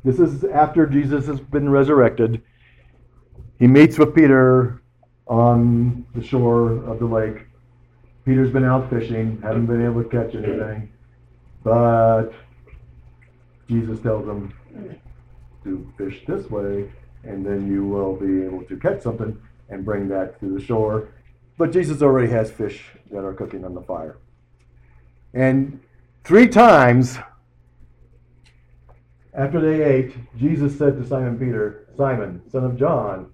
This 0.06 0.20
is 0.20 0.46
after 0.46 0.86
Jesus 0.86 1.28
has 1.28 1.42
been 1.42 1.70
resurrected. 1.70 2.42
He 3.60 3.68
meets 3.68 4.00
with 4.00 4.16
Peter 4.16 4.82
on 5.26 6.06
the 6.16 6.24
shore 6.24 6.72
of 6.86 7.00
the 7.00 7.06
lake. 7.06 7.48
Peter's 8.24 8.52
been 8.52 8.64
out 8.64 8.90
fishing, 8.90 9.42
haven't 9.42 9.66
been 9.66 9.84
able 9.84 10.04
to 10.04 10.10
catch 10.10 10.36
anything. 10.36 10.90
But 11.66 12.30
Jesus 13.68 14.00
tells 14.00 14.26
him 14.26 14.54
to 15.68 15.94
fish 15.98 16.24
this 16.26 16.50
way, 16.50 16.92
and 17.24 17.46
then 17.46 17.72
you 17.72 17.86
will 17.86 18.16
be 18.16 18.44
able 18.44 18.64
to 18.64 18.78
catch 18.78 19.02
something 19.02 19.38
and 19.70 19.84
bring 19.84 20.08
that 20.08 20.40
to 20.40 20.58
the 20.58 20.64
shore. 20.64 21.10
But 21.58 21.72
Jesus 21.72 22.02
already 22.02 22.32
has 22.32 22.50
fish 22.50 22.86
that 23.12 23.24
are 23.24 23.34
cooking 23.34 23.66
on 23.66 23.74
the 23.74 23.82
fire. 23.82 24.18
And 25.34 25.80
three 26.24 26.48
times 26.48 27.18
after 29.34 29.60
they 29.60 29.84
ate, 29.84 30.16
Jesus 30.38 30.78
said 30.78 30.98
to 30.98 31.08
Simon 31.08 31.38
Peter, 31.38 31.88
Simon, 31.96 32.42
son 32.50 32.64
of 32.64 32.78
John, 32.78 33.32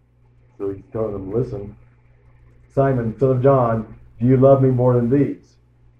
so 0.57 0.71
he's 0.71 0.83
telling 0.91 1.13
them, 1.13 1.31
listen, 1.31 1.75
Simon, 2.73 3.17
son 3.19 3.37
of 3.37 3.43
John, 3.43 3.99
do 4.19 4.25
you 4.25 4.37
love 4.37 4.63
me 4.63 4.69
more 4.69 4.95
than 4.95 5.09
these? 5.09 5.55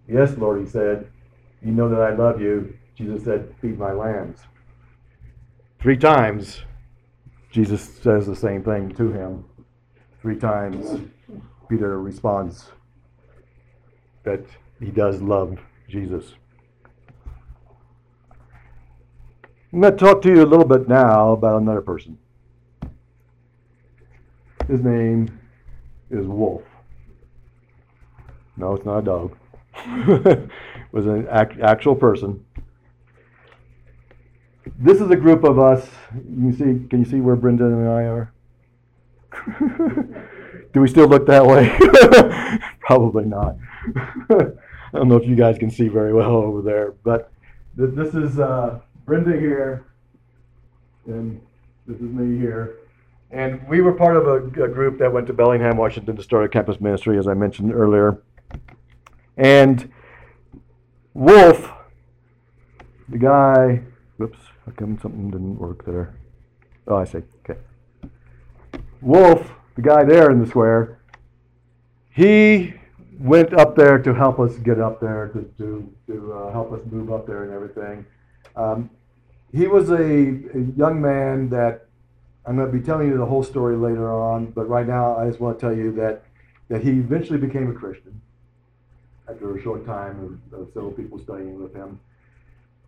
Yes, 0.07 0.37
Lord, 0.37 0.61
he 0.61 0.69
said. 0.69 1.07
You 1.61 1.71
know 1.71 1.89
that 1.89 2.01
I 2.01 2.13
love 2.15 2.41
you. 2.41 2.77
Jesus 2.95 3.23
said, 3.23 3.53
Feed 3.61 3.79
my 3.79 3.93
lambs. 3.93 4.39
Three 5.83 5.97
times, 5.97 6.61
Jesus 7.51 7.83
says 8.01 8.25
the 8.25 8.37
same 8.37 8.63
thing 8.63 8.95
to 8.95 9.11
him. 9.11 9.43
Three 10.21 10.37
times, 10.37 11.01
Peter 11.67 12.01
responds 12.01 12.71
that 14.23 14.45
he 14.79 14.91
does 14.91 15.21
love 15.21 15.59
Jesus. 15.89 16.35
I'm 19.73 19.81
going 19.81 19.91
to 19.91 19.99
talk 19.99 20.21
to 20.21 20.29
you 20.29 20.41
a 20.41 20.45
little 20.45 20.65
bit 20.65 20.87
now 20.87 21.33
about 21.33 21.61
another 21.61 21.81
person. 21.81 22.17
His 24.69 24.79
name 24.79 25.37
is 26.09 26.25
Wolf. 26.25 26.63
No, 28.55 28.73
it's 28.73 28.85
not 28.85 28.99
a 28.99 29.01
dog. 29.01 29.37
it 29.75 30.49
was 30.93 31.07
an 31.07 31.27
act, 31.27 31.59
actual 31.59 31.93
person. 31.93 32.45
This 34.77 35.01
is 35.01 35.09
a 35.09 35.15
group 35.15 35.43
of 35.43 35.59
us. 35.59 35.87
You 36.13 36.51
see. 36.51 36.87
Can 36.89 36.99
you 36.99 37.05
see 37.05 37.21
where 37.21 37.35
Brenda 37.35 37.65
and 37.65 37.87
I 37.87 38.03
are? 38.03 38.33
Do 40.73 40.81
we 40.81 40.87
still 40.87 41.07
look 41.07 41.27
that 41.27 41.45
way? 41.45 41.69
Probably 42.79 43.25
not. 43.25 43.57
I 44.29 44.97
don't 44.97 45.07
know 45.07 45.17
if 45.17 45.27
you 45.27 45.35
guys 45.35 45.57
can 45.57 45.69
see 45.69 45.87
very 45.87 46.13
well 46.13 46.35
over 46.35 46.61
there, 46.61 46.93
but 47.03 47.31
th- 47.77 47.91
this 47.93 48.13
is 48.13 48.39
uh, 48.39 48.79
Brenda 49.05 49.31
here, 49.39 49.85
and 51.05 51.41
this 51.87 51.97
is 51.97 52.03
me 52.03 52.39
here. 52.39 52.77
And 53.31 53.67
we 53.67 53.81
were 53.81 53.93
part 53.93 54.15
of 54.15 54.27
a, 54.27 54.63
a 54.63 54.67
group 54.67 54.99
that 54.99 55.11
went 55.11 55.25
to 55.27 55.33
Bellingham, 55.33 55.77
Washington 55.77 56.15
to 56.15 56.23
start 56.23 56.45
a 56.45 56.49
campus 56.49 56.79
ministry, 56.79 57.17
as 57.17 57.27
I 57.27 57.33
mentioned 57.33 57.73
earlier. 57.73 58.21
And 59.37 59.91
Wolf, 61.15 61.71
the 63.09 63.17
guy, 63.17 63.81
whoops, 64.23 64.39
come 64.77 64.97
something 65.01 65.29
didn't 65.29 65.57
work 65.57 65.83
there? 65.85 66.15
Oh, 66.87 66.95
I 66.95 67.03
see, 67.03 67.23
okay. 67.43 67.59
Wolf, 69.01 69.51
the 69.75 69.81
guy 69.81 70.05
there 70.05 70.31
in 70.31 70.39
the 70.39 70.47
square, 70.47 70.99
he 72.11 72.73
went 73.19 73.53
up 73.53 73.75
there 73.75 73.97
to 73.99 74.13
help 74.13 74.39
us 74.39 74.55
get 74.59 74.79
up 74.79 75.01
there, 75.01 75.27
to, 75.29 75.41
to, 75.57 75.93
to 76.07 76.33
uh, 76.33 76.51
help 76.53 76.71
us 76.71 76.79
move 76.89 77.11
up 77.11 77.27
there 77.27 77.43
and 77.43 77.51
everything. 77.51 78.05
Um, 78.55 78.89
he 79.51 79.67
was 79.67 79.89
a, 79.89 79.95
a 79.95 80.61
young 80.77 81.01
man 81.01 81.49
that 81.49 81.87
I'm 82.45 82.55
going 82.55 82.71
to 82.71 82.77
be 82.77 82.83
telling 82.83 83.09
you 83.09 83.17
the 83.17 83.25
whole 83.25 83.43
story 83.43 83.75
later 83.75 84.09
on, 84.13 84.51
but 84.51 84.69
right 84.69 84.87
now 84.87 85.17
I 85.17 85.27
just 85.27 85.41
want 85.41 85.59
to 85.59 85.61
tell 85.61 85.75
you 85.75 85.91
that, 85.95 86.23
that 86.69 86.81
he 86.81 86.91
eventually 86.91 87.39
became 87.39 87.69
a 87.69 87.73
Christian 87.73 88.21
after 89.29 89.55
a 89.55 89.61
short 89.61 89.85
time 89.85 90.39
of, 90.53 90.61
of 90.61 90.67
several 90.73 90.91
people 90.91 91.19
studying 91.19 91.61
with 91.61 91.73
him. 91.73 91.99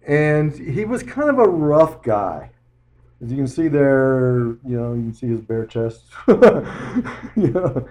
And 0.07 0.53
he 0.53 0.85
was 0.85 1.03
kind 1.03 1.29
of 1.29 1.39
a 1.39 1.47
rough 1.47 2.03
guy. 2.03 2.51
As 3.23 3.31
you 3.31 3.37
can 3.37 3.47
see 3.47 3.67
there, 3.67 4.37
you 4.39 4.77
know, 4.77 4.93
you 4.93 5.01
can 5.01 5.13
see 5.13 5.27
his 5.27 5.41
bare 5.41 5.65
chest. 5.65 6.03
you 6.27 7.47
know, 7.51 7.87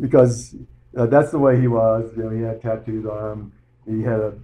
because 0.00 0.54
uh, 0.96 1.06
that's 1.06 1.30
the 1.30 1.38
way 1.38 1.60
he 1.60 1.68
was. 1.68 2.10
You 2.16 2.24
know, 2.24 2.30
he 2.30 2.42
had 2.42 2.62
tattoos 2.62 3.04
on 3.04 3.32
him. 3.32 3.52
He 3.86 4.02
had 4.02 4.20
a 4.20 4.34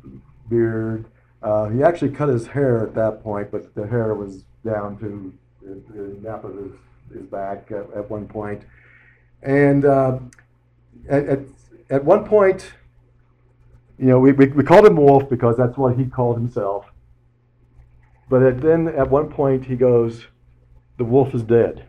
beard. 0.49 1.07
Uh, 1.43 1.69
he 1.69 1.83
actually 1.83 2.11
cut 2.11 2.29
his 2.29 2.47
hair 2.47 2.83
at 2.83 2.95
that 2.95 3.23
point, 3.23 3.51
but 3.51 3.75
the 3.75 3.87
hair 3.87 4.15
was 4.15 4.45
down 4.65 4.99
to 4.99 5.33
the, 5.63 6.19
nape 6.23 6.45
of 6.45 6.57
his, 6.57 6.73
his 7.13 7.27
back 7.27 7.71
at, 7.71 7.91
at 7.97 8.11
one 8.11 8.27
point. 8.27 8.63
And 9.43 9.85
uh, 9.85 10.19
at, 11.09 11.27
at, 11.27 11.39
at 11.91 12.05
one 12.05 12.25
point, 12.25 12.73
you 13.99 14.07
know, 14.07 14.19
we, 14.19 14.33
we, 14.33 14.47
we 14.49 14.65
called 14.65 14.87
him 14.87 14.97
Wolf 14.97 15.29
because 15.29 15.57
that's 15.57 15.77
what 15.77 15.97
he 15.97 16.07
called 16.07 16.37
himself. 16.37 16.87
But 18.29 18.61
then 18.61 18.89
at 18.89 19.11
one 19.11 19.31
point 19.31 19.67
he 19.67 19.77
goes, 19.77 20.27
The 20.97 21.05
wolf 21.05 21.35
is 21.35 21.43
dead. 21.43 21.87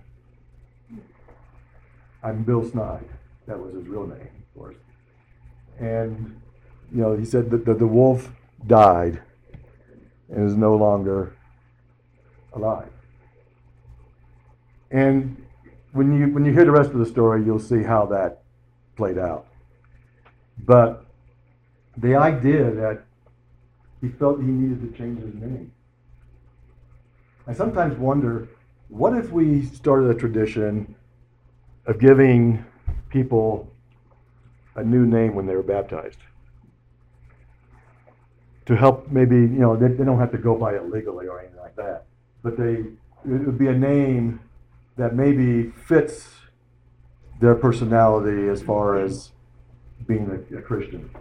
I'm 2.24 2.44
Bill 2.44 2.68
Snide. 2.70 3.08
That 3.48 3.60
was 3.60 3.74
his 3.76 3.88
real 3.88 4.08
name, 4.08 4.20
of 4.20 4.60
course. 4.60 4.76
And, 5.80 6.42
you 6.92 7.02
know, 7.02 7.16
he 7.16 7.26
said 7.26 7.52
that 7.52 7.66
the, 7.66 7.76
the 7.76 7.88
wolf 7.88 8.32
died 8.66 9.22
and 10.30 10.48
is 10.48 10.56
no 10.56 10.76
longer 10.76 11.36
alive. 12.54 12.90
And 14.90 15.46
when 15.92 16.18
you, 16.18 16.28
when 16.34 16.46
you 16.46 16.52
hear 16.52 16.66
the 16.66 16.72
rest 16.72 16.92
of 16.92 17.00
the 17.00 17.06
story, 17.06 17.44
you'll 17.44 17.60
see 17.60 17.84
how 17.84 18.06
that 18.08 18.42
played 18.96 19.18
out. 19.18 19.48
But 20.58 21.06
the 21.98 22.16
idea 22.16 22.72
that 22.72 23.04
he 24.02 24.10
felt 24.10 24.40
he 24.40 24.46
needed 24.46 24.92
to 24.92 24.98
change 24.98 25.22
his 25.22 25.34
name. 25.36 25.72
I 27.48 27.54
sometimes 27.54 27.98
wonder 27.98 28.48
what 28.90 29.16
if 29.16 29.32
we 29.32 29.66
started 29.66 30.10
a 30.10 30.16
tradition 30.16 30.96
of 31.86 32.00
giving 32.00 32.66
people 33.10 33.72
a 34.76 34.84
new 34.84 35.06
name 35.06 35.36
when 35.36 35.46
they 35.46 35.56
were 35.56 35.64
baptized? 35.64 36.18
To 38.66 38.76
help 38.76 39.12
maybe, 39.12 39.36
you 39.36 39.60
know, 39.60 39.76
they, 39.76 39.90
they 39.90 40.04
don't 40.04 40.18
have 40.18 40.32
to 40.32 40.40
go 40.40 40.56
by 40.56 40.74
it 40.74 40.90
legally 40.90 41.28
or 41.28 41.40
anything 41.40 41.60
like 41.60 41.76
that, 41.76 42.06
but 42.42 42.58
they, 42.58 42.74
it 42.74 43.46
would 43.46 43.60
be 43.60 43.68
a 43.68 43.78
name 43.78 44.40
that 44.98 45.16
maybe 45.16 45.70
fits 45.70 46.28
their 47.40 47.54
personality 47.54 48.48
as 48.48 48.64
far 48.64 48.98
as 48.98 49.32
being 50.08 50.32
a, 50.32 50.58
a 50.58 50.62
Christian, 50.64 51.12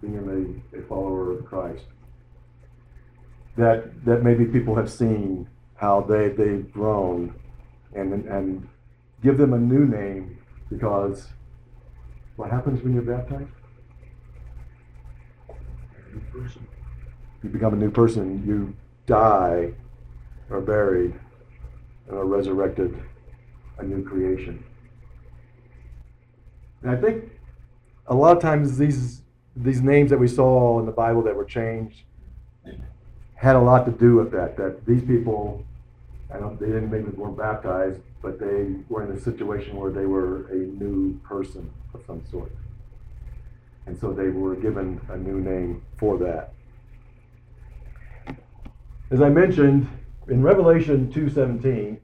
being 0.00 0.62
a, 0.72 0.78
a 0.78 0.82
follower 0.82 1.32
of 1.32 1.44
Christ 1.44 1.84
that 3.58 4.04
that 4.04 4.22
maybe 4.22 4.46
people 4.46 4.74
have 4.76 4.90
seen 4.90 5.48
how 5.74 6.00
they 6.00 6.28
they've 6.28 6.72
grown 6.72 7.34
and 7.94 8.24
and 8.26 8.66
give 9.22 9.36
them 9.36 9.52
a 9.52 9.58
new 9.58 9.84
name 9.84 10.38
because 10.70 11.28
what 12.36 12.50
happens 12.50 12.82
when 12.82 12.94
you're 12.94 13.02
baptized? 13.02 13.50
You 17.42 17.48
become 17.50 17.74
a 17.74 17.76
new 17.76 17.90
person. 17.90 18.44
You 18.46 18.74
die, 19.06 19.72
are 20.50 20.60
buried, 20.60 21.18
and 22.06 22.16
are 22.16 22.24
resurrected, 22.24 22.96
a 23.78 23.82
new 23.82 24.04
creation. 24.04 24.62
And 26.82 26.92
I 26.92 26.96
think 26.96 27.24
a 28.06 28.14
lot 28.14 28.36
of 28.36 28.40
times 28.40 28.78
these 28.78 29.22
these 29.56 29.82
names 29.82 30.10
that 30.10 30.18
we 30.18 30.28
saw 30.28 30.78
in 30.78 30.86
the 30.86 30.92
Bible 30.92 31.22
that 31.22 31.34
were 31.34 31.44
changed 31.44 32.04
had 33.38 33.54
a 33.54 33.60
lot 33.60 33.86
to 33.86 33.92
do 33.92 34.16
with 34.16 34.32
that. 34.32 34.56
That 34.56 34.84
these 34.84 35.02
people, 35.02 35.64
I 36.34 36.38
don't, 36.38 36.58
they 36.58 36.66
didn't 36.66 36.90
maybe 36.90 37.08
weren't 37.10 37.38
baptized, 37.38 38.00
but 38.20 38.40
they 38.40 38.74
were 38.88 39.04
in 39.04 39.16
a 39.16 39.20
situation 39.20 39.76
where 39.76 39.92
they 39.92 40.06
were 40.06 40.48
a 40.48 40.56
new 40.56 41.18
person 41.20 41.70
of 41.94 42.02
some 42.04 42.20
sort, 42.30 42.50
and 43.86 43.96
so 43.96 44.12
they 44.12 44.28
were 44.28 44.56
given 44.56 45.00
a 45.08 45.16
new 45.16 45.40
name 45.40 45.82
for 45.96 46.18
that. 46.18 46.52
As 49.10 49.22
I 49.22 49.28
mentioned 49.28 49.86
in 50.26 50.42
Revelation 50.42 51.10
two 51.10 51.30
seventeen, 51.30 52.00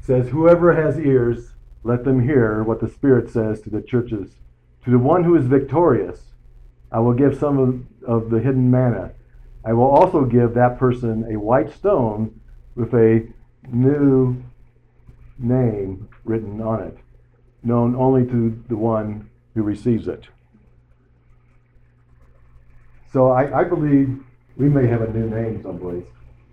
says, 0.00 0.30
"Whoever 0.30 0.74
has 0.74 0.98
ears, 0.98 1.52
let 1.84 2.02
them 2.04 2.24
hear 2.24 2.64
what 2.64 2.80
the 2.80 2.88
Spirit 2.88 3.30
says 3.30 3.60
to 3.60 3.70
the 3.70 3.80
churches. 3.80 4.34
To 4.84 4.90
the 4.90 4.98
one 4.98 5.22
who 5.24 5.36
is 5.36 5.46
victorious, 5.46 6.32
I 6.90 6.98
will 6.98 7.14
give 7.14 7.38
some 7.38 7.58
of, 7.58 8.14
of 8.24 8.30
the 8.30 8.40
hidden 8.40 8.68
manna." 8.68 9.12
I 9.64 9.72
will 9.72 9.88
also 9.88 10.24
give 10.24 10.54
that 10.54 10.78
person 10.78 11.26
a 11.30 11.38
white 11.38 11.72
stone 11.72 12.40
with 12.74 12.94
a 12.94 13.28
new 13.68 14.42
name 15.38 16.08
written 16.24 16.62
on 16.62 16.82
it, 16.82 16.96
known 17.62 17.94
only 17.94 18.24
to 18.26 18.62
the 18.68 18.76
one 18.76 19.28
who 19.54 19.62
receives 19.62 20.08
it. 20.08 20.28
So 23.12 23.30
I, 23.30 23.60
I 23.60 23.64
believe 23.64 24.20
we 24.56 24.68
may 24.68 24.86
have 24.86 25.02
a 25.02 25.12
new 25.12 25.28
name 25.28 25.62
someplace 25.62 26.06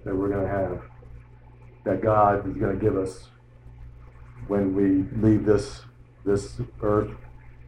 that 0.04 0.16
we're 0.16 0.30
going 0.30 0.46
to 0.46 0.50
have, 0.50 0.82
that 1.86 2.02
God 2.02 2.48
is 2.48 2.58
going 2.58 2.78
to 2.78 2.84
give 2.84 2.98
us 2.98 3.28
when 4.48 4.74
we 4.74 5.06
leave 5.22 5.46
this, 5.46 5.82
this 6.26 6.60
earth, 6.82 7.12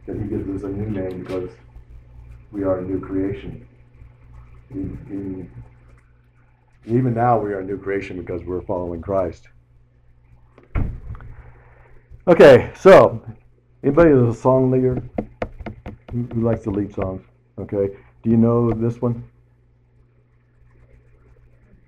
that 0.06 0.16
He 0.16 0.24
gives 0.24 0.48
us 0.50 0.64
a 0.64 0.72
new 0.72 0.90
name 0.90 1.20
because 1.20 1.50
we 2.52 2.64
are 2.64 2.78
a 2.78 2.82
new 2.82 3.00
creation 3.00 3.66
even 4.70 5.48
now 6.86 7.38
we 7.38 7.52
are 7.52 7.60
a 7.60 7.64
new 7.64 7.76
creation 7.76 8.20
because 8.20 8.42
we're 8.44 8.62
following 8.62 9.00
Christ. 9.00 9.48
Okay, 12.28 12.70
so 12.78 13.20
anybody 13.82 14.10
is 14.10 14.36
a 14.36 14.40
song 14.40 14.70
leader 14.70 15.02
who, 16.12 16.26
likes 16.34 16.62
to 16.64 16.70
lead 16.70 16.94
songs? 16.94 17.22
Okay, 17.58 17.96
do 18.22 18.30
you 18.30 18.36
know 18.36 18.70
this 18.72 19.00
one? 19.00 19.24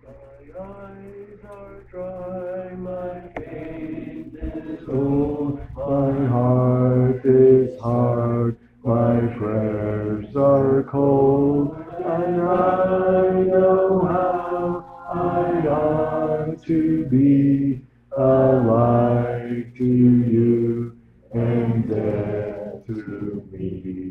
My 0.05 0.13
eyes 0.61 1.39
are 1.49 1.81
dry, 1.89 2.75
my 2.75 3.21
faith 3.37 4.35
is 4.35 4.89
old, 4.89 5.61
my 5.77 6.27
heart 6.27 7.25
is 7.25 7.81
hard, 7.81 8.57
my 8.83 9.21
prayers 9.37 10.35
are 10.35 10.83
cold 10.85 11.82
and 12.15 12.43
I 12.43 13.43
know 13.45 14.01
how 14.07 14.85
I 15.13 15.67
ought 15.69 16.63
to 16.67 17.07
be 17.07 17.81
alive 18.17 19.73
to 19.79 19.85
you 19.85 20.97
and 21.33 21.89
dead 21.89 22.85
to 22.87 23.49
me. 23.51 24.02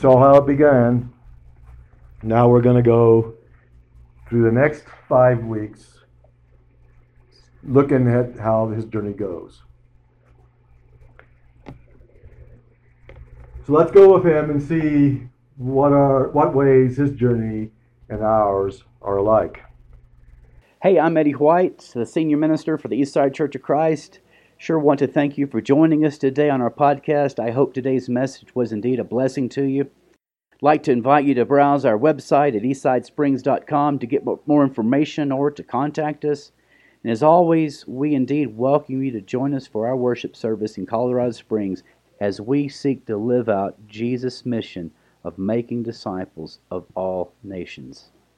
Saw 0.00 0.18
how 0.18 0.36
it 0.36 0.46
began. 0.46 1.12
Now 2.22 2.48
we're 2.48 2.62
going 2.62 2.76
to 2.76 2.82
go 2.82 3.34
through 4.26 4.44
the 4.44 4.52
next 4.52 4.84
five 5.08 5.44
weeks 5.44 5.98
looking 7.62 8.08
at 8.08 8.38
how 8.38 8.68
his 8.68 8.86
journey 8.86 9.12
goes. 9.12 9.60
So 13.66 13.74
let's 13.74 13.90
go 13.90 14.14
with 14.14 14.24
him 14.24 14.48
and 14.48 14.62
see 14.62 15.28
what 15.56 15.92
are 15.92 16.28
what 16.28 16.54
ways 16.54 16.96
his 16.96 17.10
journey 17.10 17.70
and 18.08 18.22
ours 18.22 18.84
are 19.02 19.18
alike. 19.18 19.62
Hey, 20.82 20.98
I'm 20.98 21.18
Eddie 21.18 21.32
White, 21.32 21.90
the 21.94 22.06
senior 22.06 22.38
minister 22.38 22.78
for 22.78 22.88
the 22.88 22.98
Eastside 22.98 23.34
Church 23.34 23.54
of 23.54 23.60
Christ, 23.60 24.20
Sure 24.62 24.78
want 24.78 24.98
to 24.98 25.06
thank 25.06 25.38
you 25.38 25.46
for 25.46 25.62
joining 25.62 26.04
us 26.04 26.18
today 26.18 26.50
on 26.50 26.60
our 26.60 26.70
podcast. 26.70 27.42
I 27.42 27.50
hope 27.50 27.72
today's 27.72 28.10
message 28.10 28.54
was 28.54 28.72
indeed 28.72 29.00
a 29.00 29.04
blessing 29.04 29.48
to 29.48 29.62
you. 29.62 29.84
I'd 30.52 30.60
like 30.60 30.82
to 30.82 30.92
invite 30.92 31.24
you 31.24 31.32
to 31.36 31.46
browse 31.46 31.86
our 31.86 31.96
website 31.98 32.54
at 32.54 32.62
eastsidesprings.com 32.62 33.98
to 33.98 34.06
get 34.06 34.26
more 34.46 34.62
information 34.62 35.32
or 35.32 35.50
to 35.50 35.62
contact 35.62 36.26
us. 36.26 36.52
And 37.02 37.10
as 37.10 37.22
always, 37.22 37.88
we 37.88 38.14
indeed 38.14 38.54
welcome 38.54 39.02
you 39.02 39.10
to 39.12 39.22
join 39.22 39.54
us 39.54 39.66
for 39.66 39.86
our 39.86 39.96
worship 39.96 40.36
service 40.36 40.76
in 40.76 40.84
Colorado 40.84 41.32
Springs 41.32 41.82
as 42.20 42.38
we 42.38 42.68
seek 42.68 43.06
to 43.06 43.16
live 43.16 43.48
out 43.48 43.78
Jesus' 43.88 44.44
mission 44.44 44.90
of 45.24 45.38
making 45.38 45.84
disciples 45.84 46.58
of 46.70 46.84
all 46.94 47.32
nations. 47.42 48.10